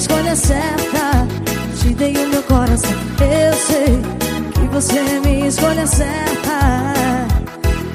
[0.00, 1.26] escolha certa.
[1.78, 2.90] Te dei o meu coração.
[3.20, 4.02] Eu sei
[4.54, 7.26] que você é minha escolha certa.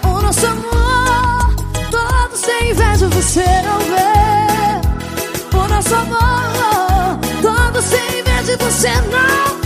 [0.04, 1.56] O nosso amor,
[1.90, 5.58] todos têm inveja, você não vê.
[5.58, 9.65] O nosso amor, todos têm inveja, você não vê.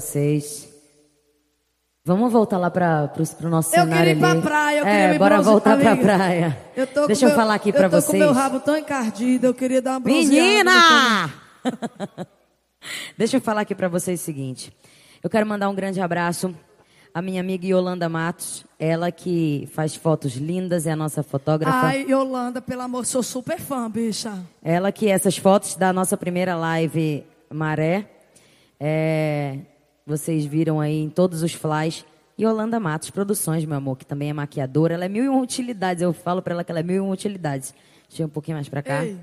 [0.00, 0.68] Vocês.
[2.04, 3.10] Vamos voltar lá para
[3.42, 4.42] o nosso Eu cenário queria ir pra ali.
[4.42, 6.04] praia, eu é, bora voltar pra amiga.
[6.06, 6.58] praia.
[6.76, 8.12] Eu tô com Deixa eu meu- falar aqui pra Eu tô vocês.
[8.12, 10.30] com meu rabo tão encardido, eu queria dar uma bronzeada.
[10.30, 11.32] Menina!
[13.18, 14.72] Deixa eu falar aqui pra vocês o seguinte.
[15.22, 16.54] Eu quero mandar um grande abraço
[17.12, 21.86] à minha amiga Yolanda Matos, ela que faz fotos lindas, é a nossa fotógrafa.
[21.88, 24.32] Ai, Yolanda, pelo amor, sou super fã, bicha.
[24.62, 28.04] Ela que essas fotos da nossa primeira live Maré,
[28.78, 29.58] é,
[30.06, 32.04] vocês viram aí em todos os flies.
[32.38, 34.94] Yolanda Matos Produções, meu amor, que também é maquiadora.
[34.94, 36.02] Ela é mil e uma utilidades.
[36.02, 37.74] Eu falo pra ela que ela é mil e uma utilidades.
[38.08, 39.04] Deixa eu ir um pouquinho mais pra cá.
[39.04, 39.16] Ei.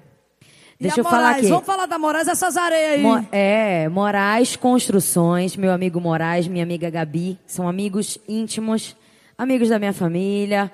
[0.79, 1.49] Deixa e eu a falar Moraes, aqui.
[1.49, 3.01] Vamos falar da Moraes, essas areias aí.
[3.01, 8.95] Mo- é, Moraes Construções, meu amigo Moraes, minha amiga Gabi, são amigos íntimos,
[9.37, 10.69] amigos da minha família.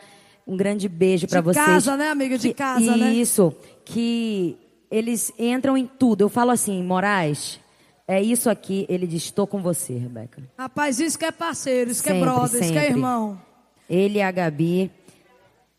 [0.48, 1.64] Um grande beijo pra De vocês.
[1.66, 2.38] casa, né, amiga?
[2.38, 3.12] De Que- casa, né?
[3.14, 3.54] Isso,
[3.86, 4.58] que
[4.90, 6.22] eles entram em tudo.
[6.22, 7.60] Eu falo assim, Moraes,
[8.10, 8.88] é isso aqui.
[8.90, 10.42] Ele diz, estou com você, Rebeca.
[10.58, 12.96] Rapaz, isso que é parceiro, isso que é Sempre, brother, isso que é sempre.
[12.96, 13.40] irmão.
[13.88, 14.92] Ele e a Gabi.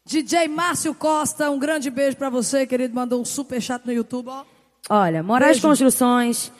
[0.04, 2.94] DJ Márcio Costa, um grande beijo pra você, querido.
[2.94, 4.44] Mandou um super chat no YouTube, ó.
[4.88, 5.66] Olha, Moraes Beijo.
[5.66, 6.52] Construções,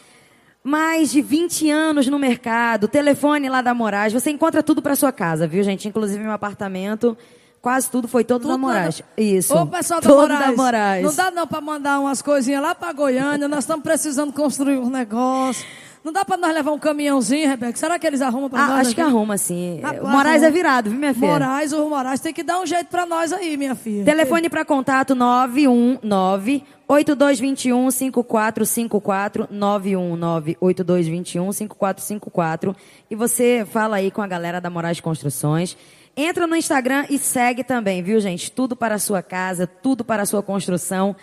[0.65, 5.13] mais de 20 anos no mercado, telefone lá da Moraes, você encontra tudo para sua
[5.13, 5.87] casa, viu, gente?
[5.87, 7.17] Inclusive meu apartamento,
[7.63, 9.01] quase tudo foi todo da Tudo Moraes.
[9.01, 9.55] lá Isso.
[9.57, 11.05] Ô, pessoal da todo Moraes, da Moraes.
[11.05, 13.47] Não dá não pra mandar umas coisinhas lá pra Goiânia.
[13.49, 15.65] Nós estamos precisando construir um negócio.
[16.03, 17.77] Não dá pra nós levar um caminhãozinho, Rebeca?
[17.77, 18.87] Será que eles arrumam pra Ah, nós?
[18.87, 19.81] acho que arruma, sim.
[19.83, 21.27] Rapaz, o Moraes é virado, viu, minha filha?
[21.27, 24.03] Moraes, o Moraes tem que dar um jeito pra nós aí, minha filha.
[24.03, 32.75] Telefone para contato 919 8221 5454 919 8221 5454
[33.11, 35.77] e você fala aí com a galera da Moraes Construções.
[36.17, 38.51] Entra no Instagram e segue também, viu, gente?
[38.51, 41.15] Tudo para a sua casa, tudo para a sua construção.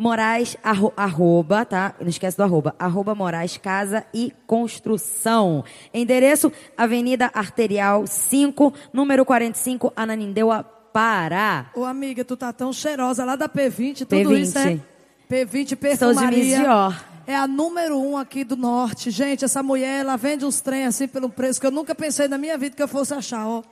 [0.00, 1.94] Moraes, arro- arroba, tá?
[2.00, 2.74] Não esquece do arroba.
[2.78, 5.64] Arroba Moraes Casa e Construção.
[5.92, 11.66] Endereço, Avenida Arterial 5, número 45, Ananindeua, Pará.
[11.74, 14.40] Ô, amiga, tu tá tão cheirosa lá da P20, tudo P20.
[14.40, 14.80] isso, é?
[15.30, 16.58] P20 Sou de Perfumaria.
[16.60, 17.04] Dior.
[17.26, 19.10] É a número um aqui do norte.
[19.10, 22.38] Gente, essa mulher, ela vende uns trem assim pelo preço que eu nunca pensei na
[22.38, 23.62] minha vida que eu fosse achar, ó.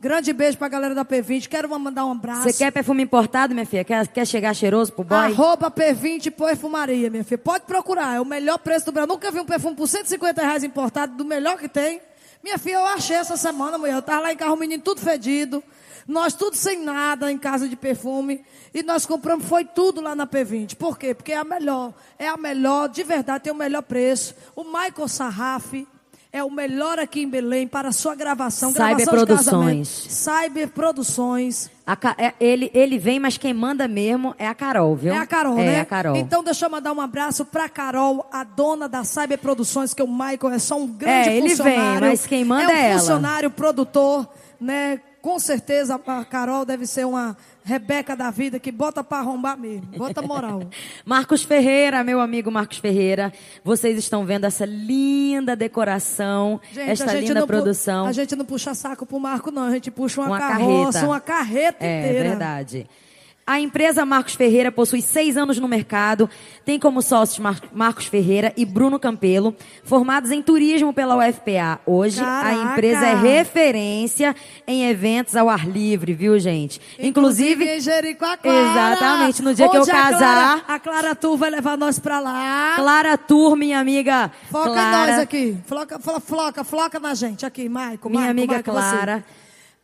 [0.00, 1.46] Grande beijo pra galera da P20.
[1.46, 2.44] Quero mandar um abraço.
[2.44, 3.84] Você quer perfume importado, minha filha?
[3.84, 5.18] Quer, quer chegar cheiroso pro boy?
[5.18, 7.36] Arroba P20 Perfumaria, minha filha.
[7.36, 9.12] Pode procurar, é o melhor preço do Brasil.
[9.12, 12.00] Nunca vi um perfume por 150 reais importado, do melhor que tem.
[12.42, 13.94] Minha filha, eu achei essa semana, mulher.
[13.94, 15.62] Eu tava lá em carro, o menino tudo fedido.
[16.08, 18.42] Nós tudo sem nada em casa de perfume.
[18.72, 20.76] E nós compramos, foi tudo lá na P20.
[20.76, 21.12] Por quê?
[21.12, 21.92] Porque é a melhor.
[22.18, 24.34] É a melhor, de verdade, tem o melhor preço.
[24.56, 25.86] O Michael Sarraf
[26.32, 28.70] é o melhor aqui em Belém para a sua gravação.
[28.70, 29.44] Cyber gravação de Produções.
[29.46, 29.86] casamento.
[29.86, 31.70] Cyber Produções.
[32.00, 35.12] Ca- é- ele, ele vem, mas quem manda mesmo é a Carol, viu?
[35.12, 35.80] É a Carol, é né?
[35.80, 36.14] a Carol.
[36.16, 40.06] Então deixa eu mandar um abraço pra Carol, a dona da Cyber Produções, que o
[40.06, 42.00] Michael é só um grande É, ele funcionário.
[42.00, 42.98] vem, mas quem manda é um é ela.
[43.00, 44.28] funcionário, produtor,
[44.60, 45.00] né?
[45.20, 47.36] Com certeza a Carol deve ser uma
[47.70, 49.86] Rebeca da vida que bota pra arrombar mesmo.
[49.96, 50.62] Bota moral.
[51.06, 53.32] Marcos Ferreira, meu amigo Marcos Ferreira.
[53.62, 58.06] Vocês estão vendo essa linda decoração, Gente, esta a gente linda produção.
[58.06, 59.62] A gente não puxa saco pro Marco, não.
[59.62, 61.06] A gente puxa uma, Uma carroça, carreta.
[61.06, 62.28] uma carreta É inteira.
[62.30, 62.86] verdade.
[63.50, 66.30] A empresa Marcos Ferreira possui seis anos no mercado,
[66.64, 71.80] tem como sócios Mar- Marcos Ferreira e Bruno Campelo, formados em turismo pela UFPA.
[71.84, 72.54] Hoje, a Caraca!
[72.72, 74.36] empresa é referência
[74.68, 76.80] em eventos ao ar livre, viu, gente?
[76.96, 78.70] Inclusive, em Jericoacoara.
[78.70, 81.98] Exatamente, no dia que eu Onde a Clara- casar- A Clara Tu vai levar nós
[81.98, 82.74] pra lá.
[82.76, 85.58] Clara Tour, minha amiga Foca Clara, nós aqui.
[85.66, 88.08] Floca, flo- floca, floca na gente aqui, Maico.
[88.08, 89.16] minha Maico, amiga Maico, Clara.
[89.26, 89.39] você.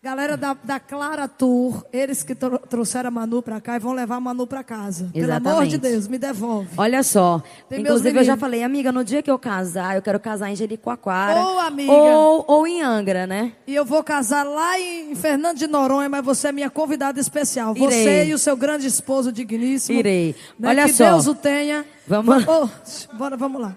[0.07, 3.93] Galera da, da Clara Tour, eles que tro- trouxeram a Manu pra cá e vão
[3.93, 5.11] levar a Manu pra casa.
[5.13, 5.71] Pelo amor Exatamente.
[5.73, 6.69] de Deus, me devolve.
[6.77, 10.21] Olha só, Tem inclusive eu já falei, amiga, no dia que eu casar, eu quero
[10.21, 11.41] casar em Jericoacoara.
[11.41, 11.91] Ô, amiga.
[11.93, 13.51] Ou, ou em Angra, né?
[13.67, 17.75] E eu vou casar lá em Fernando de Noronha, mas você é minha convidada especial.
[17.75, 18.29] Você Irei.
[18.29, 19.99] e o seu grande esposo digníssimo.
[19.99, 20.37] Irei.
[20.57, 20.69] Né?
[20.69, 21.11] Olha que só.
[21.11, 21.85] Deus o tenha.
[22.07, 22.69] Vamos- Va- Ô,
[23.17, 23.77] bora, vamos lá.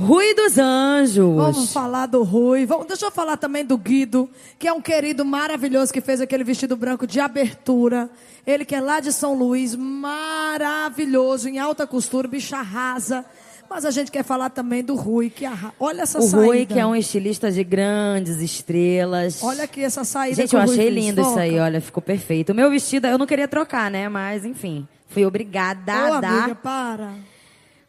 [0.00, 1.34] Rui dos Anjos.
[1.34, 2.64] Vamos falar do Rui.
[2.64, 6.44] Vamos, deixa eu falar também do Guido, que é um querido maravilhoso que fez aquele
[6.44, 8.08] vestido branco de abertura.
[8.46, 13.24] Ele que é lá de São Luís, maravilhoso, em alta costura, bicha rasa.
[13.68, 15.74] Mas a gente quer falar também do Rui, que arra...
[15.80, 16.46] olha essa O saída.
[16.46, 19.42] Rui, que é um estilista de grandes estrelas.
[19.42, 22.52] Olha aqui essa saída Gente, eu o achei lindo isso aí, olha, ficou perfeito.
[22.52, 24.08] O meu vestido, eu não queria trocar, né?
[24.08, 26.38] Mas, enfim, fui obrigada Ô, a dar.
[26.38, 27.10] amiga, para.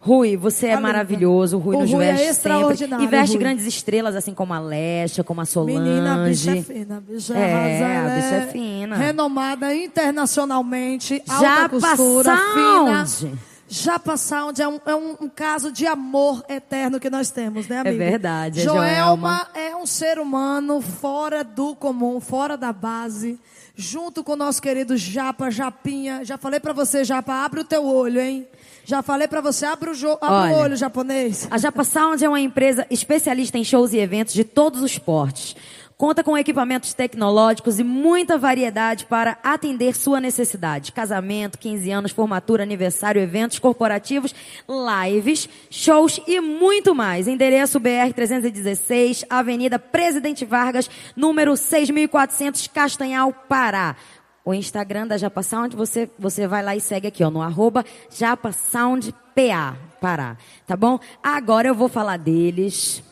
[0.01, 1.57] Rui, você é Amiga, maravilhoso.
[1.57, 2.31] O Rui o nos Rui é veste sempre.
[2.31, 3.43] extraordinário, E veste Rui.
[3.43, 5.77] grandes estrelas, assim como a Lesha, como a Solange.
[5.77, 8.95] Menina, a bicha é fina, a bicha é, É, arrasa, a ela bicha é fina.
[8.95, 13.05] Renomada internacionalmente, Já alta costura, fina.
[13.71, 17.79] Japa Sound é um, é um, um caso de amor eterno que nós temos, né,
[17.81, 17.97] amiga?
[17.97, 23.37] verdade, é Joelma é um ser humano fora do comum, fora da base,
[23.75, 26.25] junto com o nosso querido Japa, Japinha.
[26.25, 28.47] Já falei pra você, Japa, abre o teu olho, hein?
[28.89, 30.51] Já falei pra você, abre o, jo- abre Olha.
[30.55, 31.47] o olho, japonês.
[31.51, 35.55] A Japa Sound é uma empresa especialista em shows e eventos de todos os portes.
[35.95, 40.91] Conta com equipamentos tecnológicos e muita variedade para atender sua necessidade.
[40.91, 44.33] Casamento, 15 anos, formatura, aniversário, eventos corporativos,
[44.67, 47.27] lives, shows e muito mais.
[47.27, 53.95] Endereço BR 316, Avenida Presidente Vargas, número 6400, Castanhal, Pará.
[54.49, 57.85] O Instagram da Japa Sound, você, você vai lá e segue aqui, ó, no arroba
[58.09, 60.37] Japa Sound PA, Pará.
[60.65, 60.99] Tá bom?
[61.21, 63.03] Agora eu vou falar deles.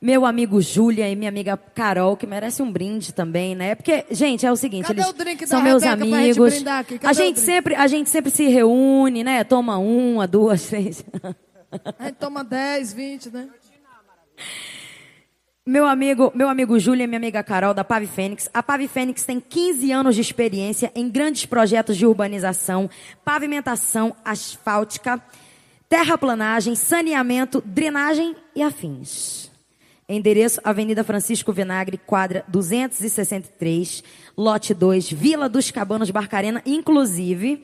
[0.00, 3.74] Meu amigo Júlia e minha amiga Carol, que merece um brinde também, né?
[3.74, 6.62] Porque, gente, é o seguinte, Cadê eles o são meus Rebeca gente amigos.
[6.62, 9.44] Cadê A gente sempre, a gente sempre se reúne, né?
[9.44, 11.04] Toma uma, duas, três.
[11.98, 13.50] A gente toma 10, 20, né?
[15.68, 18.48] Meu amigo, meu amigo Júlia e minha amiga Carol da Pave Fênix.
[18.54, 22.88] A Pave Fênix tem 15 anos de experiência em grandes projetos de urbanização,
[23.22, 25.22] pavimentação asfáltica,
[25.86, 29.50] terraplanagem, saneamento, drenagem e afins.
[30.08, 34.02] Endereço Avenida Francisco Vinagre, quadra 263,
[34.38, 36.62] lote 2, Vila dos Cabanos, Barcarena.
[36.64, 37.62] Inclusive,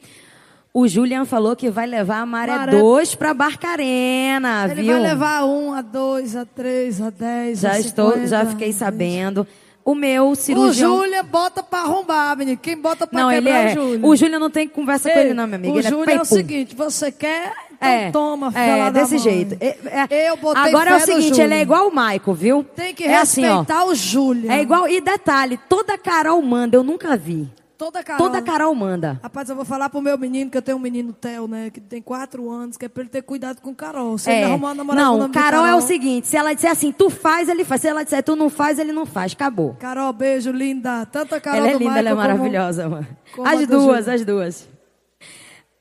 [0.77, 4.93] o Julian falou que vai levar a Maré Maré- 2 para Barcarena, Ele viu?
[4.95, 8.45] vai levar a 1, a 2, a 3, a 10, Já a estou, 50, já
[8.47, 9.47] fiquei sabendo.
[9.85, 10.95] O meu cirurgião.
[10.97, 12.57] O Júlia bota pra arrombar, menino.
[12.57, 13.69] Quem bota pra Não, ele quebrar é.
[13.69, 14.07] é o Júlia.
[14.09, 15.75] O Júlio não tem conversa com ele, não, minha amiga.
[15.75, 18.91] O ele Júlia é, é, o seguinte, você quer, então É, toma, filha é da
[18.91, 19.57] desse jeito.
[19.61, 19.77] É,
[20.11, 22.65] é- Eu botei Agora é o seguinte, ele é igual o Michael, viu?
[22.75, 23.59] Tem que é assim, ó.
[23.59, 24.53] respeitar o Júlia.
[24.55, 24.89] É igual.
[24.89, 27.47] E detalhe, toda Carol manda, eu nunca vi.
[27.77, 28.27] Toda Carol.
[28.27, 29.19] Toda Carol manda.
[29.23, 31.71] Rapaz, eu vou falar pro meu menino, que eu tenho um menino Theo, né?
[31.71, 34.17] Que tem quatro anos, que é pra ele ter cuidado com Carol.
[34.17, 34.45] Se ele É.
[34.45, 37.49] arrumar uma namorada Não, de Carol é o seguinte: se ela disser assim, tu faz,
[37.49, 37.81] ele faz.
[37.81, 39.33] Se ela disser tu não faz, ele não faz.
[39.33, 39.75] Acabou.
[39.81, 41.05] Carol, beijo, linda.
[41.07, 43.07] Tanto a Carol ela é linda, ela é Michael como- maravilhosa, mano.
[43.35, 44.69] como As duas, as duas.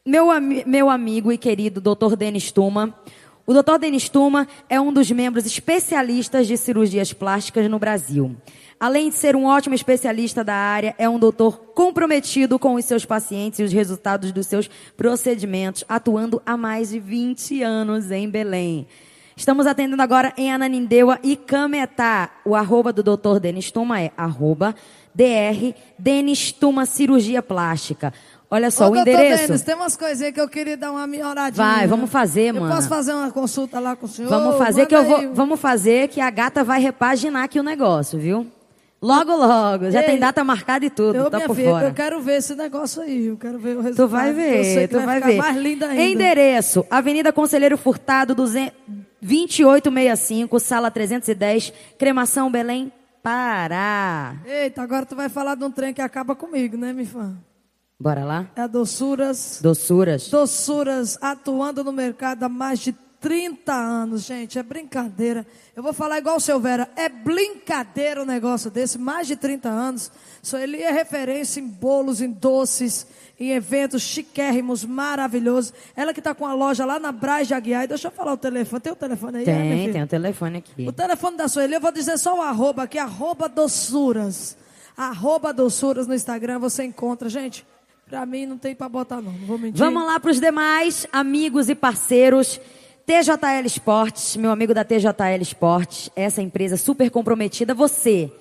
[0.05, 2.15] Meu, ami- meu amigo e querido Dr.
[2.17, 2.93] Denis Tuma.
[3.45, 3.77] O Dr.
[3.79, 8.35] Denis Tuma é um dos membros especialistas de cirurgias plásticas no Brasil.
[8.83, 13.05] Além de ser um ótimo especialista da área, é um doutor comprometido com os seus
[13.05, 18.85] pacientes e os resultados dos seus procedimentos, atuando há mais de 20 anos em Belém.
[19.37, 22.29] Estamos atendendo agora em Ananindeua e Cametá.
[22.43, 23.39] O arroba do Dr.
[23.39, 24.75] Denis Tuma é arroba
[25.15, 28.13] DR Denis Tuma Cirurgia Plástica.
[28.51, 29.47] Olha só, Ô, o doutor endereço.
[29.47, 31.65] Denis, tem umas coisinhas que eu queria dar uma melhoradinha.
[31.65, 32.75] Vai, vamos fazer, eu mano.
[32.75, 34.27] posso fazer uma consulta lá com o senhor?
[34.27, 35.27] Vamos fazer Manda que eu vou, aí.
[35.27, 38.45] vamos fazer que a gata vai repaginar aqui o negócio, viu?
[39.03, 39.91] Logo, logo.
[39.91, 41.87] Já Ei, tem data marcada e tudo, Eu, tá por filha, fora.
[41.87, 43.25] eu quero ver esse negócio aí.
[43.25, 44.07] Eu quero ver o resultado.
[44.07, 45.37] Tu vai ver, tu vai ficar ver.
[45.37, 46.03] mais linda ainda.
[46.03, 48.71] Endereço: Avenida Conselheiro Furtado, 200
[49.21, 52.91] 2865, sala 310, Cremação Belém,
[53.21, 54.35] Pará.
[54.45, 57.37] Eita, agora tu vai falar de um trem que acaba comigo, né, minha fã?
[57.99, 58.47] Bora lá?
[58.55, 59.59] É a Doçuras.
[59.61, 60.29] Doçuras.
[60.29, 62.93] Doçuras atuando no mercado há mais de
[63.23, 64.59] 30 anos, gente.
[64.59, 65.47] É brincadeira.
[65.73, 66.89] Eu vou falar igual o seu Vera.
[66.93, 68.97] É brincadeira um negócio desse.
[68.99, 70.11] Mais de 30 anos.
[70.41, 73.07] Só ele é referência em bolos, em doces,
[73.39, 75.73] em eventos chiquérrimos, maravilhosos.
[75.95, 77.87] Ela que está com a loja lá na Braz de Aguiar.
[77.87, 78.81] Deixa eu falar o telefone.
[78.81, 79.43] Tem o telefone aí?
[79.43, 79.93] é, Tem, filha?
[79.93, 80.85] tem um telefone aqui.
[80.85, 84.57] O telefone da Sueli, eu vou dizer só o arroba aqui, arroba doçuras.
[84.97, 87.29] Arroba doçuras no Instagram, você encontra.
[87.29, 87.65] Gente,
[88.05, 89.79] pra mim não tem pra botar não, não vou mentir.
[89.79, 92.59] Vamos lá para os demais amigos e parceiros.
[93.05, 97.73] TJL Esportes, meu amigo da TJL Esportes, essa empresa super comprometida.
[97.73, 98.31] Você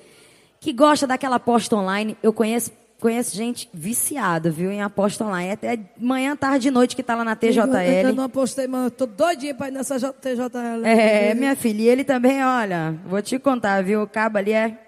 [0.60, 5.50] que gosta daquela aposta online, eu conheço, conheço gente viciada, viu, em aposta online.
[5.50, 8.12] Até manhã, tarde e noite que tá lá na Eu, eu TJL.
[8.15, 10.84] não apostei, mas eu tô doidinha pra ir nessa TJL.
[10.84, 14.02] É, minha filha, e ele também, olha, vou te contar, viu?
[14.02, 14.78] O cabo ali é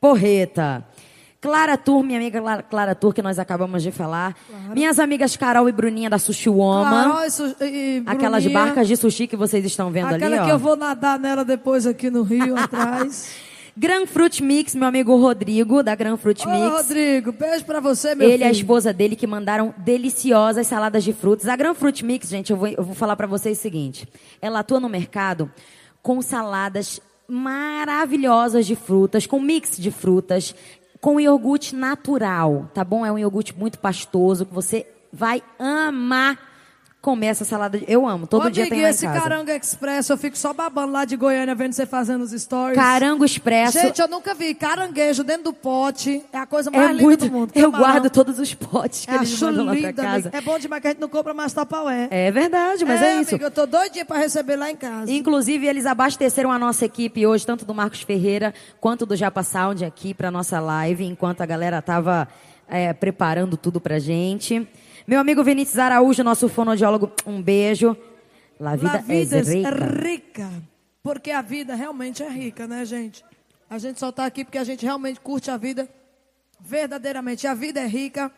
[0.00, 0.86] porreta.
[1.44, 2.40] Clara Tour, minha amiga
[2.70, 4.34] Clara- Tour, que nós acabamos de falar.
[4.74, 6.90] Minhas amigas Carol e Bruninha da Sushi Woman.
[7.10, 10.44] Carol e Su- e Aquelas Bruninha, barcas de sushi que vocês estão vendo Aquela ali,
[10.46, 10.54] que ó.
[10.54, 13.30] eu vou nadar nela depois aqui no Rio, atrás.
[13.76, 16.70] Gran Fruit Mix, meu amigo Rodrigo, da Gran Fruit Ô, Mix.
[16.86, 18.60] Rodrigo, beijo pra você, meu Ele e a filho.
[18.62, 21.46] esposa dele que mandaram deliciosas saladas de frutas.
[21.46, 24.08] A Gran Fruit Mix, gente, eu vou, eu vou falar pra vocês o seguinte.
[24.40, 25.50] Ela atua no mercado
[26.02, 30.54] com saladas maravilhosas de frutas, com mix de frutas,
[31.04, 33.04] com iogurte natural, tá bom?
[33.04, 36.53] É um iogurte muito pastoso que você vai amar
[37.04, 37.78] comer essa salada.
[37.78, 40.90] de- Eu amo, todo Ô, dia tem lá esse carango expresso, eu fico só babando
[40.92, 42.78] lá de Goiânia vendo você fazendo os stories.
[42.78, 43.78] Carango expresso.
[43.78, 46.24] Gente, eu nunca vi caranguejo dentro do pote.
[46.32, 47.26] É a coisa é mais linda muito.
[47.26, 47.52] do mundo.
[47.54, 47.92] Eu Camarão.
[47.92, 50.08] guardo todos os potes que Eu eles mandam lá pra casa.
[50.14, 50.30] amiga.
[50.32, 52.08] É bom demais que a gente não compra mais tapaué.
[52.10, 53.30] É verdade, mas é, isso.
[53.34, 55.12] Amiga, eu tô doidinha pra receber lá em casa.
[55.12, 59.84] Inclusive, eles abasteceram a nossa equipe hoje, tanto do Marcos Ferreira quanto do Japa Sound
[59.84, 62.26] aqui para nossa live, enquanto a galera tava
[62.66, 64.66] é, preparando tudo pra gente.
[65.06, 67.96] Meu amigo Vinícius Araújo, nosso fonoaudiólogo, um beijo.
[68.58, 69.70] La vida, La vida é é rica.
[70.02, 70.50] rica.
[71.02, 73.22] Porque a vida realmente é rica, né, gente?
[73.68, 75.88] A gente só tá aqui porque a gente realmente curte a vida
[76.58, 77.46] verdadeiramente.
[77.46, 78.32] A vida é rica.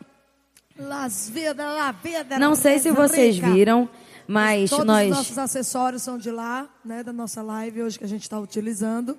[0.77, 3.49] Las vidas, la vida Não sei se é vocês rica.
[3.49, 3.89] viram,
[4.27, 5.09] mas Todos nós.
[5.09, 8.37] os nossos acessórios são de lá, né, da nossa live hoje que a gente está
[8.39, 9.17] utilizando.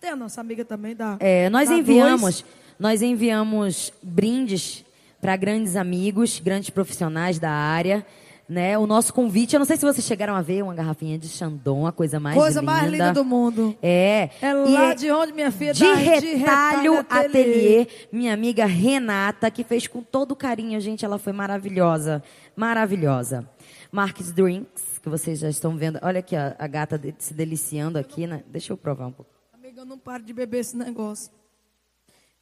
[0.00, 1.16] Tem a nossa amiga também da.
[1.20, 2.44] É, nós da enviamos, Dois.
[2.80, 4.84] nós enviamos brindes
[5.22, 8.04] para grandes amigos, grandes profissionais da área.
[8.48, 8.76] Né?
[8.76, 11.86] O nosso convite, eu não sei se vocês chegaram a ver uma garrafinha de Chandon,
[11.86, 12.72] a coisa mais Coisa linda.
[12.72, 13.74] mais linda do mundo.
[13.80, 14.28] É.
[14.42, 17.28] É lá é de onde minha filha de da- retalho Ateliê.
[17.28, 22.22] ateliê, minha amiga Renata, que fez com todo carinho, gente, ela foi maravilhosa,
[22.54, 23.48] maravilhosa.
[23.90, 25.98] Marques Drinks, que vocês já estão vendo.
[26.02, 28.42] Olha aqui a, a gata de- se deliciando aqui, né?
[28.48, 29.30] Deixa eu provar um pouco.
[29.54, 31.30] Amiga, eu não paro de beber esse negócio.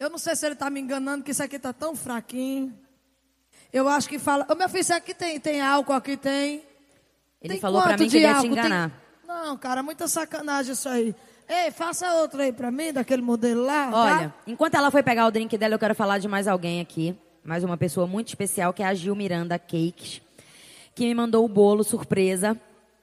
[0.00, 2.72] Eu não sei se ele tá me enganando, que isso aqui tá tão fraquinho.
[3.70, 4.46] Eu acho que fala.
[4.50, 6.62] Ô, meu filho, isso aqui tem, tem álcool, aqui tem.
[7.42, 8.48] Ele Tem falou pra quanto mim que ele ia te álcool?
[8.54, 8.92] Tem- enganar.
[9.28, 11.14] Não, cara, muita sacanagem isso aí.
[11.48, 13.90] Ei, faça outro aí pra mim, daquele modelo lá.
[13.92, 14.34] Olha, tá?
[14.46, 17.14] enquanto ela foi pegar o drink dela, eu quero falar de mais alguém aqui.
[17.44, 20.20] Mais uma pessoa muito especial, que é a Gil Miranda Cakes,
[20.94, 22.58] que me mandou o bolo surpresa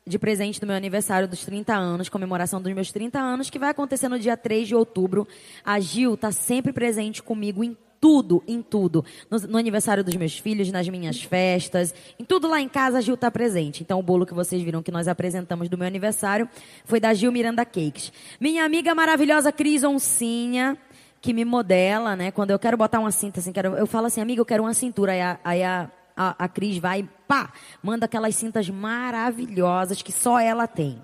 [0.07, 3.69] de presente do meu aniversário dos 30 anos, comemoração dos meus 30 anos, que vai
[3.69, 5.27] acontecer no dia 3 de outubro.
[5.63, 9.03] A Gil tá sempre presente comigo em tudo, em tudo.
[9.29, 13.01] No, no aniversário dos meus filhos, nas minhas festas, em tudo lá em casa a
[13.01, 13.83] Gil tá presente.
[13.83, 16.47] Então o bolo que vocês viram que nós apresentamos do meu aniversário
[16.85, 18.11] foi da Gil Miranda Cakes.
[18.39, 20.77] Minha amiga maravilhosa Cris Oncinha,
[21.21, 22.31] que me modela, né?
[22.31, 24.73] Quando eu quero botar uma cinta assim, quero, eu falo assim, amiga, eu quero uma
[24.73, 25.11] cintura.
[25.13, 30.11] Aí a, aí a, a, a Cris vai e pá, manda aquelas cintas maravilhosas que
[30.11, 30.99] só ela tem.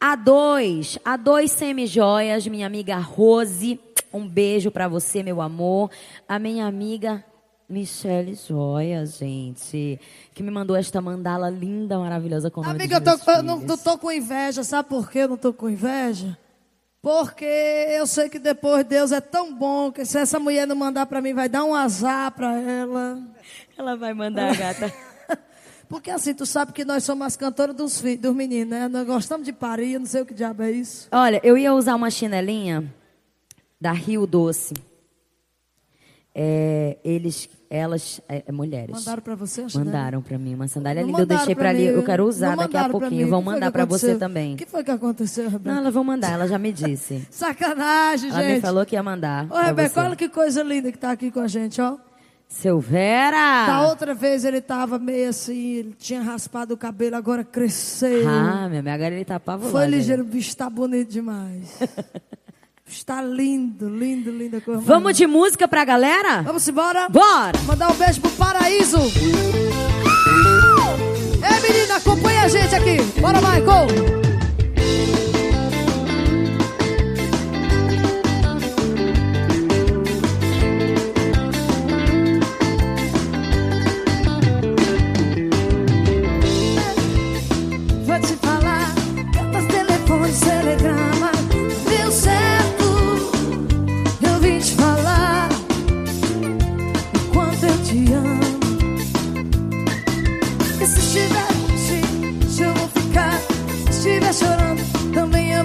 [0.00, 3.80] A dois, a dois semi-joias, minha amiga Rose,
[4.12, 5.90] um beijo pra você, meu amor.
[6.28, 7.24] A minha amiga
[7.68, 9.98] Michelle Joia, gente,
[10.34, 14.12] que me mandou esta mandala linda, maravilhosa com Amiga, eu, tô, eu não tô com
[14.12, 14.62] inveja.
[14.62, 16.36] Sabe por que eu não tô com inveja?
[17.04, 21.04] Porque eu sei que depois Deus é tão bom que se essa mulher não mandar
[21.04, 23.20] pra mim, vai dar um azar pra ela.
[23.76, 24.90] Ela vai mandar, gata.
[25.86, 28.88] Porque assim, tu sabe que nós somos as cantoras dos, dos meninos, né?
[28.88, 31.06] Nós gostamos de parir, não sei o que diabo é isso.
[31.12, 32.90] Olha, eu ia usar uma chinelinha
[33.78, 34.72] da Rio Doce.
[36.34, 38.94] É, eles, elas, é, é mulheres.
[38.94, 39.84] Mandaram pra você a chinela?
[39.90, 41.22] Mandaram pra mim uma sandália Não linda.
[41.22, 41.86] Eu deixei pra pra ali.
[41.86, 43.28] Eu quero usar daqui a pouquinho.
[43.28, 44.54] Vão mandar pra você também.
[44.54, 45.70] O que foi que aconteceu, Rebeca?
[45.72, 46.32] Não, elas vão mandar.
[46.32, 47.26] Ela já me disse.
[47.30, 48.54] Sacanagem, Ela gente.
[48.56, 49.46] me falou que ia mandar.
[49.50, 51.96] Ô, Rebeca, olha que coisa linda que tá aqui com a gente, ó.
[52.46, 53.66] Silveira!
[53.66, 58.28] Da outra vez ele tava meio assim, ele tinha raspado o cabelo, agora cresceu.
[58.28, 59.72] Ah, minha amiga, agora ele tá apavorado.
[59.72, 61.78] Foi ligeiro, o bicho tá bonito demais.
[62.86, 66.42] Está lindo, lindo, linda mais Vamos de música pra galera?
[66.42, 67.08] Vamos embora?
[67.08, 67.58] Bora!
[67.66, 68.98] Mandar um beijo pro paraíso.
[71.42, 73.02] Ei, menina, acompanha a gente aqui.
[73.20, 73.86] Bora, Michael.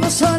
[0.09, 0.38] Também eu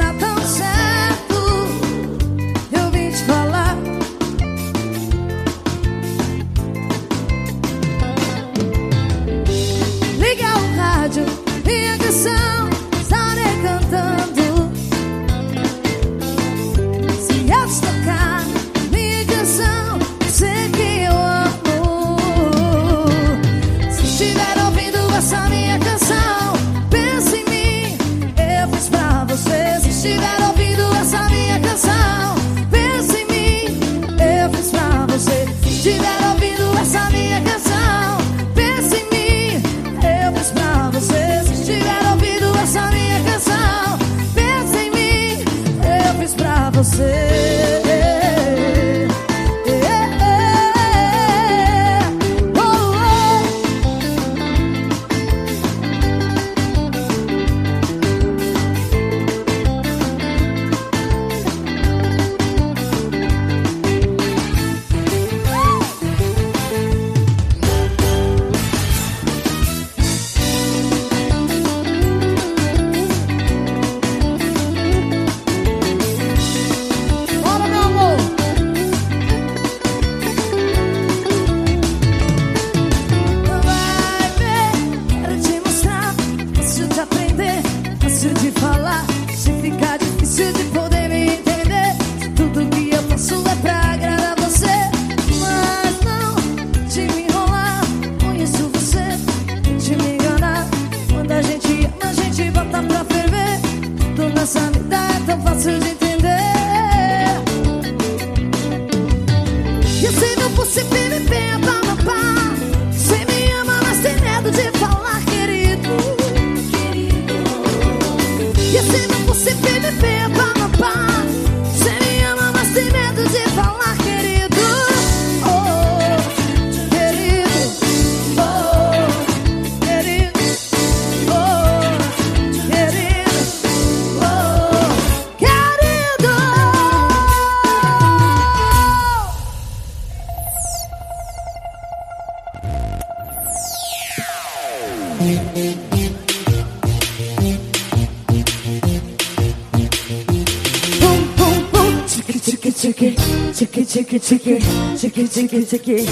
[154.31, 154.60] 치킨
[154.97, 156.07] 치킨 치킨 치킨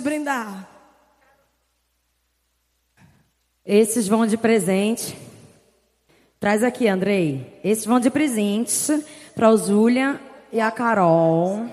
[0.00, 0.68] brindar.
[3.64, 5.16] Esses vão de presente.
[6.38, 7.60] Traz aqui, Andrei.
[7.64, 9.02] Esses vão de presente
[9.34, 10.20] para o Zulia
[10.52, 11.66] e a Carol.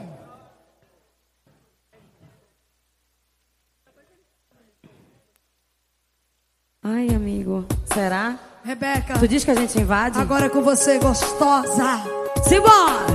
[6.83, 8.39] Ai, amigo, será?
[8.63, 9.19] Rebeca.
[9.19, 10.17] Tu diz que a gente invade?
[10.17, 12.03] Agora é com você, gostosa.
[12.47, 13.10] Simbora!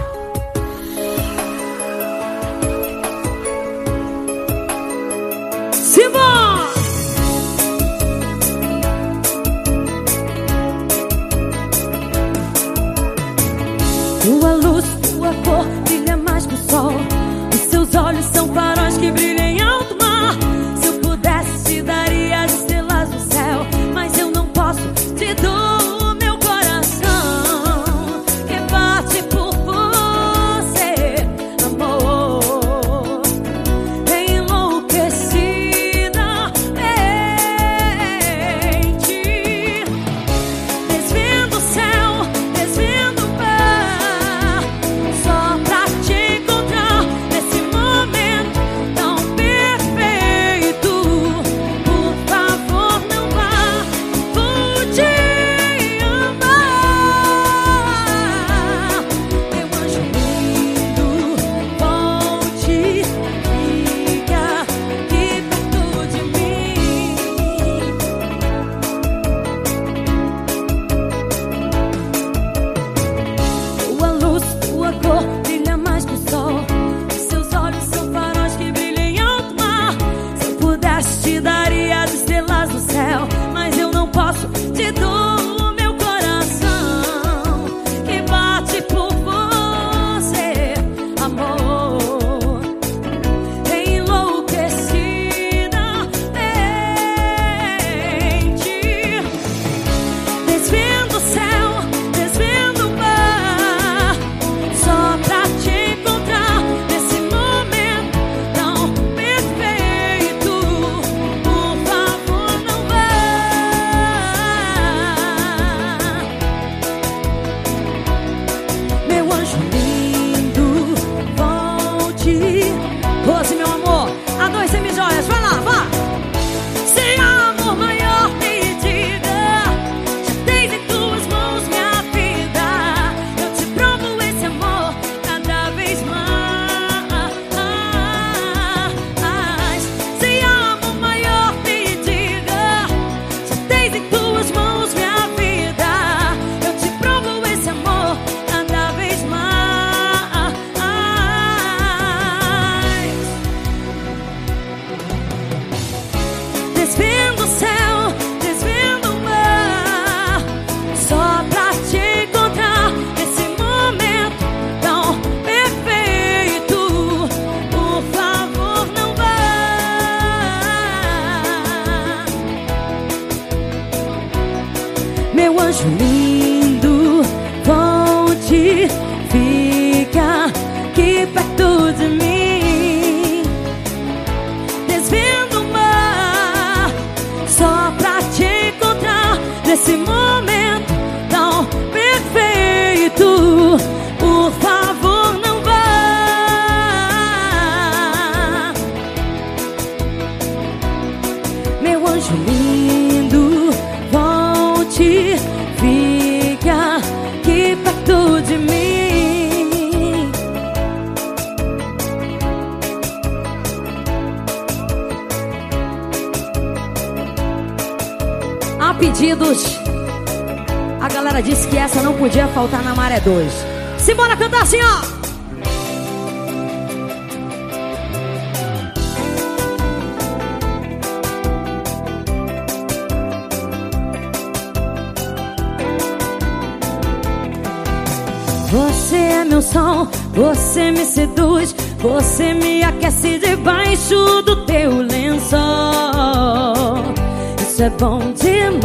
[247.86, 248.84] é bom demais.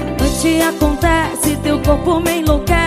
[0.00, 2.81] A noite acontece, teu corpo me enlouquece.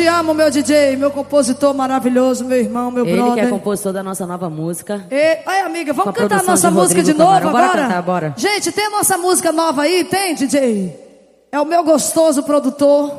[0.00, 3.44] Te amo, meu DJ, meu compositor maravilhoso, meu irmão, meu Ele que brother.
[3.44, 5.06] é compositor da nossa nova música.
[5.10, 7.52] E, oi, amiga, vamos a cantar produção nossa de música de novo Camarão.
[7.52, 7.82] Bora agora?
[7.82, 8.34] cantar, bora.
[8.34, 10.04] Gente, tem a nossa música nova aí?
[10.04, 10.96] Tem, DJ?
[11.52, 13.12] É o meu gostoso produtor,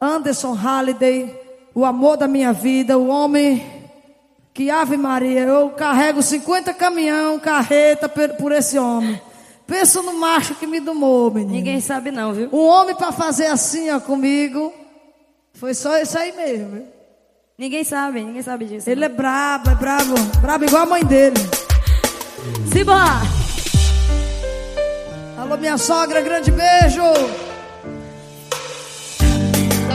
[0.00, 1.36] Anderson Halliday,
[1.74, 3.60] o amor da minha vida, o homem
[4.54, 9.20] que, Ave Maria, eu carrego 50 caminhão, carreta por esse homem.
[9.66, 11.52] Pensa no macho que me domou, menino.
[11.52, 12.48] Ninguém sabe não, viu?
[12.52, 14.72] Um homem pra fazer assim, ó, comigo,
[15.60, 16.86] foi só isso aí mesmo.
[17.58, 18.88] Ninguém sabe, ninguém sabe disso.
[18.88, 21.36] Ele é brabo, é brabo, brabo igual a mãe dele.
[22.72, 23.20] Simbora!
[25.36, 27.02] Alô, minha sogra, grande beijo.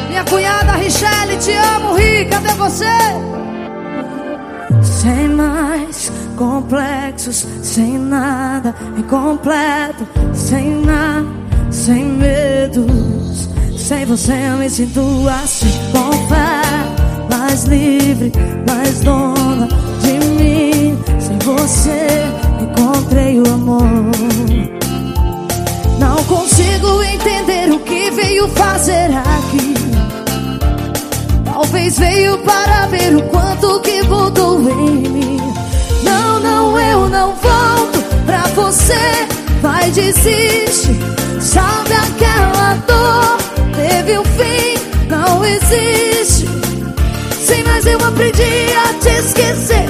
[0.08, 2.86] Minha cunhada Richelle, te amo, Ri, cadê você?
[4.84, 11.26] Sem mais complexos, sem nada incompleto, sem nada,
[11.72, 13.25] sem medos.
[13.86, 15.00] Sem você eu me sinto
[15.30, 15.70] assim,
[16.28, 18.32] fé, mais livre,
[18.68, 19.68] mais dona
[20.02, 20.98] de mim.
[21.20, 22.08] Sem você
[22.60, 23.84] encontrei o amor.
[26.00, 29.76] Não consigo entender o que veio fazer aqui.
[31.46, 35.38] Talvez veio para ver o quanto que voltou em mim.
[36.04, 39.28] Não, não, eu não volto pra você.
[39.62, 41.00] Vai, desiste.
[41.40, 43.45] Sabe aquela dor?
[43.96, 46.46] Teve um fim, não existe.
[47.48, 49.86] Sem mais eu aprendi a te esquecer.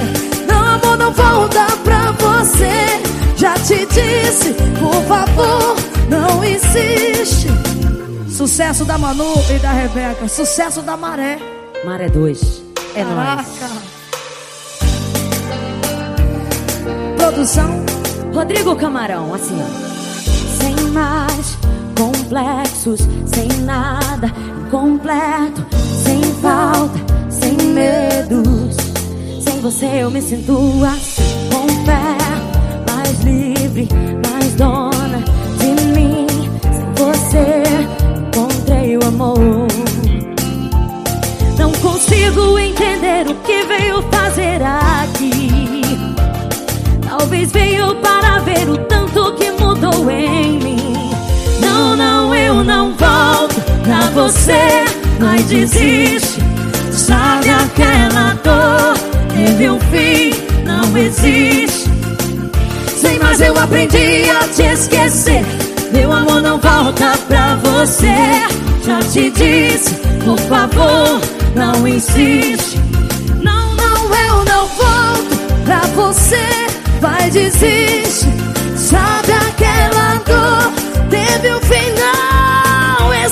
[0.46, 3.02] Não, amor, não volta pra você.
[3.36, 5.74] Já te disse, por favor,
[6.08, 7.48] não insiste.
[8.30, 10.28] Sucesso da Manu e da Rebeca.
[10.28, 11.40] Sucesso da Maré.
[11.84, 12.62] Maré 2.
[12.94, 13.48] É nóis.
[13.58, 13.72] Caraca.
[17.16, 17.84] Produção.
[18.32, 20.62] Rodrigo Camarão, assim, ó.
[20.62, 21.65] Sem mais
[22.26, 24.32] complexos, sem nada,
[24.70, 25.64] completo,
[26.04, 26.98] sem falta,
[27.30, 28.76] sem medos.
[29.40, 33.88] Sem você eu me sinto assim, com fé, mais livre,
[34.28, 35.22] mais dona
[35.58, 36.26] de mim.
[36.72, 37.62] Sem você
[38.18, 39.38] encontrei o amor.
[41.58, 45.82] Não consigo entender o que veio fazer aqui.
[47.08, 50.75] Talvez veio para ver o tanto que mudou em mim.
[54.16, 54.84] Você.
[55.20, 56.40] Mas desiste.
[56.90, 58.96] Sabe aquela dor?
[59.36, 60.32] Teve um fim,
[60.64, 61.90] não existe.
[62.98, 65.44] Sem mais eu aprendi a te esquecer.
[65.92, 68.06] Meu amor não volta pra você.
[68.84, 71.20] Já te disse, por favor,
[71.54, 72.80] não insiste.
[73.42, 76.46] Não, não, eu não volto pra você.
[77.00, 78.26] Vai desiste.
[78.76, 80.72] Sabe aquela dor?
[81.10, 82.15] Teve um fim, não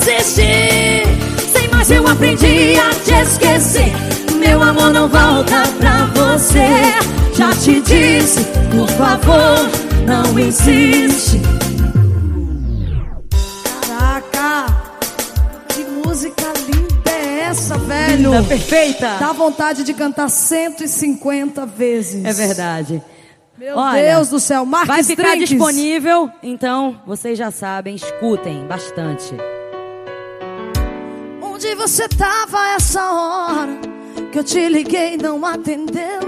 [0.07, 1.03] existe.
[1.51, 3.91] Sem mais eu aprendi a te esquecer.
[4.37, 6.67] Meu amor não volta pra você.
[7.33, 9.69] Já te disse, por favor,
[10.05, 11.41] não insiste.
[13.87, 14.65] Caraca.
[15.69, 18.31] Que música linda é essa, velho?
[18.33, 19.17] Linda, perfeita.
[19.19, 22.23] Dá vontade de cantar 150 vezes.
[22.23, 23.01] É verdade.
[23.57, 24.65] Meu Olha, Deus do céu.
[24.65, 25.49] Marques Vai ficar Trinques.
[25.49, 29.33] disponível, então vocês já sabem, escutem bastante.
[31.75, 33.77] Onde você tava essa hora?
[34.31, 36.21] Que eu te liguei não atendeu.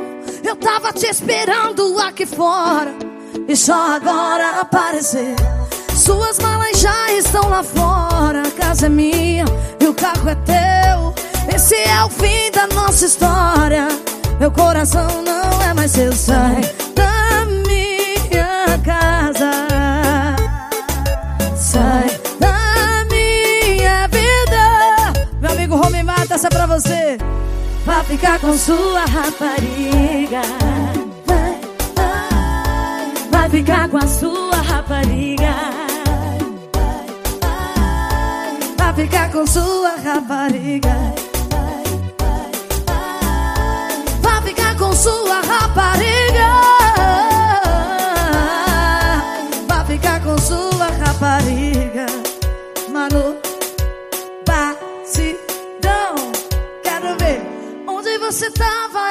[0.43, 2.93] Eu tava te esperando aqui fora.
[3.47, 5.35] E só agora apareceu.
[5.95, 8.45] Suas malas já estão lá fora.
[8.45, 9.45] A casa é minha
[9.79, 11.55] e o carro é teu.
[11.55, 13.87] Esse é o fim da nossa história.
[14.41, 16.11] Meu coração não é mais seu.
[16.11, 16.76] Sai
[26.77, 27.17] você.
[27.85, 30.41] Vai ficar com sua rapariga.
[31.25, 31.59] Vai,
[31.95, 35.55] vai, Vai ficar com a sua rapariga.
[38.77, 40.95] vai ficar com sua rapariga.
[44.21, 46.36] Vai ficar com sua rapariga.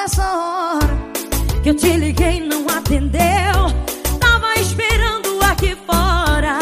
[0.07, 0.97] Essa hora.
[1.63, 3.59] Que eu te liguei não atendeu.
[4.21, 6.59] Tava esperando aqui fora.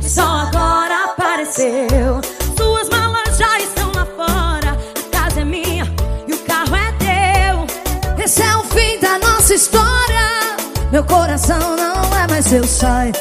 [0.00, 2.20] Só agora apareceu.
[2.56, 4.72] Suas malas já estão lá fora.
[4.72, 5.84] A casa é minha
[6.26, 8.24] e o carro é teu.
[8.24, 10.56] Esse é o fim da nossa história.
[10.90, 12.64] Meu coração não é mais seu.
[12.66, 13.12] Sai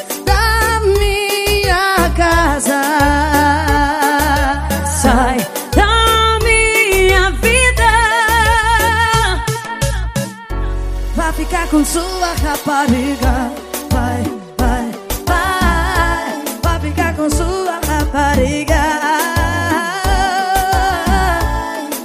[11.75, 13.51] com sua rapariga.
[13.91, 14.23] Vai,
[14.57, 14.91] vai,
[15.27, 16.43] vai.
[16.63, 18.81] Vai ficar com sua rapariga.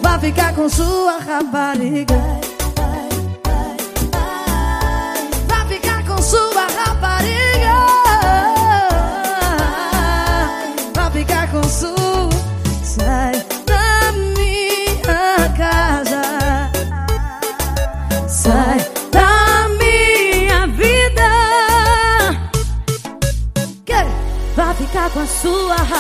[0.03, 2.30] Vai ficar com sua rapariga.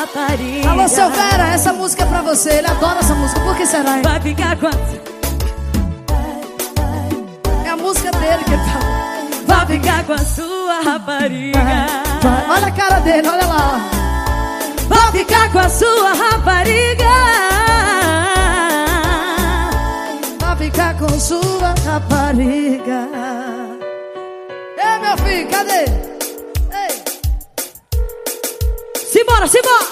[0.00, 0.70] Rapariga.
[0.70, 2.50] Alô, seu Vera, essa música é pra você.
[2.50, 3.40] Ele adora essa música.
[3.40, 3.96] Por que será?
[3.96, 4.02] hein?
[4.02, 4.70] Vai ficar com a...
[7.66, 8.80] É a música dele que ele tá.
[9.46, 11.58] Vai ficar com a sua rapariga.
[12.48, 13.80] Olha a cara dele, olha lá.
[14.88, 17.10] Vai ficar com a sua rapariga.
[20.40, 23.08] Vai ficar com sua rapariga.
[24.82, 26.09] Ei, meu filho, cadê?
[29.40, 29.86] Simbora, simbora.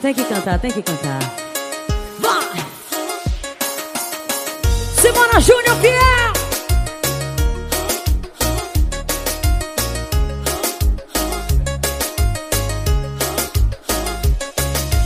[0.00, 1.18] Tem que cantar, tem que cantar.
[2.18, 2.64] Vai!
[5.00, 6.32] Simona Júnior Fiel!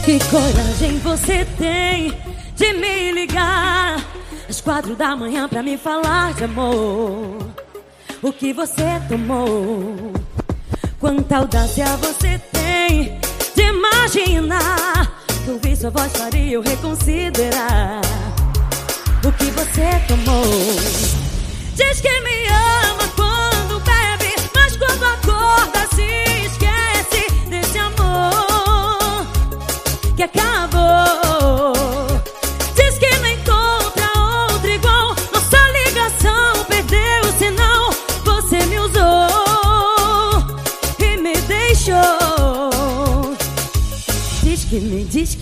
[0.04, 2.16] Que coragem você tem
[2.54, 4.13] de me ligar
[4.54, 7.38] às quatro da manhã pra me falar de amor.
[8.22, 10.12] o que você tomou.
[11.00, 13.18] Quanta audácia você tem
[13.56, 15.12] de imaginar
[15.44, 18.00] que ouvir sua voz faria eu reconsiderar
[19.24, 20.44] o que você tomou.
[21.74, 29.26] Diz que me ama quando bebe, mas quando acorda se esquece desse amor
[30.16, 30.63] que acabou.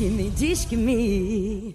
[0.03, 1.73] Que me, diz que me.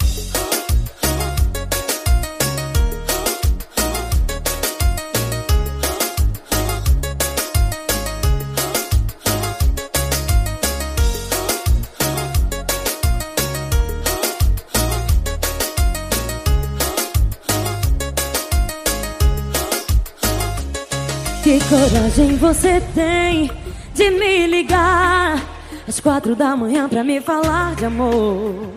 [21.44, 23.50] Que coragem você tem
[23.96, 25.57] de me ligar
[25.88, 28.74] às quatro da manhã pra me falar de amor.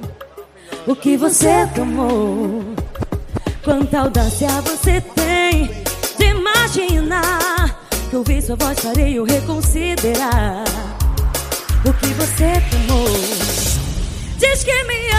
[0.86, 2.64] O que você tomou?
[3.64, 5.70] Quanta audácia você tem
[6.18, 10.64] de imaginar que ouvir sua voz farei eu reconsiderar
[11.84, 13.08] o que você tomou.
[14.39, 15.09] Diz que me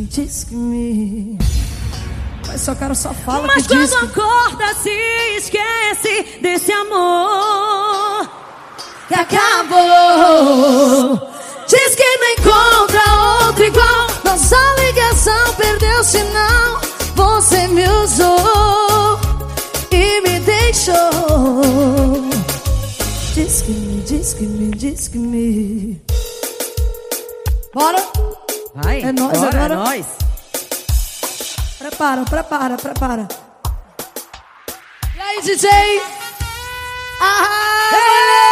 [0.00, 1.38] me, diz que me.
[2.46, 4.20] Mas só cara só fala Mas que diz quando que...
[4.20, 4.90] acorda se
[5.36, 8.28] esquece desse amor
[9.08, 9.70] que acabou.
[11.68, 13.02] Diz que não encontra
[13.46, 14.06] outro igual.
[14.24, 16.80] Nossa ligação perdeu sinal.
[17.14, 19.20] Você me usou
[19.90, 21.10] e me deixou.
[23.34, 26.02] Diz que me, diz que me, diz que me.
[27.72, 28.29] Bora?
[28.74, 29.74] Vai, É nóis bora, agora.
[29.74, 30.06] É nóis.
[31.78, 33.28] Prepara, prepara, prepara.
[35.16, 35.70] E aí, DJ?
[37.20, 38.49] Volta,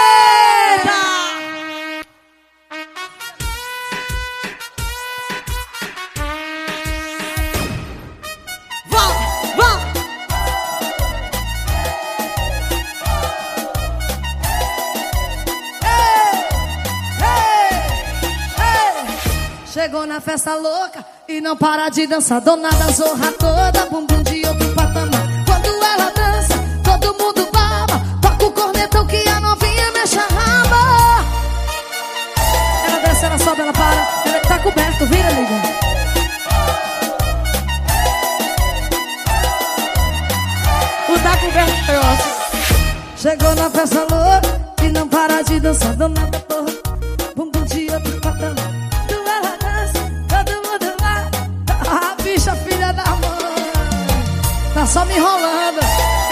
[19.89, 22.43] Chegou na festa louca e não para de dançar.
[22.43, 25.27] Dona da zorra toda, bumbum de outro patamar.
[25.47, 27.99] Quando ela dança, todo mundo baba.
[28.21, 31.25] Toca o cornetão que a novinha mexe a raba.
[32.87, 34.07] Ela desce, ela sobe, ela para.
[34.27, 35.55] Ela tá coberto, vira, liga.
[41.09, 43.17] O tá coberto ótimo.
[43.17, 45.97] Chegou na festa louca e não para de dançar.
[45.97, 46.73] Dona da porra,
[54.79, 55.81] Tá só me enrolando.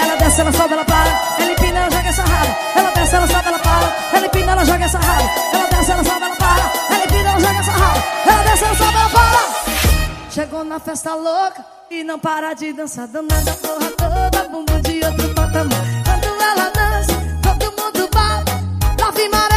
[0.01, 1.35] Ela desce, ela sobe, ela para.
[1.37, 2.57] Ela empina, ela joga essa raba.
[2.77, 3.95] Ela desce, ela sobe, ela para.
[4.13, 5.23] Ela empina, ela joga essa raba.
[5.51, 6.71] Ela desce, ela sobe, ela para.
[6.95, 8.03] Ela empina, ela joga essa raba.
[8.25, 10.31] Ela desce, ela sobe, ela para.
[10.31, 13.07] Chegou na festa louca e não para de dançar.
[13.09, 15.85] Danada porra toda, bumbum de outro patamar.
[16.05, 18.53] Quando ela dança, todo mundo bate.
[19.01, 19.56] Nove maré,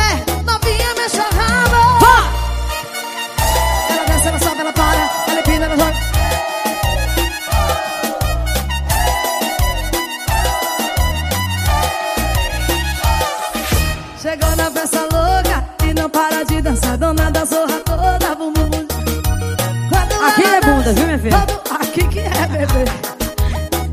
[20.90, 21.46] Dança, viu, minha filha?
[21.46, 22.84] todo- Aqui que é, bebê.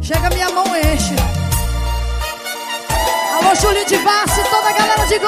[0.01, 1.15] Chega, minha mão enche.
[3.33, 5.27] Alô, Júlio de Vassi, toda a galera de Go...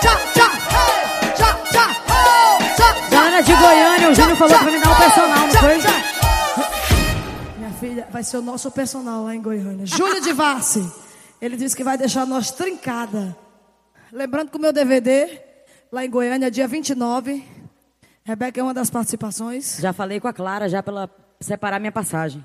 [0.00, 4.70] Tchau, tchau, hey, tchau, tchau, oh, tchau, tchau, Ana de Goiânia, o Júnior falou pra
[4.70, 5.78] me dar um personal, não foi?
[7.58, 9.86] Minha filha, vai ser o nosso personal lá em Goiânia.
[9.86, 10.90] Júlio de Vassi.
[11.40, 13.36] Ele disse que vai deixar nós trincada.
[14.12, 15.40] Lembrando que o meu DVD,
[15.92, 17.44] lá em Goiânia, dia 29.
[18.26, 19.76] Rebeca é uma das participações.
[19.78, 22.44] Já falei com a Clara, já pra ela separar minha passagem.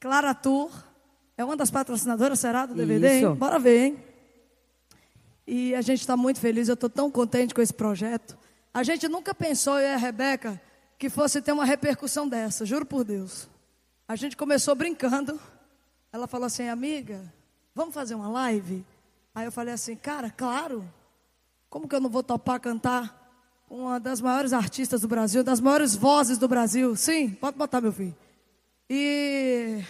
[0.00, 0.70] Clara Tour
[1.36, 3.18] é uma das patrocinadoras, será, do DVD?
[3.18, 3.26] Isso.
[3.26, 3.34] Hein?
[3.34, 4.04] Bora ver, hein?
[5.46, 8.38] E a gente está muito feliz, eu estou tão contente com esse projeto.
[8.72, 10.58] A gente nunca pensou, eu e a Rebeca,
[10.98, 13.46] que fosse ter uma repercussão dessa, juro por Deus.
[14.06, 15.38] A gente começou brincando.
[16.10, 17.30] Ela falou assim, amiga,
[17.74, 18.86] vamos fazer uma live?
[19.34, 20.82] Aí eu falei assim, cara, claro.
[21.68, 23.17] Como que eu não vou topar cantar
[23.70, 26.96] uma das maiores artistas do Brasil, das maiores vozes do Brasil.
[26.96, 28.14] Sim, pode botar, meu filho.
[28.88, 29.82] E.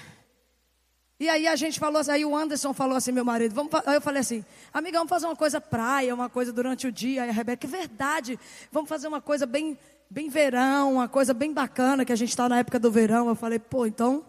[1.20, 3.96] E aí a gente falou assim, aí o Anderson falou assim, meu marido, vamos, aí
[3.96, 7.24] eu falei assim, amiga, vamos fazer uma coisa praia, uma coisa durante o dia.
[7.24, 8.38] Aí a Rebeca, é verdade,
[8.70, 9.76] vamos fazer uma coisa bem,
[10.08, 13.28] bem verão, uma coisa bem bacana, que a gente está na época do verão.
[13.28, 14.24] Eu falei, pô, então,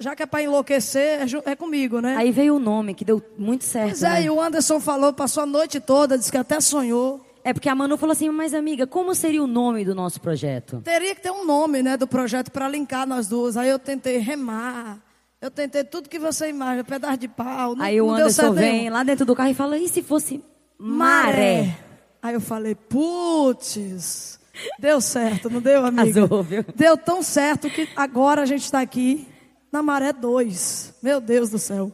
[0.00, 2.16] já que é para enlouquecer, é, é comigo, né?
[2.16, 3.90] Aí veio o nome, que deu muito certo.
[3.90, 4.22] Pois é, né?
[4.24, 7.24] e o Anderson falou, passou a noite toda, disse que até sonhou.
[7.42, 10.80] É porque a Manu falou assim, mas amiga, como seria o nome do nosso projeto?
[10.84, 13.56] Teria que ter um nome, né, do projeto para linkar nós duas.
[13.56, 14.98] Aí eu tentei remar,
[15.40, 17.74] eu tentei tudo que você imagina, pedaço de pau.
[17.74, 18.92] Não, Aí o não Anderson vem nenhum.
[18.92, 20.42] lá dentro do carro e fala, e se fosse
[20.78, 21.78] maré?
[22.22, 24.38] Aí eu falei, putz,
[24.78, 26.20] deu certo, não deu, amiga?
[26.20, 26.64] Arrasou, viu?
[26.76, 29.26] Deu tão certo que agora a gente está aqui
[29.72, 30.96] na Maré 2.
[31.02, 31.90] Meu Deus do céu.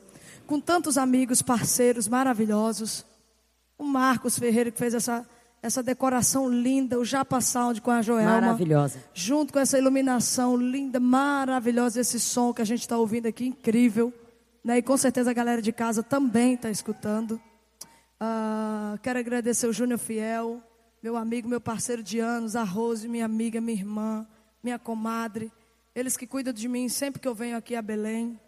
[0.46, 3.04] Com tantos amigos, parceiros maravilhosos.
[3.78, 5.24] O Marcos Ferreira que fez essa,
[5.66, 8.40] essa decoração linda, o Japa Sound com a Joelma.
[8.40, 9.02] Maravilhosa.
[9.12, 14.12] Junto com essa iluminação linda, maravilhosa, esse som que a gente está ouvindo aqui, incrível.
[14.64, 14.78] Né?
[14.78, 17.40] E com certeza a galera de casa também está escutando.
[18.18, 20.62] Ah, quero agradecer o Júnior Fiel,
[21.02, 24.26] meu amigo, meu parceiro de anos, a Rose, minha amiga, minha irmã,
[24.62, 25.52] minha comadre.
[25.94, 28.40] Eles que cuidam de mim sempre que eu venho aqui a Belém.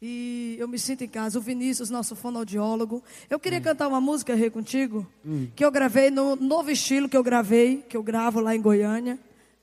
[0.00, 1.38] E eu me sinto em casa.
[1.38, 3.02] O Vinícius, nosso fonoaudiólogo.
[3.30, 5.06] Eu queria cantar uma música, Rê, contigo,
[5.54, 9.18] que eu gravei no novo estilo que eu gravei, que eu gravo lá em Goiânia,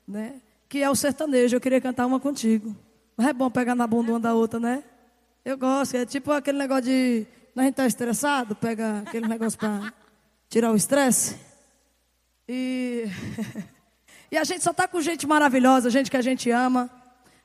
[0.06, 0.40] né?
[0.68, 1.56] Que é o sertanejo.
[1.56, 2.74] Eu queria cantar uma contigo.
[3.16, 4.82] Mas é bom pegar na bunda uma da outra, né?
[5.44, 5.96] Eu gosto.
[5.96, 7.26] É tipo aquele negócio de.
[7.52, 9.92] Quando a gente tá estressado, pega aquele negócio para
[10.48, 11.36] tirar o estresse.
[12.48, 13.04] E.
[14.32, 16.90] E a gente só tá com gente maravilhosa, gente que a gente ama.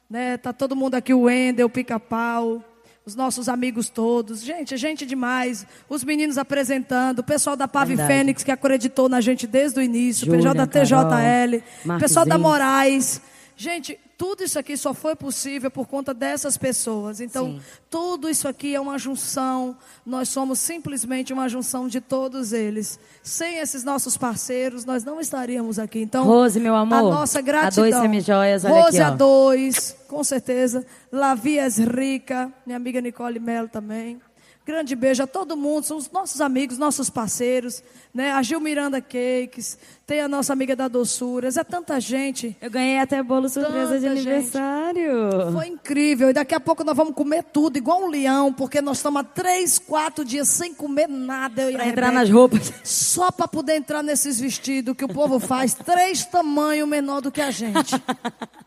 [0.09, 0.37] Né?
[0.37, 2.63] Tá todo mundo aqui, o Wendel, o Pica-Pau,
[3.09, 4.41] os nossos amigos todos.
[4.41, 5.65] Gente, gente demais.
[5.89, 8.13] Os meninos apresentando, o pessoal da Pave Verdade.
[8.13, 11.63] Fênix que acreditou na gente desde o início, o Júlia, pessoal da TJL,
[11.99, 12.37] pessoal da.
[12.37, 13.21] Moraes.
[13.61, 17.19] Gente, tudo isso aqui só foi possível por conta dessas pessoas.
[17.19, 17.61] Então, Sim.
[17.89, 19.75] tudo isso aqui é uma junção.
[20.05, 22.97] Nós somos simplesmente uma junção de todos eles.
[23.21, 25.99] Sem esses nossos parceiros, nós não estaríamos aqui.
[25.99, 27.83] Então, Rose, meu amor, a nossa gratidão.
[27.83, 29.17] A2 Semijoias, olha Rose aqui, ó.
[29.17, 30.85] A2, com certeza.
[31.11, 34.21] Lavias Rica, minha amiga Nicole Melo também.
[34.69, 37.81] Grande beijo a todo mundo, são os nossos amigos, nossos parceiros,
[38.13, 38.31] né?
[38.33, 42.55] A Gil Miranda Cakes, tem a nossa amiga da Doçuras, é tanta gente.
[42.61, 44.27] Eu ganhei até bolo surpresa de Tanta gente.
[44.27, 45.51] aniversário.
[45.53, 46.29] Foi incrível.
[46.29, 49.23] E daqui a pouco nós vamos comer tudo, igual um leão, porque nós estamos há
[49.23, 51.63] três, quatro dias sem comer nada.
[51.63, 52.11] Pra entrar Rebeca.
[52.11, 52.71] nas roupas.
[52.83, 57.41] Só para poder entrar nesses vestidos que o povo faz, três tamanhos menor do que
[57.41, 57.95] a gente.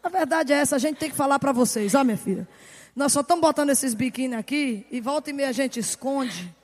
[0.02, 2.48] A verdade é essa, a gente tem que falar para vocês, ó minha filha.
[2.94, 6.54] Nós só estamos botando esses biquíni aqui e volta e meia a gente esconde.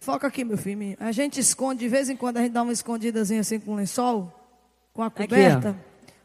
[0.00, 0.96] Foca aqui, meu filho.
[0.98, 3.76] A gente esconde, de vez em quando a gente dá uma escondidazinha assim com o
[3.76, 4.32] lençol,
[4.94, 5.76] com a Aqui, coberta.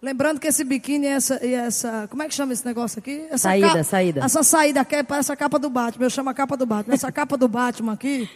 [0.02, 2.08] Lembrando que esse biquíni e essa, e essa.
[2.10, 3.26] Como é que chama esse negócio aqui?
[3.30, 4.24] Essa Saída, saída.
[4.24, 6.06] Essa saída aqui parece a capa do Batman.
[6.06, 6.94] Eu chamo a capa do Batman.
[6.94, 8.30] Essa capa do Batman aqui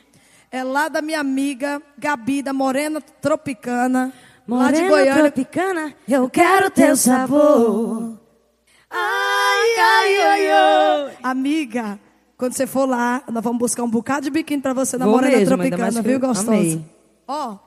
[0.51, 4.11] é lá da minha amiga Gabi, da Morena Tropicana.
[4.47, 5.23] lá de Morena Goiânia.
[5.31, 8.17] tropicana, eu quero teu sabor.
[8.89, 11.17] Ai, ai, ai, ai.
[11.23, 11.99] Amiga,
[12.37, 15.15] quando você for lá, nós vamos buscar um bocado de biquíni pra você na Vou
[15.15, 16.81] Morena mesmo, Tropicana, viu, gostosa?
[17.27, 17.57] Ó,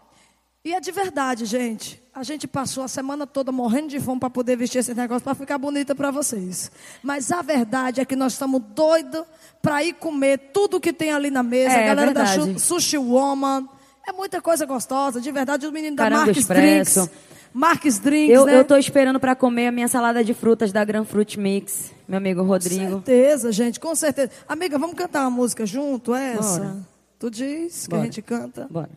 [0.65, 2.01] e é de verdade, gente.
[2.15, 5.34] A gente passou a semana toda morrendo de fome para poder vestir esse negócio para
[5.34, 6.70] ficar bonita para vocês.
[7.02, 9.23] Mas a verdade é que nós estamos doidos
[9.62, 11.73] para ir comer tudo que tem ali na mesa.
[11.75, 12.60] É, a galera da verdade.
[12.60, 13.67] Su- Sushi Woman.
[14.07, 15.65] É muita coisa gostosa, de verdade.
[15.65, 17.10] Os meninos da Caramba Marques Expresso.
[17.55, 18.58] Marques Drinks, Eu, né?
[18.58, 22.16] eu tô esperando pra comer a minha salada de frutas da Gran Fruit Mix, meu
[22.18, 22.84] amigo Rodrigo.
[22.84, 24.31] Com certeza, gente, com certeza.
[24.48, 26.60] Amiga, vamos cantar uma música junto, essa?
[26.60, 26.76] Bora.
[27.18, 28.02] Tu diz que Bora.
[28.02, 28.66] a gente canta?
[28.70, 28.90] Bora.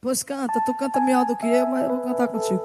[0.00, 2.60] Pois canta, tu canta melhor do que eu, mas eu vou cantar contigo.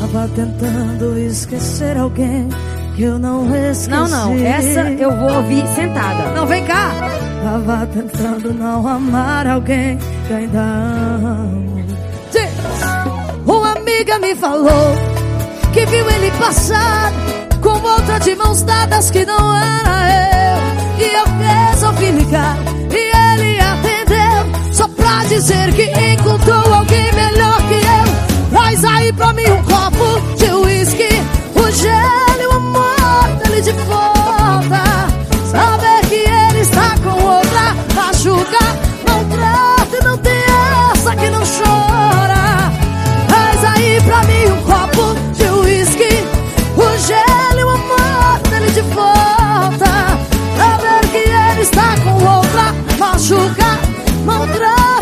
[0.00, 2.48] Tava tentando esquecer alguém
[2.96, 3.90] que eu não esqueci.
[3.90, 6.32] Não, não, essa eu vou ouvir sentada.
[6.34, 6.90] Não, vem cá!
[7.42, 11.67] Tava tentando não amar alguém que ainda amo.
[13.98, 14.94] Amiga me falou
[15.74, 17.12] que viu ele passar
[17.60, 21.04] com outra de mãos dadas que não era eu.
[21.04, 21.24] E eu
[21.72, 22.56] resolvi ligar
[22.92, 28.50] e ele atendeu só pra dizer que encontrou alguém melhor que eu.
[28.50, 29.77] Traz aí pra mim um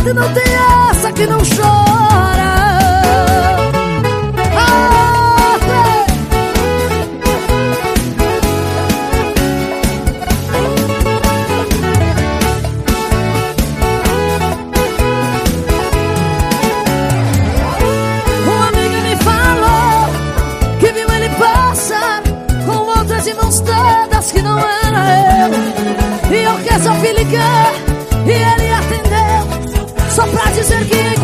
[0.07, 2.57] Que não tem essa que não chora
[23.35, 25.03] mãos todas que não era
[25.41, 26.35] eu.
[26.35, 27.73] E eu que só fui ligar
[28.27, 28.66] e ele
[30.31, 31.16] pra dizer que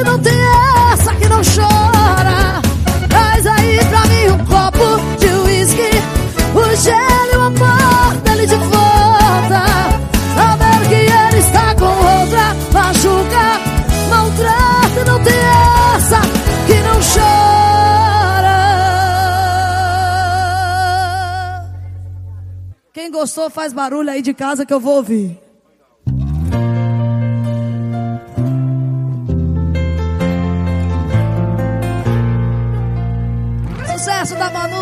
[0.00, 0.40] maltrata, não tem
[0.92, 2.60] essa que não chora.
[3.08, 5.90] Traz aí pra mim um copo de uísque,
[6.54, 9.64] o gelo e o amor dele de volta.
[10.34, 13.60] Saber que ele está com outra, machuca,
[14.08, 15.38] maltrata, não tem
[15.96, 16.20] essa
[16.66, 17.40] que não chora.
[22.92, 25.49] Quem gostou faz barulho aí de casa que eu vou ouvir.
[34.20, 34.80] Sucesso da Manu.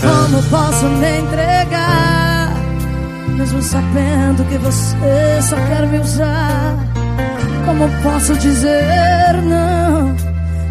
[0.00, 2.50] Como posso me entregar,
[3.36, 6.78] mesmo sabendo que você só quer me usar?
[7.66, 10.16] Como posso dizer não,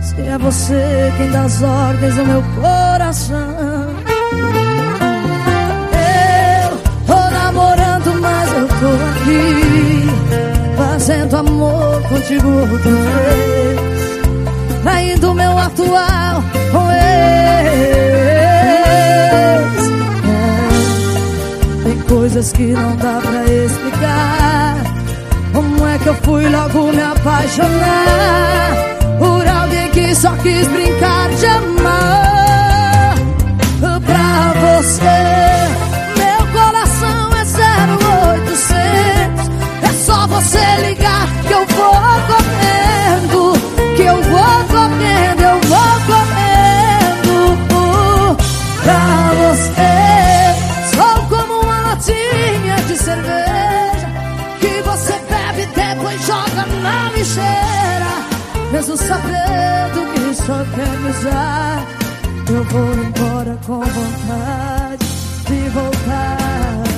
[0.01, 3.37] se é você quem dá as ordens ao meu coração?
[5.93, 10.07] Eu tô namorando, mas eu tô aqui,
[10.77, 13.86] fazendo amor contigo outra vez
[14.83, 16.97] traindo meu atual com ex.
[20.25, 24.77] É, tem coisas que não dá pra explicar.
[25.53, 28.75] Como é que eu fui logo me apaixonar
[29.17, 33.15] por alguém que só quis brincar de amar?
[34.05, 35.19] Pra você,
[36.17, 37.43] meu coração é
[38.45, 39.49] 0800.
[39.83, 42.66] É só você ligar que eu vou correndo.
[44.07, 47.35] Eu vou correndo, eu vou correndo
[48.81, 49.93] pra você.
[50.95, 54.07] Sou como uma latinha de cerveja
[54.61, 58.13] que você bebe depois joga na lixeira.
[58.71, 61.85] Mesmo sabendo que só quer me usar,
[62.49, 65.05] eu vou embora com vontade
[65.47, 66.96] de voltar.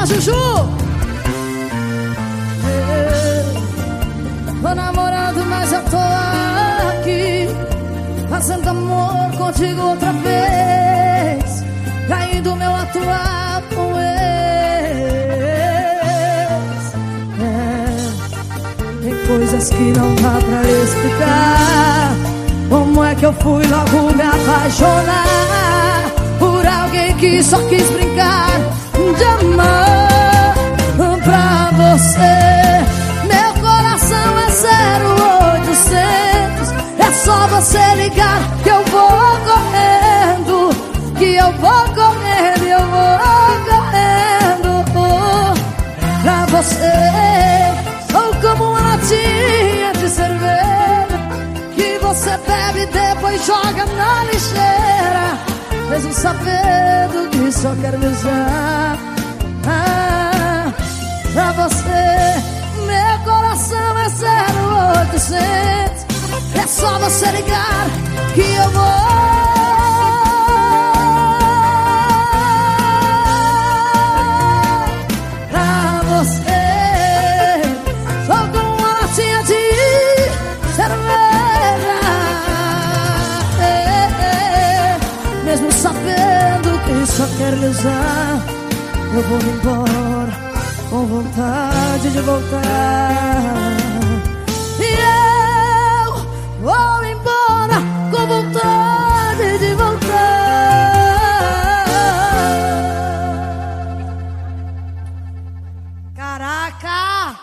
[0.00, 0.32] Da Juju!
[4.52, 5.96] Eu Tô namorando, mas eu tô
[6.98, 7.48] aqui
[8.28, 11.64] Fazendo amor contigo outra vez
[12.08, 14.14] Caindo meu atual com ex
[17.40, 17.86] É,
[19.02, 22.16] Tem coisas que não dá pra explicar
[22.68, 28.80] Como é que eu fui logo me apaixonar Por alguém que só quis brincar
[29.14, 30.54] de amar
[31.24, 32.34] pra você.
[33.26, 34.48] Meu coração é
[35.62, 40.70] 0800 É só você ligar que eu vou correndo
[41.16, 43.18] Que eu vou correndo, eu vou
[43.70, 44.84] correndo
[46.22, 46.92] Pra você.
[48.10, 51.18] Sou como uma latinha de cerveja
[51.74, 55.50] Que você bebe e depois joga na lixeira
[55.90, 58.98] mesmo sabendo que só quer me usar
[59.66, 60.72] ah,
[61.32, 62.42] Pra você,
[62.86, 64.06] meu coração é
[65.04, 67.86] 0800 É só você ligar
[68.34, 69.19] que eu vou
[87.72, 90.32] Eu vou embora
[90.90, 93.76] com vontade de voltar
[94.80, 94.88] E
[96.02, 96.14] eu
[96.60, 97.76] vou embora
[98.10, 100.10] com vontade de voltar
[106.16, 107.38] Caraca!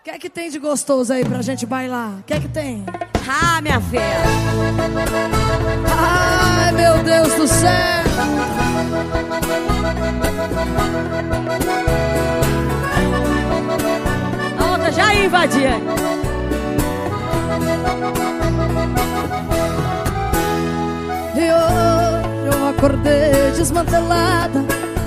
[0.00, 2.20] O que é que tem de gostoso aí pra gente bailar?
[2.20, 2.86] O que é que tem?
[3.28, 4.22] Ah, minha fé.
[5.98, 8.04] Ai, meu Deus do céu!
[14.94, 15.70] Já invadir.
[21.36, 24.64] E hoje eu acordei desmantelada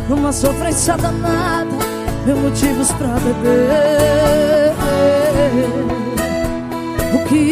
[0.10, 1.72] Numa sofrência danada
[2.26, 4.74] Mil motivos pra beber
[7.14, 7.52] O que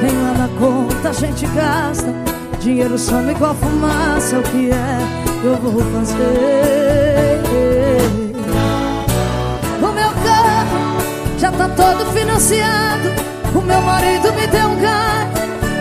[0.00, 2.14] tem lá na conta a gente gasta
[2.58, 7.40] Dinheiro some igual fumaça O que é eu vou fazer?
[9.78, 11.00] O meu carro
[11.38, 13.08] já tá todo financiado.
[13.54, 15.28] O meu marido me deu um gás.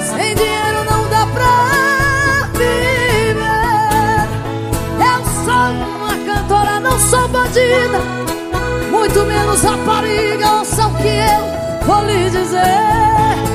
[0.08, 3.40] Sem dinheiro não dá pra viver.
[5.00, 8.00] Eu sou uma cantora, não sou bandida.
[8.92, 12.60] Muito menos rapariga Ouça o que eu vou lhe dizer.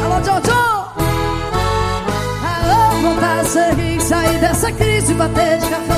[0.05, 0.75] Alô, Jojo!
[2.45, 5.94] Alô, vontade de ser rico Sair dessa crise, bater de cartão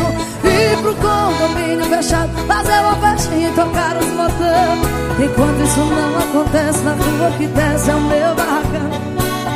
[0.77, 6.81] Ir pro condomínio fechado Fazer uma festinha e tocar os motores Enquanto isso não acontece
[6.81, 8.91] Na rua que desce é o meu barracão.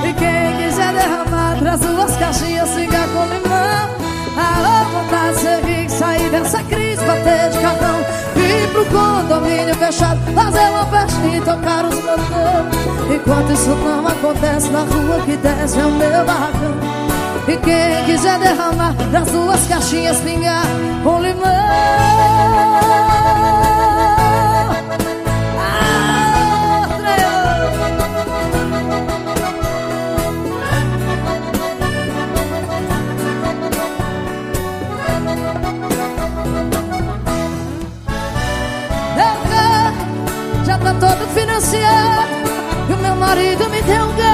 [0.04, 4.00] E quem quiser derramar Traz duas caixinhas, siga com limão.
[4.36, 8.00] Alô, vontade de ser rico Sair dessa crise, bater de cartão
[8.36, 14.70] Ir pro condomínio fechado Fazer uma festinha e tocar os motores Enquanto isso não acontece
[14.70, 16.99] Na rua que desce é o meu barracão
[17.50, 20.62] e quem quiser derramar das duas caixinhas pingar
[21.02, 21.50] com limão.
[39.52, 39.92] Ah,
[40.64, 42.28] já tá todo financiado
[42.88, 44.29] E o meu marido me deu um gás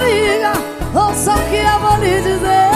[0.00, 0.52] rapariga
[0.94, 2.70] Ouça o que eu vou lhe dizer.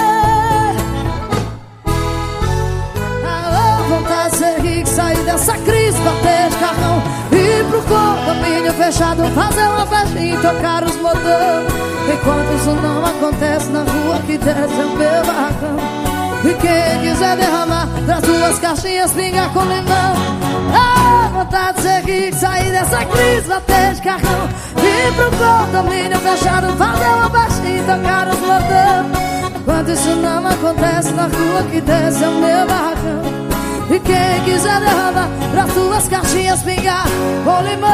[3.26, 9.24] A vontade de ser rico, sair dessa crise, bater de carrão Ir pro condomínio fechado,
[9.34, 11.72] fazer uma festinha e tocar os motores
[12.12, 16.04] Enquanto isso não acontece na rua que desce o meu barracão.
[16.44, 20.14] E quem quiser derramar das duas caixinhas, pinga com limão.
[20.74, 24.48] A vontade de ser rico, sair dessa crise, bater de carrão
[24.94, 31.22] Ir pro condomínio fechado, uma festinha e tocar os motores Enquanto isso não acontece na
[31.24, 33.22] rua que desce é o meu barracão
[33.90, 37.04] E quem quiser derramar Pras tuas caixinhas pingar
[37.44, 37.90] com limão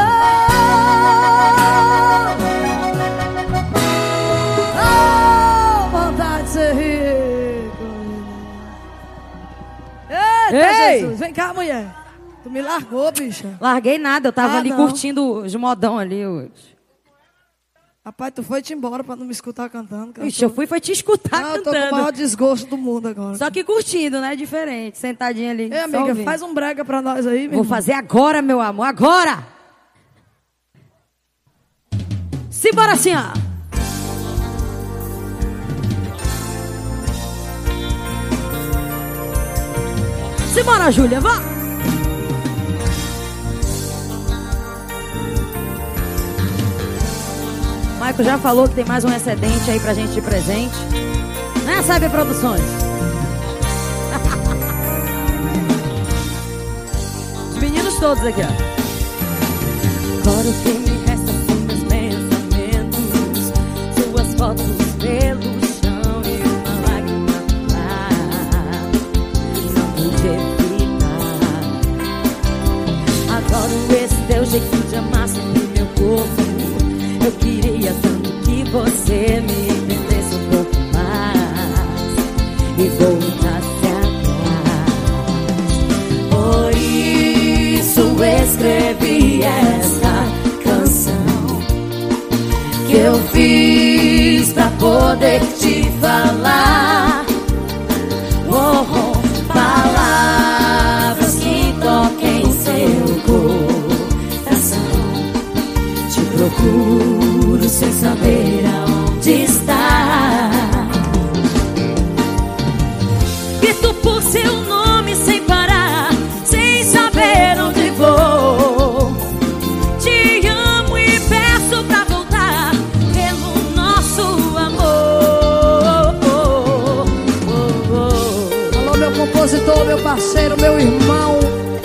[4.83, 7.83] Oh, vontade de ser rico
[10.09, 10.55] Eita,
[10.91, 10.99] Ei!
[10.99, 11.85] Jesus, vem cá, mulher
[12.43, 14.77] Tu me largou, bicha Larguei nada, eu tava Ah, ali não.
[14.77, 16.25] curtindo os modão ali.
[16.25, 16.71] hoje.
[18.03, 20.27] Rapaz, tu foi te embora pra não me escutar cantando cara.
[20.27, 21.95] Ixi, eu fui foi te escutar Não, eu tô com o cantando.
[21.97, 24.35] maior desgosto do mundo agora Só que curtindo, né?
[24.35, 24.97] Diferente.
[24.97, 25.69] Sentadinha ali.
[25.71, 26.23] Ei, amiga, ouvindo.
[26.23, 29.45] faz um brega pra nós aí, meu Vou fazer agora, meu amor, agora!
[32.49, 33.33] Simbora assim, ó.
[40.53, 41.50] Simbora, Júlia, vá!
[48.11, 50.75] Maico já falou que tem mais um excedente aí pra gente de presente.
[51.65, 52.61] Né, Sabe Produções?
[57.51, 58.47] Os meninos todos aqui, ó.
[60.19, 63.53] Agora o que me resta são meus pensamentos
[63.95, 64.65] Suas fotos
[64.99, 65.41] pelo
[65.79, 67.39] chão e uma lágrima
[67.71, 68.11] mar
[69.73, 71.31] Não pude evitar
[73.37, 76.50] Adoro esse teu jeito de amar sobre meu corpo
[77.23, 82.11] Eu queria tanto que você me entendesse um pouco mais
[82.77, 84.91] E voltasse atrás
[86.29, 90.13] Por isso escrevi esta
[90.63, 91.31] canção
[92.87, 97.10] que eu fiz pra poder te falar.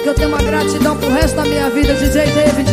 [0.06, 2.70] que eu tenho uma gratidão pro resto da minha vida, DJ David.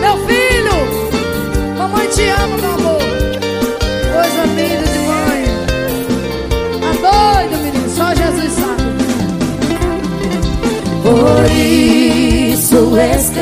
[0.00, 3.02] Meu filho, mamãe te ama, meu amor.
[4.14, 5.44] Coisa linda de mãe.
[6.80, 6.92] Tá
[7.42, 8.82] doido, menino, só Jesus sabe.
[11.02, 13.39] Por isso é esta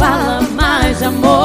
[0.00, 1.39] fala mais amor.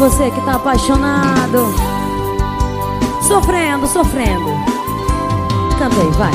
[0.00, 1.74] Você que tá apaixonado.
[3.28, 4.50] Sofrendo, sofrendo.
[5.78, 6.32] Canta aí, vai.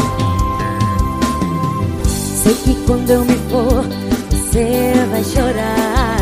[2.05, 3.83] Sei que quando eu me for,
[4.29, 6.15] você vai chorar.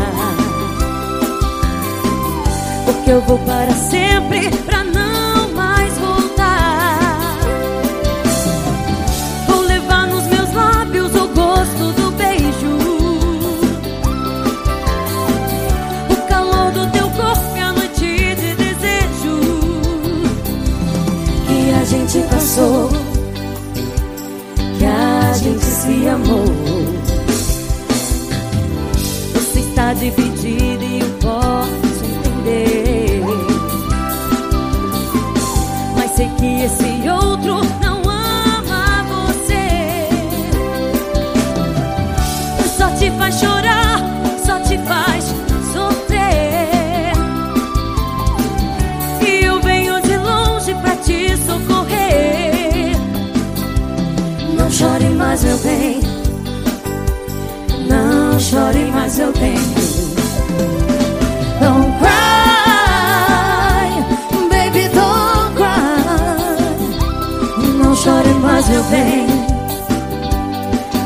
[2.86, 4.48] Porque eu vou para sempre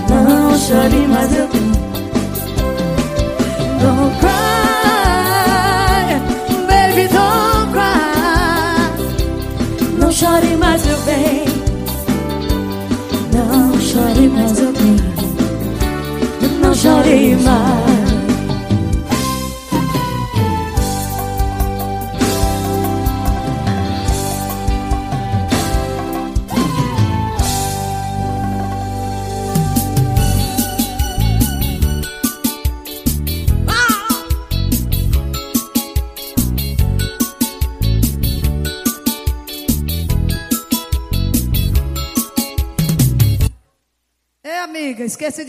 [0.09, 1.59] Não chore mais, meu bem.
[6.67, 7.89] Baby, don't cry.
[9.99, 11.45] Não chore mais, meu bem.
[13.33, 14.97] Não chore mais, meu bem.
[16.61, 17.88] Não chore mais.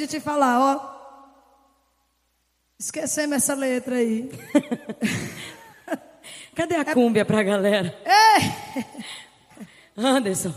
[0.10, 1.00] Te falar, ó.
[2.78, 4.30] Esquecemos essa letra aí.
[6.56, 7.98] Cadê a cúmbia pra galera?
[8.06, 8.96] Ei!
[9.96, 10.54] Anderson.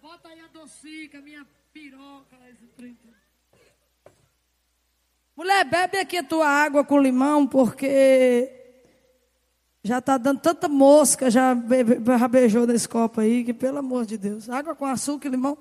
[0.00, 2.36] Bota aí a docica, minha piroca.
[5.36, 8.57] Mulher, bebe aqui a tua água com limão, porque
[9.88, 11.56] já está dando tanta mosca, já
[12.18, 14.46] rabejou nesse copo aí, que pelo amor de Deus.
[14.50, 15.56] Água com açúcar e limão.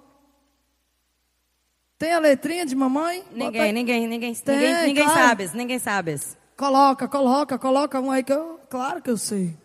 [1.98, 3.24] Tem a letrinha de mamãe?
[3.32, 5.20] Ninguém, ninguém, ninguém, Tem, ninguém, ninguém claro.
[5.22, 6.20] sabe, ninguém sabe.
[6.58, 9.56] Coloca, coloca, coloca um aí que eu, claro que eu sei.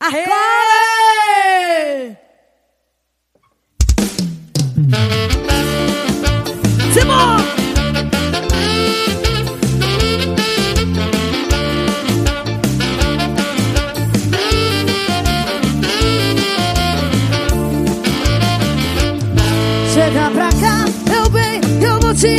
[0.00, 0.24] Arre!
[0.24, 0.42] Claro!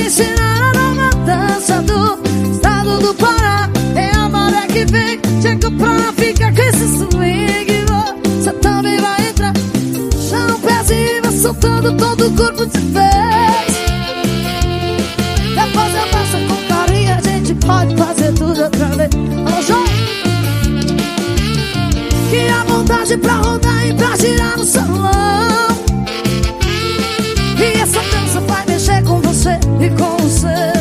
[0.03, 2.19] me a nova dança do
[2.51, 3.69] estado do Pará.
[3.95, 7.85] É a maré que vem, chega o pra fica com esse swing.
[8.35, 9.53] Você também vai entrar.
[10.30, 13.73] Chão, pezinho, vai soltando todo o corpo de fez.
[15.56, 19.09] Depois eu passo com carinho, a gente pode fazer tudo outra vez.
[19.14, 19.67] Vamos!
[22.30, 24.82] Que a vontade pra rodar e pra girar no sol.
[30.43, 30.73] closer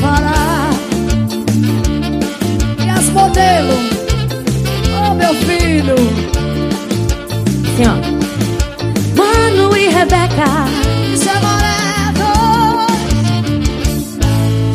[0.00, 0.70] parar
[2.84, 3.96] E as modelo
[4.98, 5.94] Oh meu filho.
[7.76, 7.94] Sim, ó.
[9.16, 10.66] Mano e Rebeca.
[11.12, 12.28] Isso é moleto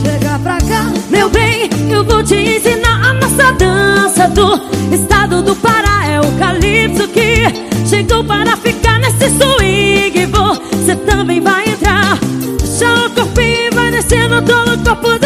[0.03, 0.85] Chega pra cá.
[1.09, 4.61] Meu bem, eu vou te ensinar a nossa dança Do
[4.93, 6.06] estado do Pará.
[6.06, 9.50] É o calypso que chegou para ficar nesse sul
[14.31, 15.20] no teu double.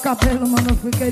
[0.00, 1.10] cabelo, mano, eu fiquei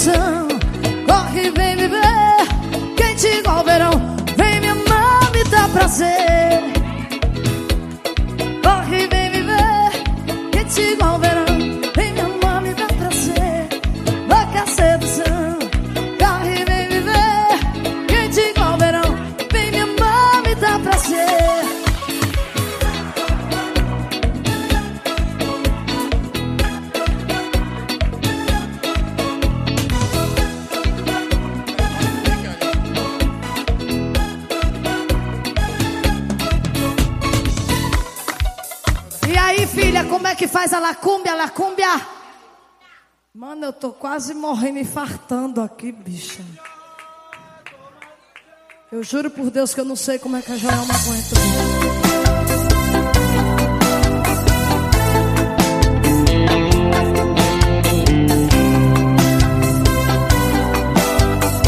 [0.00, 0.48] ilusão
[1.06, 2.96] Corre, vem viver.
[2.96, 3.90] Quente igual verão
[4.36, 6.29] Vem me amar, me dá prazer.
[40.70, 42.00] faz a lacúmbia, lacúmbia.
[43.34, 46.44] Mano, eu tô quase morrendo, infartando aqui, bicha.
[48.92, 51.34] Eu juro por Deus que eu não sei como é que a Joelma aguenta.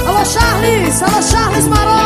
[0.07, 1.03] Alô, Charles!
[1.03, 2.02] Alô, Charles Maró!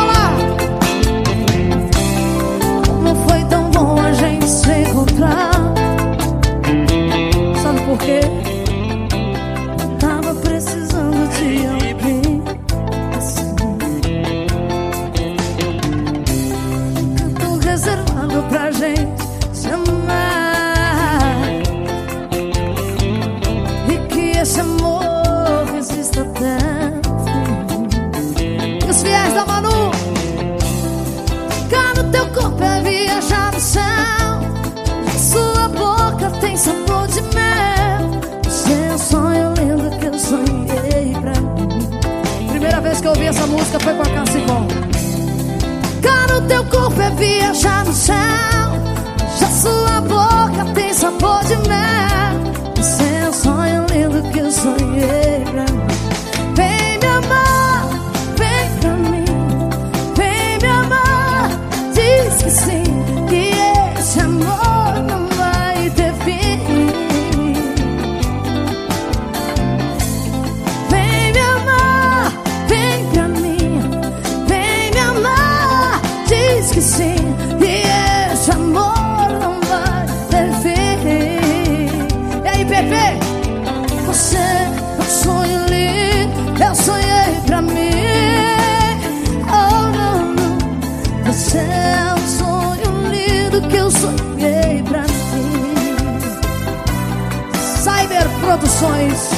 [36.57, 38.49] tem sabor de mel.
[38.49, 42.47] Seu é sonho lindo que eu sonhei pra mim.
[42.49, 44.67] Primeira vez que eu ouvi essa música foi com a Cassivon.
[46.01, 48.17] Cara, o teu corpo é viajar no céu.
[49.39, 52.83] Já sua boca tem sabor de mel.
[52.83, 55.66] Seu é sonho lindo que eu sonhei pra.
[98.47, 99.29] Produções.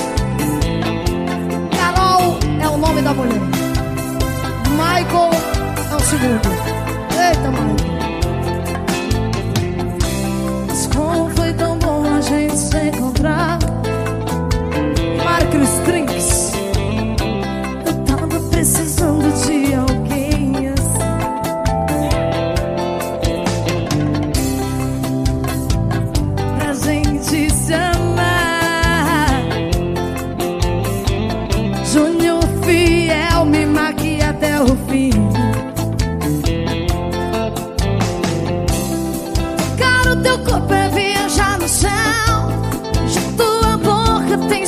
[1.75, 3.41] Carol é o nome da mulher.
[4.69, 5.31] Michael
[5.91, 6.88] é o segundo.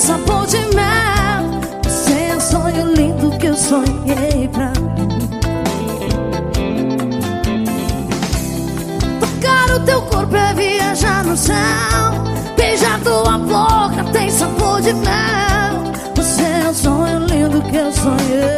[0.01, 1.61] sabor de mel.
[1.83, 5.07] Você é o sonho lindo que eu sonhei pra mim.
[9.19, 11.55] Tocar o teu corpo é viajar no céu.
[12.57, 15.93] Beijar tua boca tem sabor de mel.
[16.15, 18.50] Você é o sonho lindo que eu sonhei.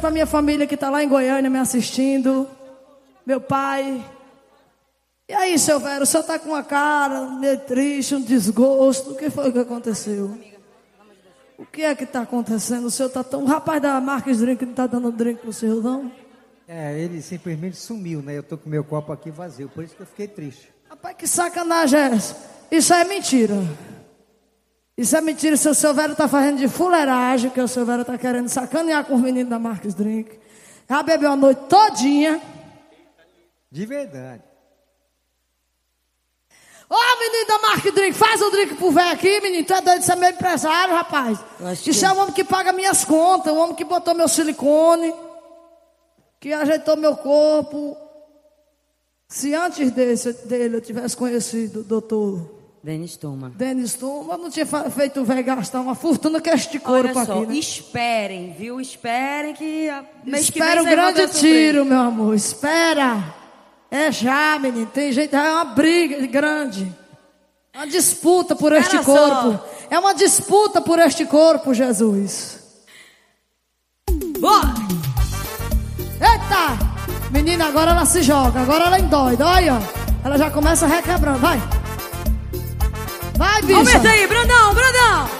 [0.00, 2.48] beijo para minha família que está lá em Goiânia me assistindo.
[3.24, 4.02] Meu pai.
[5.28, 9.12] E aí, seu velho, o senhor está com uma cara meio triste, um desgosto.
[9.12, 10.36] O que foi que aconteceu?
[11.56, 12.86] O que é que está acontecendo?
[12.86, 13.42] O senhor está tão.
[13.42, 16.10] O rapaz da Marques Drink não está dando drink pro senhor, não?
[16.66, 18.38] É, ele simplesmente sumiu, né?
[18.38, 20.72] Eu tô com meu copo aqui vazio, por isso que eu fiquei triste.
[20.88, 22.36] Rapaz, que sacanagem é essa?
[22.70, 23.54] Isso é mentira.
[25.00, 25.56] Isso é mentira.
[25.56, 29.02] Se o seu velho está fazendo de fuleiragem, que o seu velho está querendo sacanear
[29.06, 30.38] com os meninos da Marques Drink.
[30.86, 32.38] Já bebeu a noite todinha.
[33.72, 34.42] De verdade.
[36.86, 39.64] Ô, menino da Marques Drink, faz o drink pro velho aqui, menino.
[39.64, 41.38] Tu é doido de ser meu empresário, rapaz.
[41.86, 45.14] Isso que- é o homem que paga minhas contas, o homem que botou meu silicone,
[46.38, 47.96] que ajeitou meu corpo.
[49.28, 53.50] Se antes desse, dele eu tivesse conhecido o doutor Denis, toma.
[53.50, 57.26] Denis Tuma, eu não tinha feito o velho gastar uma fortuna com este corpo Olha
[57.26, 57.54] só, aqui, né?
[57.56, 58.80] esperem, viu?
[58.80, 62.34] Esperem que a mês que Espera um grande tiro, meu amor.
[62.34, 63.22] Espera.
[63.90, 64.86] É já, menino.
[64.86, 66.90] Tem jeito, é uma briga grande.
[67.74, 69.42] Uma disputa por este Espera só.
[69.42, 69.64] corpo.
[69.90, 72.60] É uma disputa por este corpo, Jesus.
[74.38, 74.72] Bora!
[76.14, 77.30] Eita!
[77.30, 78.60] Menina, agora ela se joga.
[78.60, 79.46] Agora ela endoida.
[79.46, 80.26] Olha, ó.
[80.26, 81.38] Ela já começa requebrando.
[81.40, 81.58] Vai.
[83.40, 83.78] Vai, bicha.
[83.78, 85.30] Aumenta aí, Brandão, Brandão!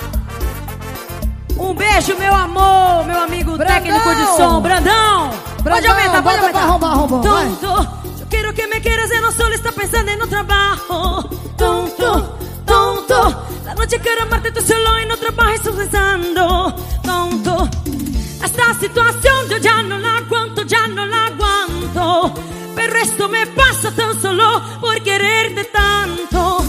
[1.58, 3.74] Um beijo, meu amor, meu amigo Brandão!
[3.74, 5.28] técnico de som, Brandão!
[5.28, 6.52] pode Brandão, aumentar, pode aumentar.
[6.52, 7.46] pra arrombar, arrombar, vai.
[7.60, 7.88] Tonto,
[8.18, 11.28] yo quiero que me quieras y no solo está pensando en un trabajo.
[11.58, 16.74] Tonto, tonto, la noche quiero amarte tú solo y no trabajes pensando.
[17.02, 17.68] Tonto,
[18.42, 22.32] esta situación yo ya no la aguanto, ya no la aguanto.
[22.74, 26.59] Pero esto me pasa tan solo por quererte tanto.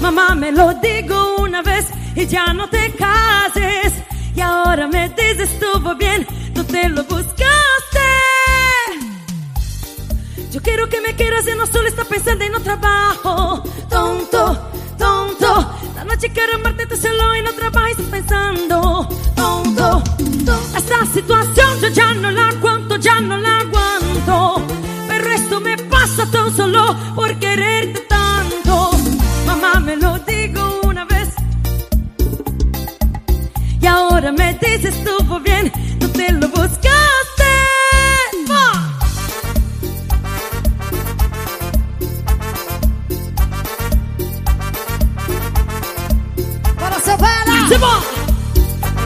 [0.00, 3.92] Mamá me lo digo una vez y ya no te cases.
[4.34, 7.48] Y ahora me dices estuvo bien, tú te lo buscaste.
[10.52, 13.62] Yo quiero que me quieras y no solo está pensando en un trabajo.
[13.90, 15.74] Tonto, tonto.
[15.96, 19.08] La noche quiero amarte tú solo y no trabajes pensando.
[19.34, 20.02] Tonto,
[20.76, 24.62] esta situación yo ya no la aguanto, ya no la aguanto.
[25.08, 28.27] Pero esto me pasa tan solo por quererte tanto.
[29.60, 31.30] Mamá me lo digo una vez.
[33.80, 36.88] Y ahora me dices estuvo bien, tú te lo buscaste.
[46.78, 47.16] Bora, seu!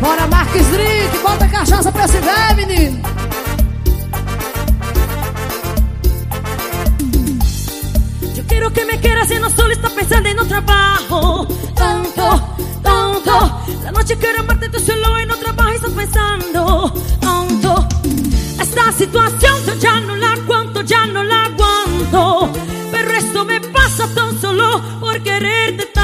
[0.02, 1.22] Bora, Marques Drink.
[1.22, 3.21] Bota cachaça pra esse velho, menino.
[8.62, 11.46] Quiero que me quieras y no solo está pensando en un trabajo.
[11.74, 13.60] Tonto, tonto.
[13.82, 16.92] La noche quiero amarte tú solo y no trabajes estás pensando.
[17.20, 17.88] Tonto.
[18.60, 22.52] Esta situación yo ya no la aguanto, ya no la aguanto.
[22.92, 26.01] Pero esto me pasa tan solo por quererte tanto.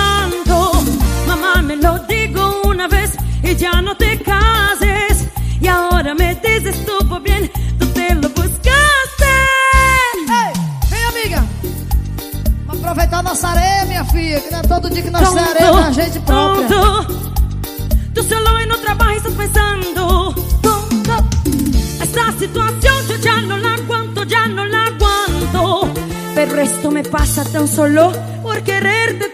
[13.28, 14.40] Nossa areia, minha filha.
[14.40, 16.68] Que não é todo dia que nós temos areia da gente própria.
[16.68, 17.28] tonto.
[18.14, 20.34] Tú solo y no trabajas estás pensando.
[20.62, 21.14] Tonto.
[22.02, 25.92] Esta situación yo ya no la aguanto, ya no la aguanto.
[26.34, 29.28] Pero esto me pasa tan solo por quererte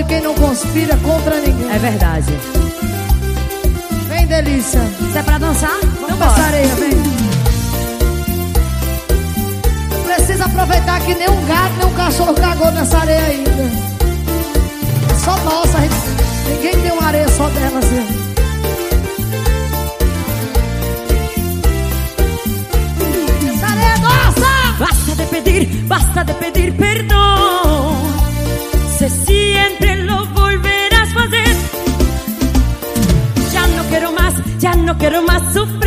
[0.00, 1.70] de quem não conspira contra ninguém.
[1.70, 2.32] É verdade.
[4.08, 4.80] Vem, delícia.
[5.00, 5.78] Isso é pra dançar?
[6.00, 6.42] Vamos bora.
[6.42, 6.90] areia, vem.
[10.04, 13.50] Precisa aproveitar que nenhum gato, nem um cachorro cagou nessa areia ainda.
[15.10, 18.06] É só nossa, gente- ninguém tem uma areia só dela assim.
[23.54, 24.78] Essa areia é nossa!
[24.78, 27.59] Basta de pedir, basta de pedir perdón.
[35.00, 35.79] Ya no quiero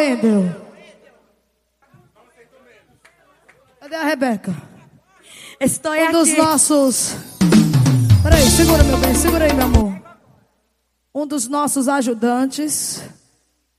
[0.00, 0.56] Wendel?
[3.80, 4.56] Cadê a Rebeca?
[5.60, 6.08] Estou um aqui.
[6.08, 7.16] Um dos nossos.
[8.22, 10.00] Peraí, segura, meu bem, segura aí, meu amor.
[11.14, 13.04] Um dos nossos ajudantes.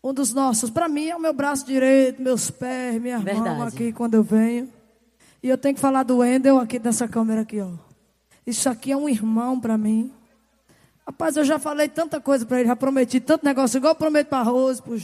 [0.04, 0.70] Um dos nossos.
[0.70, 3.58] Para mim é o meu braço direito, meus pés, minha Verdade.
[3.58, 4.70] mão aqui quando eu venho.
[5.42, 7.70] E eu tenho que falar do Wendel aqui dessa câmera aqui, ó.
[8.46, 10.12] Isso aqui é um irmão para mim.
[11.06, 14.28] Rapaz, eu já falei tanta coisa para ele, já prometi tanto negócio, igual eu prometo
[14.28, 14.98] para Rose, para o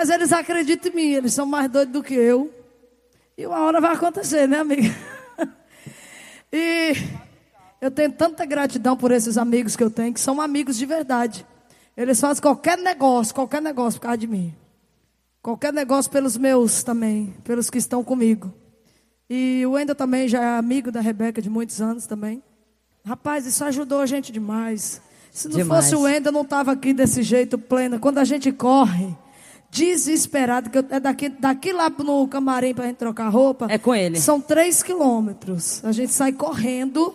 [0.00, 2.50] mas eles acreditam em mim, eles são mais doidos do que eu.
[3.36, 4.96] E uma hora vai acontecer, né, amiga?
[6.50, 6.94] e
[7.82, 11.46] eu tenho tanta gratidão por esses amigos que eu tenho, que são amigos de verdade.
[11.94, 14.54] Eles fazem qualquer negócio, qualquer negócio por causa de mim.
[15.42, 18.50] Qualquer negócio pelos meus também, pelos que estão comigo.
[19.28, 22.42] E o Wendel também já é amigo da Rebeca de muitos anos também.
[23.04, 25.02] Rapaz, isso ajudou a gente demais.
[25.30, 25.84] Se não Demais.
[25.84, 28.00] fosse o Wendel, eu não estava aqui desse jeito pleno.
[28.00, 29.14] Quando a gente corre,
[29.70, 33.66] desesperado, que eu- é daqui, daqui lá no camarim para a gente trocar roupa.
[33.70, 34.18] É com ele.
[34.20, 35.84] São três quilômetros.
[35.84, 37.14] A gente sai correndo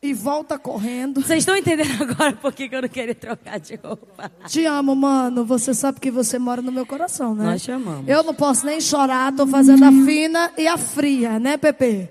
[0.00, 1.20] e volta correndo.
[1.20, 4.30] Vocês estão entendendo agora por que que eu não queria trocar de roupa?
[4.46, 5.44] Te amo, mano.
[5.44, 7.44] Você sabe que você mora no meu coração, né?
[7.44, 8.08] Nós te amamos.
[8.08, 12.08] Eu não posso nem chorar, tô fazendo a fina e a fria, né, Pepe?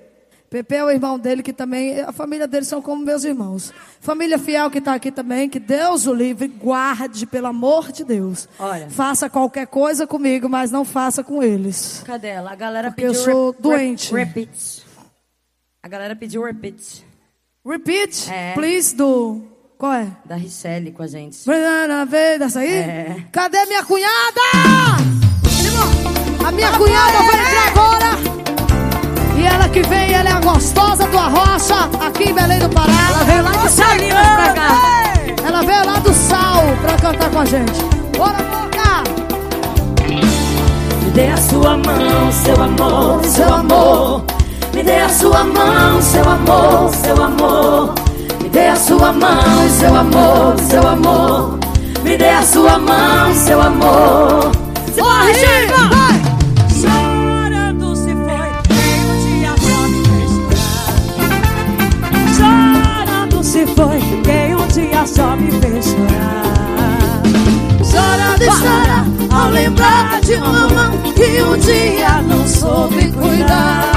[0.52, 3.74] Pepe é o irmão dele que também, a família dele são como meus irmãos.
[4.02, 8.50] Família fiel que está aqui também, que Deus o livre, guarde, pelo amor de Deus.
[8.60, 8.90] Olha.
[8.90, 12.04] Faça qualquer coisa comigo, mas não faça com eles.
[12.06, 12.52] Cadê ela?
[12.52, 14.14] A galera Porque eu pediu sou rep- doente.
[14.14, 14.84] rep- repeat.
[15.82, 17.06] A galera pediu repeat
[17.66, 18.54] Repeat, É.
[18.54, 19.44] please, do...
[19.78, 20.08] Qual é?
[20.26, 21.40] da Richelle com a gente.
[22.38, 22.70] Dessa aí?
[22.74, 23.26] É.
[23.32, 24.42] Cadê minha cunhada?
[26.46, 28.41] A minha cunhada vai entrar agora.
[29.42, 32.92] E ela que vem, ela é a gostosa do Arrocha, aqui em Belém do Pará.
[33.10, 35.14] Ela veio lá de Salinas pra cá.
[35.44, 37.84] Ela veio lá do Sal pra cantar com a gente.
[38.16, 39.04] Bora, Boca!
[40.06, 44.24] Me dê a sua mão, seu amor, seu amor.
[44.76, 47.96] Me dê a sua mão, seu amor, seu amor.
[48.44, 51.60] Me dê a sua mão, seu amor, seu amor.
[52.04, 54.52] Me dê a sua mão, seu amor.
[54.96, 56.01] Corre, vai!
[68.54, 73.92] Estará ao lembrar de uma mão que um dia não soube cuidar.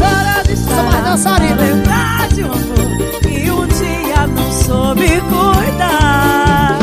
[0.00, 6.78] Mais estará ao lembrar de um amor que um dia não soube cuidar.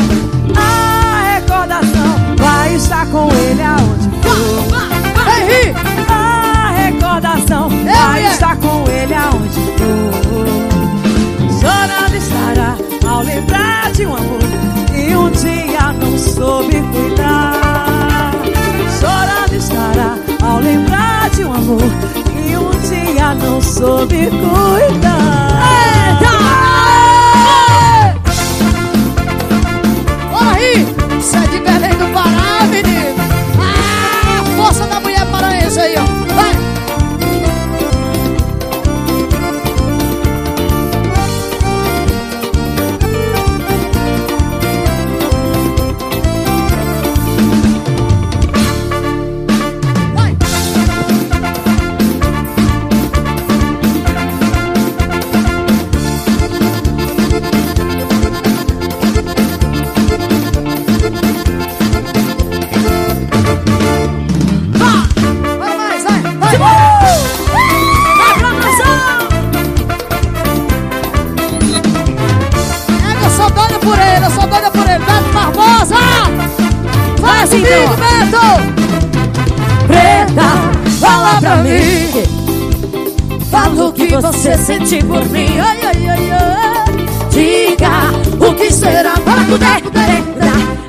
[0.56, 4.78] A recordação vai estar com ele aonde for.
[6.08, 10.48] A recordação vai estar com ele aonde for.
[11.60, 12.76] Chorando estará
[13.08, 14.77] ao lembrar de um amor
[15.40, 18.32] dia não soube cuidar.
[18.98, 21.90] Chorando estará ao lembrar de um amor
[22.24, 25.48] que um dia não soube cuidar.
[26.20, 26.27] Bora
[83.68, 85.58] Fala o que você sente por mim.
[85.58, 87.28] Ai, ai, ai, ai!
[87.30, 89.82] Diga o que será poder dar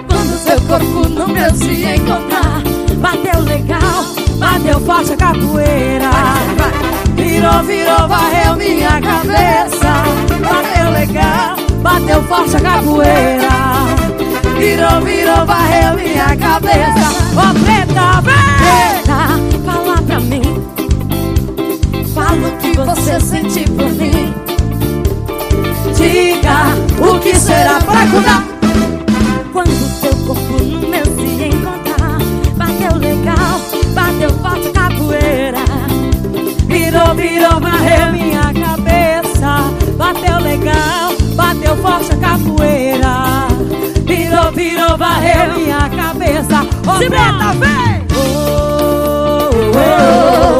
[0.07, 2.63] quando seu corpo no meu se encontrar.
[2.99, 4.05] Bateu legal,
[4.37, 6.09] bateu forte a capoeira.
[7.15, 10.03] Virou, virou, varreu minha cabeça.
[10.39, 13.49] Bateu legal, bateu forte a capoeira.
[14.57, 17.09] Virou, virou, varreu minha cabeça.
[17.35, 18.49] Ó, preta, vem!
[18.63, 20.58] Preta, fala pra mim.
[22.85, 24.33] Você sente por mim.
[25.95, 28.43] Diga o que será pra cuidar.
[29.51, 32.19] Quando teu corpo no meu se encontrar
[32.55, 33.59] Bateu legal,
[33.93, 35.59] bateu forte capoeira
[36.67, 39.71] Virou, virou, varreu minha cabeça.
[39.97, 43.47] Bateu legal, bateu forte a capoeira
[44.05, 46.61] Virou, virou, varreu minha cabeça.
[46.87, 48.07] Ô, preta, vem!
[48.15, 50.58] Oh, oh, oh, oh,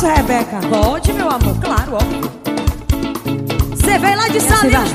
[0.00, 0.60] Posso, Rebeca?
[0.70, 2.32] Pode, meu amor, claro, óbvio.
[3.76, 4.94] Você veio lá de Salinas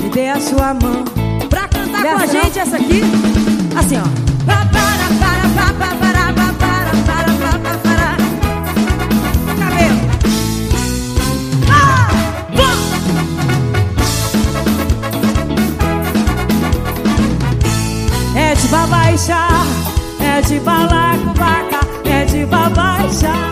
[0.00, 1.02] Me dê a sua mão.
[1.50, 3.02] pra cantar com a gente essa aqui.
[3.76, 4.02] Assim, ó.
[4.46, 8.16] Pa, para, para, pa, pa, para, pa, para, para, pa, pa, para.
[9.58, 10.00] Cabelo.
[11.68, 12.08] Ah,
[12.54, 12.92] vamos!
[18.36, 19.66] É de babaixar,
[20.20, 23.51] é de balacobaca, é de babaixar,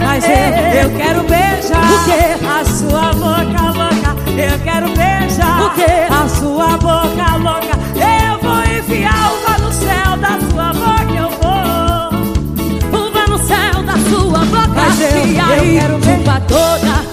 [0.00, 2.46] Mas eu, eu quero beijar O quê?
[2.46, 4.16] a sua boca louca.
[4.40, 6.06] Eu quero beijar O quê?
[6.10, 7.76] a sua boca louca.
[7.96, 11.12] Eu vou enfiar uma no céu da sua boca.
[11.12, 13.00] Eu vou.
[13.08, 15.34] Uva no céu da sua boca Mas eu- eu
[15.80, 17.05] quero toda Toda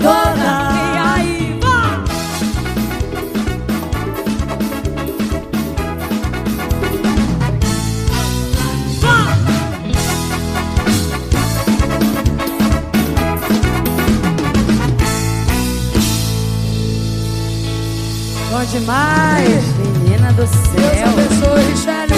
[0.00, 2.00] Toda E aí, vai!
[18.50, 19.64] Bom demais!
[19.78, 22.14] Menina do Deus céu abençoe, Richelle.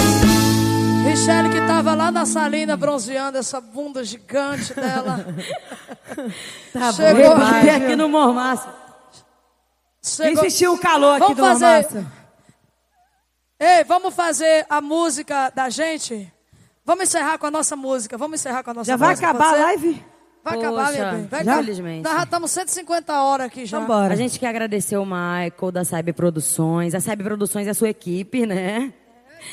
[1.05, 5.25] Richelle que tava lá na salinha bronzeando essa bunda gigante dela.
[6.71, 7.59] Tá Chegou bom aqui.
[7.61, 8.67] demais, aqui no Mormaço
[10.03, 11.65] Chegou- sentiu o calor aqui Vamos do fazer-
[11.97, 12.11] Amassa.
[13.59, 16.31] Ei, vamos fazer a música da gente?
[16.85, 18.17] Vamos encerrar com a nossa música.
[18.17, 19.29] Vamos encerrar com a nossa Já vai música.
[19.29, 19.63] acabar pode a ser?
[19.63, 20.05] live?
[20.43, 21.25] Vai Poxa, acabar, minha bem.
[21.27, 21.51] Vai já?
[21.51, 21.61] acabar.
[21.63, 22.03] Infelizmente.
[22.03, 23.79] Nós já estamos 150 horas aqui já.
[23.79, 24.13] Vambora.
[24.13, 27.87] A gente quer agradecer o Michael da Cyber Produções A Cyber Produções é a sua
[27.87, 28.91] equipe, né?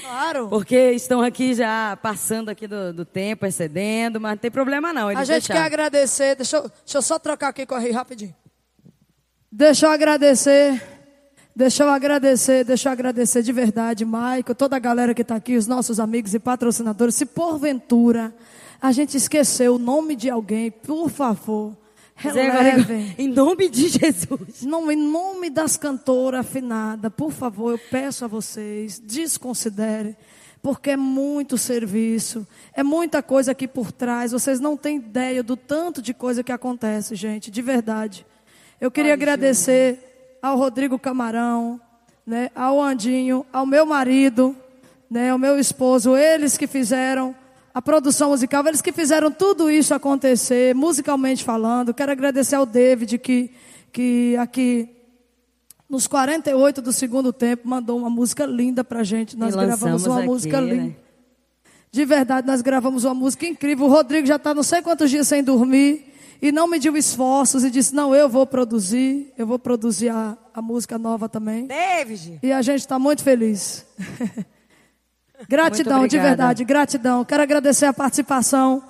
[0.01, 0.49] Claro.
[0.49, 5.09] Porque estão aqui já passando aqui do, do tempo, excedendo, mas não tem problema não.
[5.09, 5.63] A gente quer deixaram.
[5.63, 6.37] agradecer.
[6.37, 8.35] Deixa eu, deixa eu só trocar aqui com a Ri rapidinho.
[9.51, 10.83] Deixa eu agradecer.
[11.55, 15.57] Deixa eu agradecer, deixa eu agradecer de verdade, Maico, toda a galera que está aqui,
[15.57, 17.17] os nossos amigos e patrocinadores.
[17.17, 18.33] Se porventura
[18.81, 21.77] a gente esqueceu o nome de alguém, por favor,
[22.21, 23.15] Relevem.
[23.17, 24.63] Em nome de Jesus.
[24.63, 30.15] Não, em nome das cantoras afinadas, por favor, eu peço a vocês, desconsiderem,
[30.63, 35.57] porque é muito serviço, é muita coisa aqui por trás, vocês não têm ideia do
[35.57, 38.27] tanto de coisa que acontece, gente, de verdade.
[38.79, 41.81] Eu queria agradecer ao Rodrigo Camarão,
[42.27, 44.55] né, ao Andinho, ao meu marido,
[45.11, 47.35] né, ao meu esposo, eles que fizeram
[47.73, 51.95] a produção musical, eles que fizeram tudo isso acontecer, musicalmente falando.
[51.95, 53.51] Quero agradecer ao David que,
[53.93, 54.89] que aqui
[55.89, 59.37] nos 48 do segundo tempo mandou uma música linda pra gente.
[59.37, 60.73] Nós E gravamos uma aqui, música né?
[60.73, 60.97] linda.
[61.93, 63.87] De verdade, nós gravamos uma música incrível.
[63.87, 67.71] O Rodrigo já está não sei quantos dias sem dormir e não mediu esforços e
[67.71, 71.67] disse: Não, eu vou produzir, eu vou produzir a, a música nova também.
[71.67, 72.39] David.
[72.43, 73.85] E a gente está muito feliz.
[75.49, 77.25] gratidão, de verdade, gratidão.
[77.25, 78.83] Quero agradecer a participação,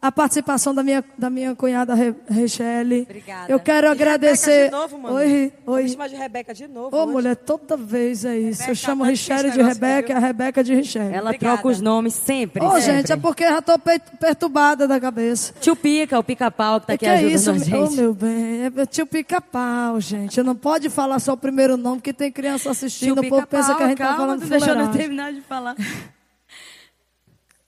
[0.00, 3.02] a participação da minha, da minha cunhada Re- Rechele.
[3.02, 3.50] Obrigada.
[3.52, 4.50] Eu quero E agradecer.
[4.64, 5.14] Rebeca de novo, mano.
[5.16, 5.88] Oi, oi.
[5.88, 6.96] chamar de Rebeca de novo.
[6.96, 7.12] Ô, hoje.
[7.12, 8.60] mulher, toda vez é isso.
[8.62, 11.12] Rebeca, eu chamo tá Richelle de Rebeca e a Rebeca de Richelle.
[11.14, 11.54] Ela Obrigada.
[11.56, 12.64] troca os nomes sempre.
[12.64, 12.82] Ô, sempre.
[12.82, 15.52] gente, é porque eu já tô pe- perturbada da cabeça.
[15.60, 17.96] Tio Pica, o pica-pau que tá É aqui que é ajudando isso, a ô gente.
[17.96, 20.42] meu bem, é tio pica-pau, gente.
[20.42, 23.82] Não pode falar só o primeiro nome, porque tem criança assistindo, o povo pensa que
[23.82, 25.74] a gente tá calma, falando tu deixou eu terminar de falar.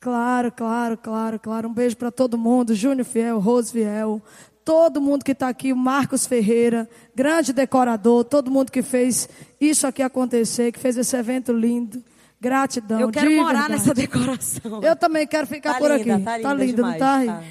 [0.01, 1.69] Claro, claro, claro, claro.
[1.69, 2.75] Um beijo para todo mundo.
[2.75, 4.21] Júnior Fiel, Rose Fiel,
[4.65, 9.29] todo mundo que está aqui, o Marcos Ferreira, grande decorador, todo mundo que fez
[9.61, 12.03] isso aqui acontecer, que fez esse evento lindo.
[12.41, 12.99] Gratidão.
[12.99, 13.73] Eu quero morar verdade.
[13.73, 14.81] nessa decoração.
[14.83, 16.25] Eu também quero ficar Tá por linda, aqui.
[16.25, 17.19] tá Tá linda lindo, não tá?
[17.19, 17.27] Ri?
[17.27, 17.33] tá.
[17.35, 17.43] Tá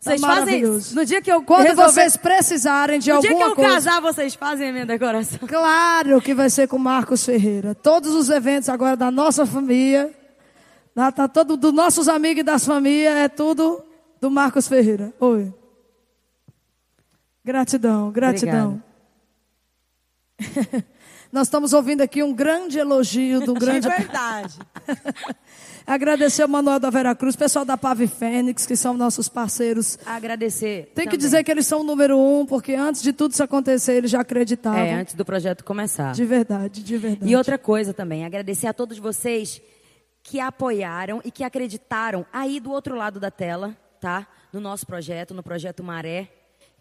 [0.00, 0.94] Vocês fazem maravilhoso.
[0.96, 3.74] No dia que eu Quando resolver- vocês precisarem de No dia que alguma eu coisa.
[3.74, 5.38] casar, vocês fazem a minha decoração.
[5.46, 7.74] Claro que vai ser com Marcos Ferreira.
[7.74, 10.10] Todos os eventos agora da nossa família,
[10.94, 13.82] tá, tá todo dos nossos amigos e das famílias, é tudo
[14.20, 15.12] do Marcos Ferreira.
[15.18, 15.52] Oi.
[17.44, 18.82] Gratidão, gratidão.
[21.32, 23.88] Nós estamos ouvindo aqui um grande elogio do De grande.
[23.88, 24.58] verdade.
[25.86, 29.98] Agradecer o Manuel da Veracruz, pessoal da Pave Fênix, que são nossos parceiros.
[30.06, 30.92] Agradecer.
[30.94, 31.18] Tem que também.
[31.18, 34.20] dizer que eles são o número um, porque antes de tudo isso acontecer, eles já
[34.20, 34.78] acreditavam.
[34.78, 36.12] É, antes do projeto começar.
[36.12, 37.32] De verdade, de verdade.
[37.32, 39.60] E outra coisa também, agradecer a todos vocês
[40.22, 44.26] que apoiaram e que acreditaram aí do outro lado da tela, tá?
[44.52, 46.28] No nosso projeto, no projeto Maré,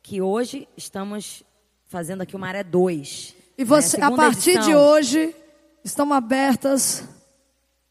[0.03, 1.43] que hoje estamos
[1.87, 3.35] fazendo aqui o Maré 2.
[3.57, 4.05] E você, né?
[4.05, 4.79] a partir de edição.
[4.79, 5.35] hoje,
[5.83, 7.03] estão abertas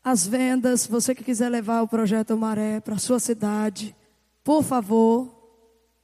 [0.03, 0.87] as vendas.
[0.87, 3.95] Você que quiser levar o projeto Maré para sua cidade,
[4.43, 5.29] por favor,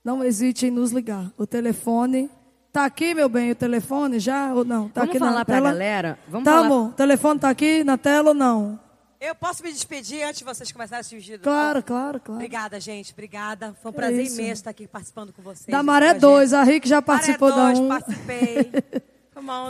[0.05, 1.33] não hesite em nos ligar.
[1.37, 2.31] O telefone
[2.73, 4.89] tá aqui, meu bem, o telefone já ou não?
[4.89, 5.71] Tá Vamos aqui na falar pra tela?
[5.71, 6.19] galera?
[6.29, 6.89] Vamos tá, falar- amor?
[6.91, 8.79] O telefone tá aqui na tela ou não?
[9.21, 11.39] Eu posso me despedir antes de vocês começarem a surgir?
[11.39, 12.35] Claro, claro, claro.
[12.39, 13.13] Obrigada, gente.
[13.13, 13.75] Obrigada.
[13.83, 14.41] Foi um Que prazer isso.
[14.41, 15.67] imenso estar aqui participando com vocês.
[15.67, 16.21] Da Maré projeto.
[16.23, 17.89] 2, a Rick já participou Maré da 2, 1.
[17.89, 18.71] participei.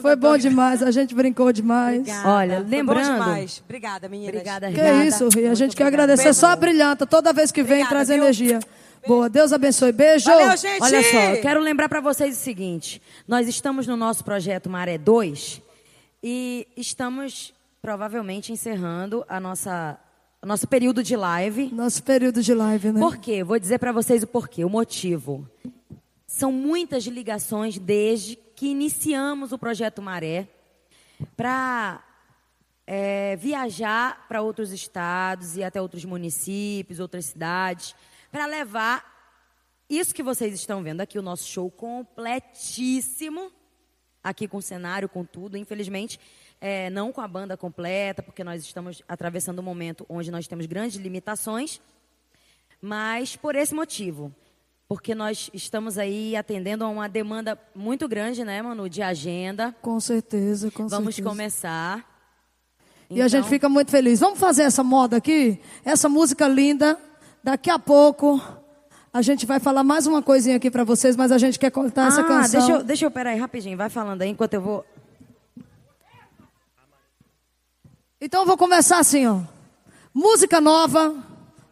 [0.00, 1.98] Foi bom demais, a gente brincou demais.
[1.98, 2.28] Obrigada.
[2.28, 3.62] Olha, Foi bom lembrando- demais.
[3.64, 4.34] Obrigada, meninas.
[4.34, 5.04] Obrigada, Que Obrigada.
[5.04, 5.40] isso, Ri.
[5.40, 6.12] A Muito gente quer obrigada.
[6.12, 6.34] agradecer.
[6.34, 8.16] Só brilhanta toda vez que vem Obrigada, traz viu?
[8.16, 8.60] energia.
[9.06, 9.92] Boa, Deus abençoe.
[9.92, 10.24] Beijo.
[10.26, 10.82] Valeu, gente.
[10.82, 14.98] Olha só, eu quero lembrar para vocês o seguinte: nós estamos no nosso projeto Maré
[14.98, 15.60] 2
[16.22, 17.52] e estamos
[17.86, 19.96] provavelmente encerrando a nossa
[20.42, 21.72] o nosso período de live.
[21.72, 22.98] Nosso período de live, né?
[22.98, 23.44] Por quê?
[23.44, 25.48] Vou dizer para vocês o porquê, o motivo.
[26.26, 30.48] São muitas ligações desde que iniciamos o projeto Maré
[31.36, 32.02] para
[33.38, 37.94] viajar para outros estados e até outros municípios, outras cidades,
[38.32, 39.04] para levar
[39.88, 43.52] isso que vocês estão vendo aqui, o nosso show completíssimo,
[44.24, 45.56] aqui com o cenário, com tudo.
[45.56, 46.18] Infelizmente,
[46.60, 50.66] é, não com a banda completa, porque nós estamos atravessando um momento onde nós temos
[50.66, 51.80] grandes limitações,
[52.80, 54.32] mas por esse motivo.
[54.88, 59.74] Porque nós estamos aí atendendo a uma demanda muito grande, né, Manu, de agenda.
[59.82, 61.28] Com certeza, com Vamos certeza.
[61.28, 62.16] começar.
[63.10, 64.20] E a gente Então, fica muito feliz.
[64.20, 65.60] Vamos fazer essa moda aqui?
[65.84, 66.96] Essa música linda.
[67.42, 68.40] Daqui a pouco
[69.12, 72.08] a gente vai falar mais uma coisinha aqui para vocês, mas a gente quer contar
[72.08, 72.60] essa ah, canção.
[72.60, 73.76] Deixa eu, deixa eu, peraí, rapidinho.
[73.76, 74.84] Vai falando aí enquanto eu vou...
[78.20, 79.40] Então eu vou começar assim, ó.
[80.12, 81.14] Música nova.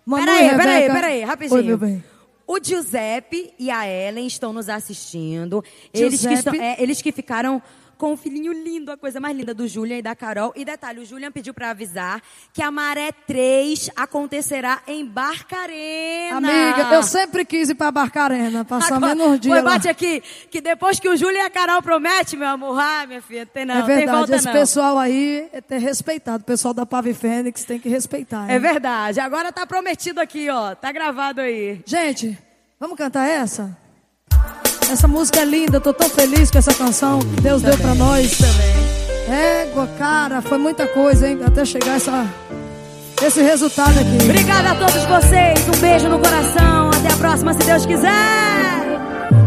[0.05, 1.59] Manu Peraí, e peraí, peraí, rapidinho.
[1.59, 2.05] Oi, meu bem.
[2.47, 5.65] O Giuseppe e a Ellen estão nos assistindo.
[5.95, 6.39] Eles que, Giuseppe.
[6.39, 7.63] estão, é, eles que ficaram
[7.97, 10.53] com o filhinho lindo, a coisa mais linda do Julian e da Carol.
[10.57, 12.21] E detalhe, o Julian pediu para avisar
[12.53, 16.37] que a Maré 3 acontecerá em Barcarena.
[16.37, 19.71] Amiga, eu sempre quis ir pra Barcarena, passar Agora, menos dia Foi, lá.
[19.73, 23.23] bate aqui, que depois que o Júlio e a Carol prometem, meu amor, ah, minha
[23.23, 24.53] filha, tem não, é tem verdade, volta esse não.
[24.53, 26.43] pessoal aí é ter respeitado.
[26.43, 28.51] O pessoal da Pave Fênix tem que respeitar.
[28.51, 28.61] É hein?
[28.61, 31.81] verdade, agora tá prometido aqui, ó, tá gravado aí.
[31.87, 32.37] Gente,
[32.79, 33.77] vamos cantar essa?
[34.91, 38.39] Essa música é linda, eu tô tão feliz com essa canção Deus deu pra nós.
[39.29, 41.39] Égua, cara, foi muita coisa, hein?
[41.45, 42.27] Até chegar essa,
[43.23, 44.25] esse resultado aqui.
[44.25, 48.85] Obrigada a todos vocês, um beijo no coração, até a próxima, se Deus quiser.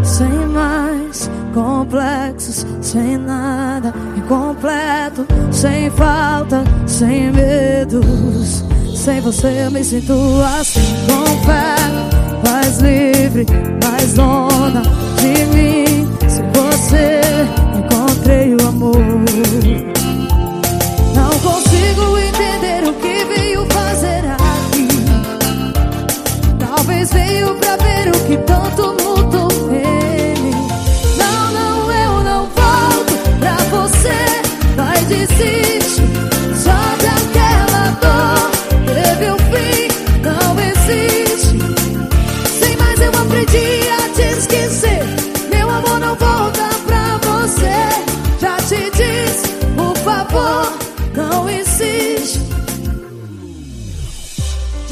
[0.03, 8.63] Sem mais complexos, sem nada incompleto, sem falta, sem medos.
[9.07, 10.11] Sem você eu me sinto
[10.59, 10.81] assim,
[11.45, 11.77] fé,
[12.43, 13.45] mais livre,
[13.81, 14.81] mais dona
[15.21, 16.05] de mim.
[16.27, 17.21] Sem você
[17.77, 18.97] encontrei o amor.
[21.15, 24.89] Não consigo entender o que veio fazer aqui.
[26.59, 29.16] Talvez veio pra ver o que tanto mudou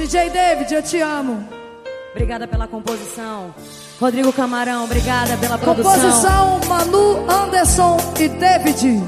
[0.06, 1.44] DJ David, eu te amo.
[2.12, 3.56] Obrigada pela composição.
[4.00, 5.94] Rodrigo Camarão, obrigada pela produção.
[5.94, 9.04] Composição Manu, Anderson e David.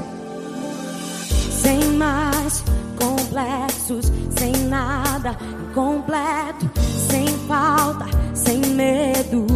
[1.52, 2.64] Sem mais
[2.98, 5.36] complexos, sem nada
[5.70, 6.68] incompleto,
[7.08, 9.46] sem falta, sem medo.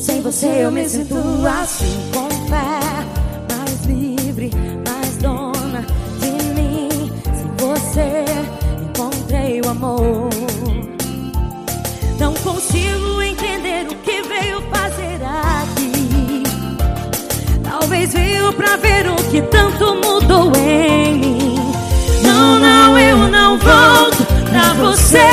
[0.00, 2.80] Sem você eu me sinto assim, com fé,
[3.54, 4.50] mais livre,
[4.88, 5.84] mais dona
[6.18, 7.12] de mim.
[7.34, 8.55] Sem você
[9.64, 10.30] o amor.
[12.18, 16.42] Não consigo entender o que veio fazer aqui.
[17.62, 21.72] Talvez veio pra ver o que tanto mudou em mim.
[22.22, 25.26] Não, não, eu não volto pra você.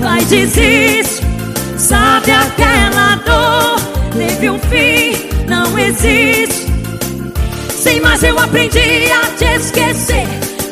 [0.00, 1.24] Vai desiste.
[1.76, 3.80] Sabe aquela dor?
[4.16, 6.66] Teve um fim, não existe.
[7.70, 10.26] Sem mais eu aprendi a te esquecer.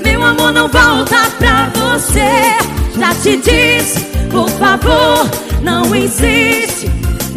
[0.05, 2.75] Meu amor não volta pra você.
[2.99, 4.01] Já te disse,
[4.31, 5.29] por favor,
[5.63, 6.89] não insiste.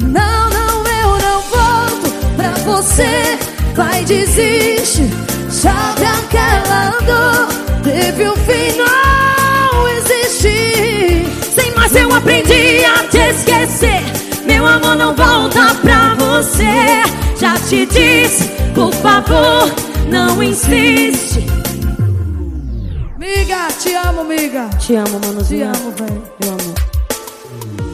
[0.04, 3.40] Não, não, eu não volto pra você.
[3.76, 5.10] Vai, desiste.
[5.50, 7.48] Sabe aquela dor?
[7.84, 11.26] Teve um fim, não existe.
[11.56, 14.04] Sem mais eu aprendi a te esquecer.
[14.96, 17.04] não volta pra você.
[17.40, 19.72] Já te disse, por favor,
[20.10, 21.57] não insiste.
[23.18, 24.70] Miga, te amo, miga.
[24.80, 25.66] Te amo, Te manuzinho.
[25.68, 26.24] amo, velho.
[26.42, 26.76] Eu amo.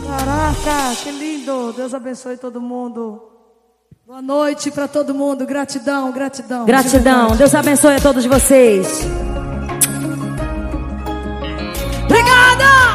[0.07, 1.73] Caraca, que lindo.
[1.73, 3.21] Deus abençoe todo mundo.
[4.05, 5.45] Boa noite pra todo mundo.
[5.45, 6.61] Gratidão, gratidão.
[6.61, 7.19] de Gratidão.
[7.19, 7.37] verdade.
[7.37, 9.01] Deus abençoe a todos vocês.
[12.05, 12.92] Obrigada,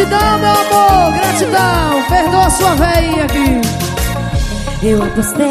[0.00, 2.02] Gratidão, meu amor, gratidão.
[2.08, 3.60] Perdoa a sua veinha aqui.
[4.82, 5.44] Eu apostei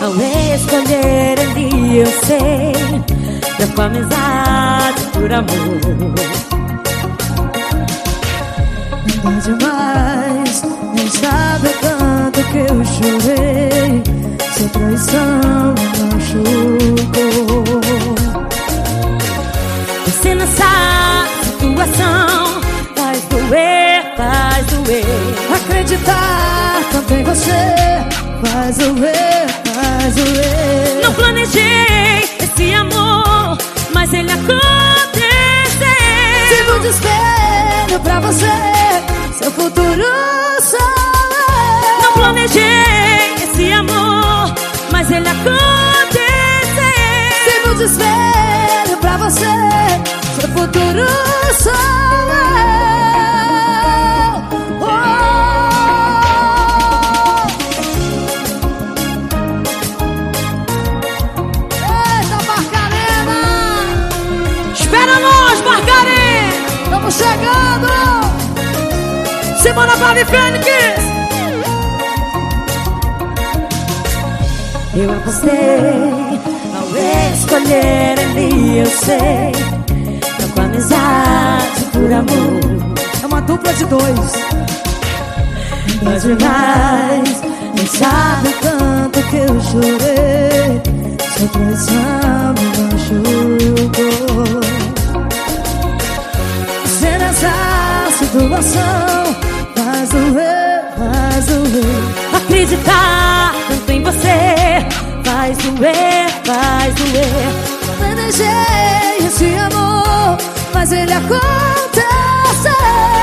[0.00, 0.14] ao
[0.54, 2.72] escolher ele, eu sei.
[3.58, 6.14] Troco amizade por amor.
[9.22, 10.62] Não demais,
[10.94, 14.02] nem sabe o tanto que eu chorei.
[14.56, 17.64] Sua traição me machucou.
[20.06, 21.26] Você nessa
[21.60, 22.57] situação faz
[23.28, 25.04] doer, faz doer.
[25.54, 26.58] Acreditar
[27.10, 27.98] em você
[28.42, 31.00] faz doer, faz doer.
[31.02, 33.56] Não planejei esse amor,
[33.92, 34.58] mas ele aconteceu.
[36.48, 38.46] Sirvo de espelho pra você,
[39.38, 40.04] seu futuro
[40.62, 42.02] sou eu.
[42.02, 44.54] Não planejei esse amor,
[44.92, 45.58] mas ele aconteceu.
[47.44, 49.46] Sirvo de espelho pra você,
[50.58, 51.06] futuro
[51.62, 52.48] sou eu.
[54.80, 54.86] Oh.
[61.74, 63.40] Eita, Barcarena!
[64.74, 66.32] Espera nós, Margarê!
[66.82, 67.90] Estamos chegando!
[69.62, 70.66] Simona Vale Fênix!
[74.96, 76.40] Eu apostei
[76.74, 76.88] ao
[77.32, 79.77] escolher ele, eu sei.
[80.58, 82.96] Troco amizade por amor.
[83.22, 84.32] É uma dupla de dois.
[86.02, 87.42] Mas demais,
[87.76, 90.82] Nem sabe o tanto que eu chorei.
[91.36, 94.60] Sua traição me machucou.
[96.84, 97.54] Você nessa
[98.18, 99.36] situação
[99.76, 102.36] faz doer, faz doer.
[102.36, 104.86] acreditar tanto em você
[105.24, 107.78] faz doer, faz doer.
[107.98, 110.37] Planejei esse amor,
[110.78, 111.42] mas ele aconteceu.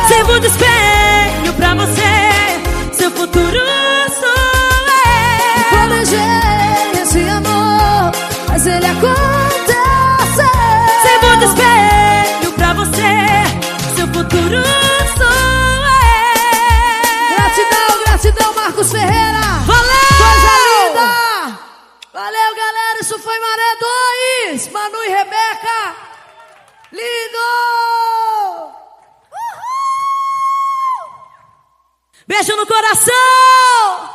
[0.10, 3.62] Sirvo de espelho pra você, seu futuro
[4.20, 4.28] sou
[4.90, 5.70] eu.
[5.70, 8.12] Planejei esse amor,
[8.50, 10.46] mas ele aconteceu.
[11.02, 13.14] Sirvo de espelho pra você,
[13.96, 14.62] seu futuro
[15.18, 15.28] sou
[15.80, 17.36] eu.
[17.38, 19.46] Gratidão, gratidão, Marcos Ferreira.
[19.66, 20.08] Valeu!
[20.18, 21.08] Coisa linda!
[22.14, 23.00] Valeu, galera.
[23.00, 23.78] Isso foi Maré
[24.52, 24.72] 2.
[24.74, 26.05] Manu e Rebeca.
[26.96, 28.72] Lindo!
[32.26, 34.15] Beijo no coração!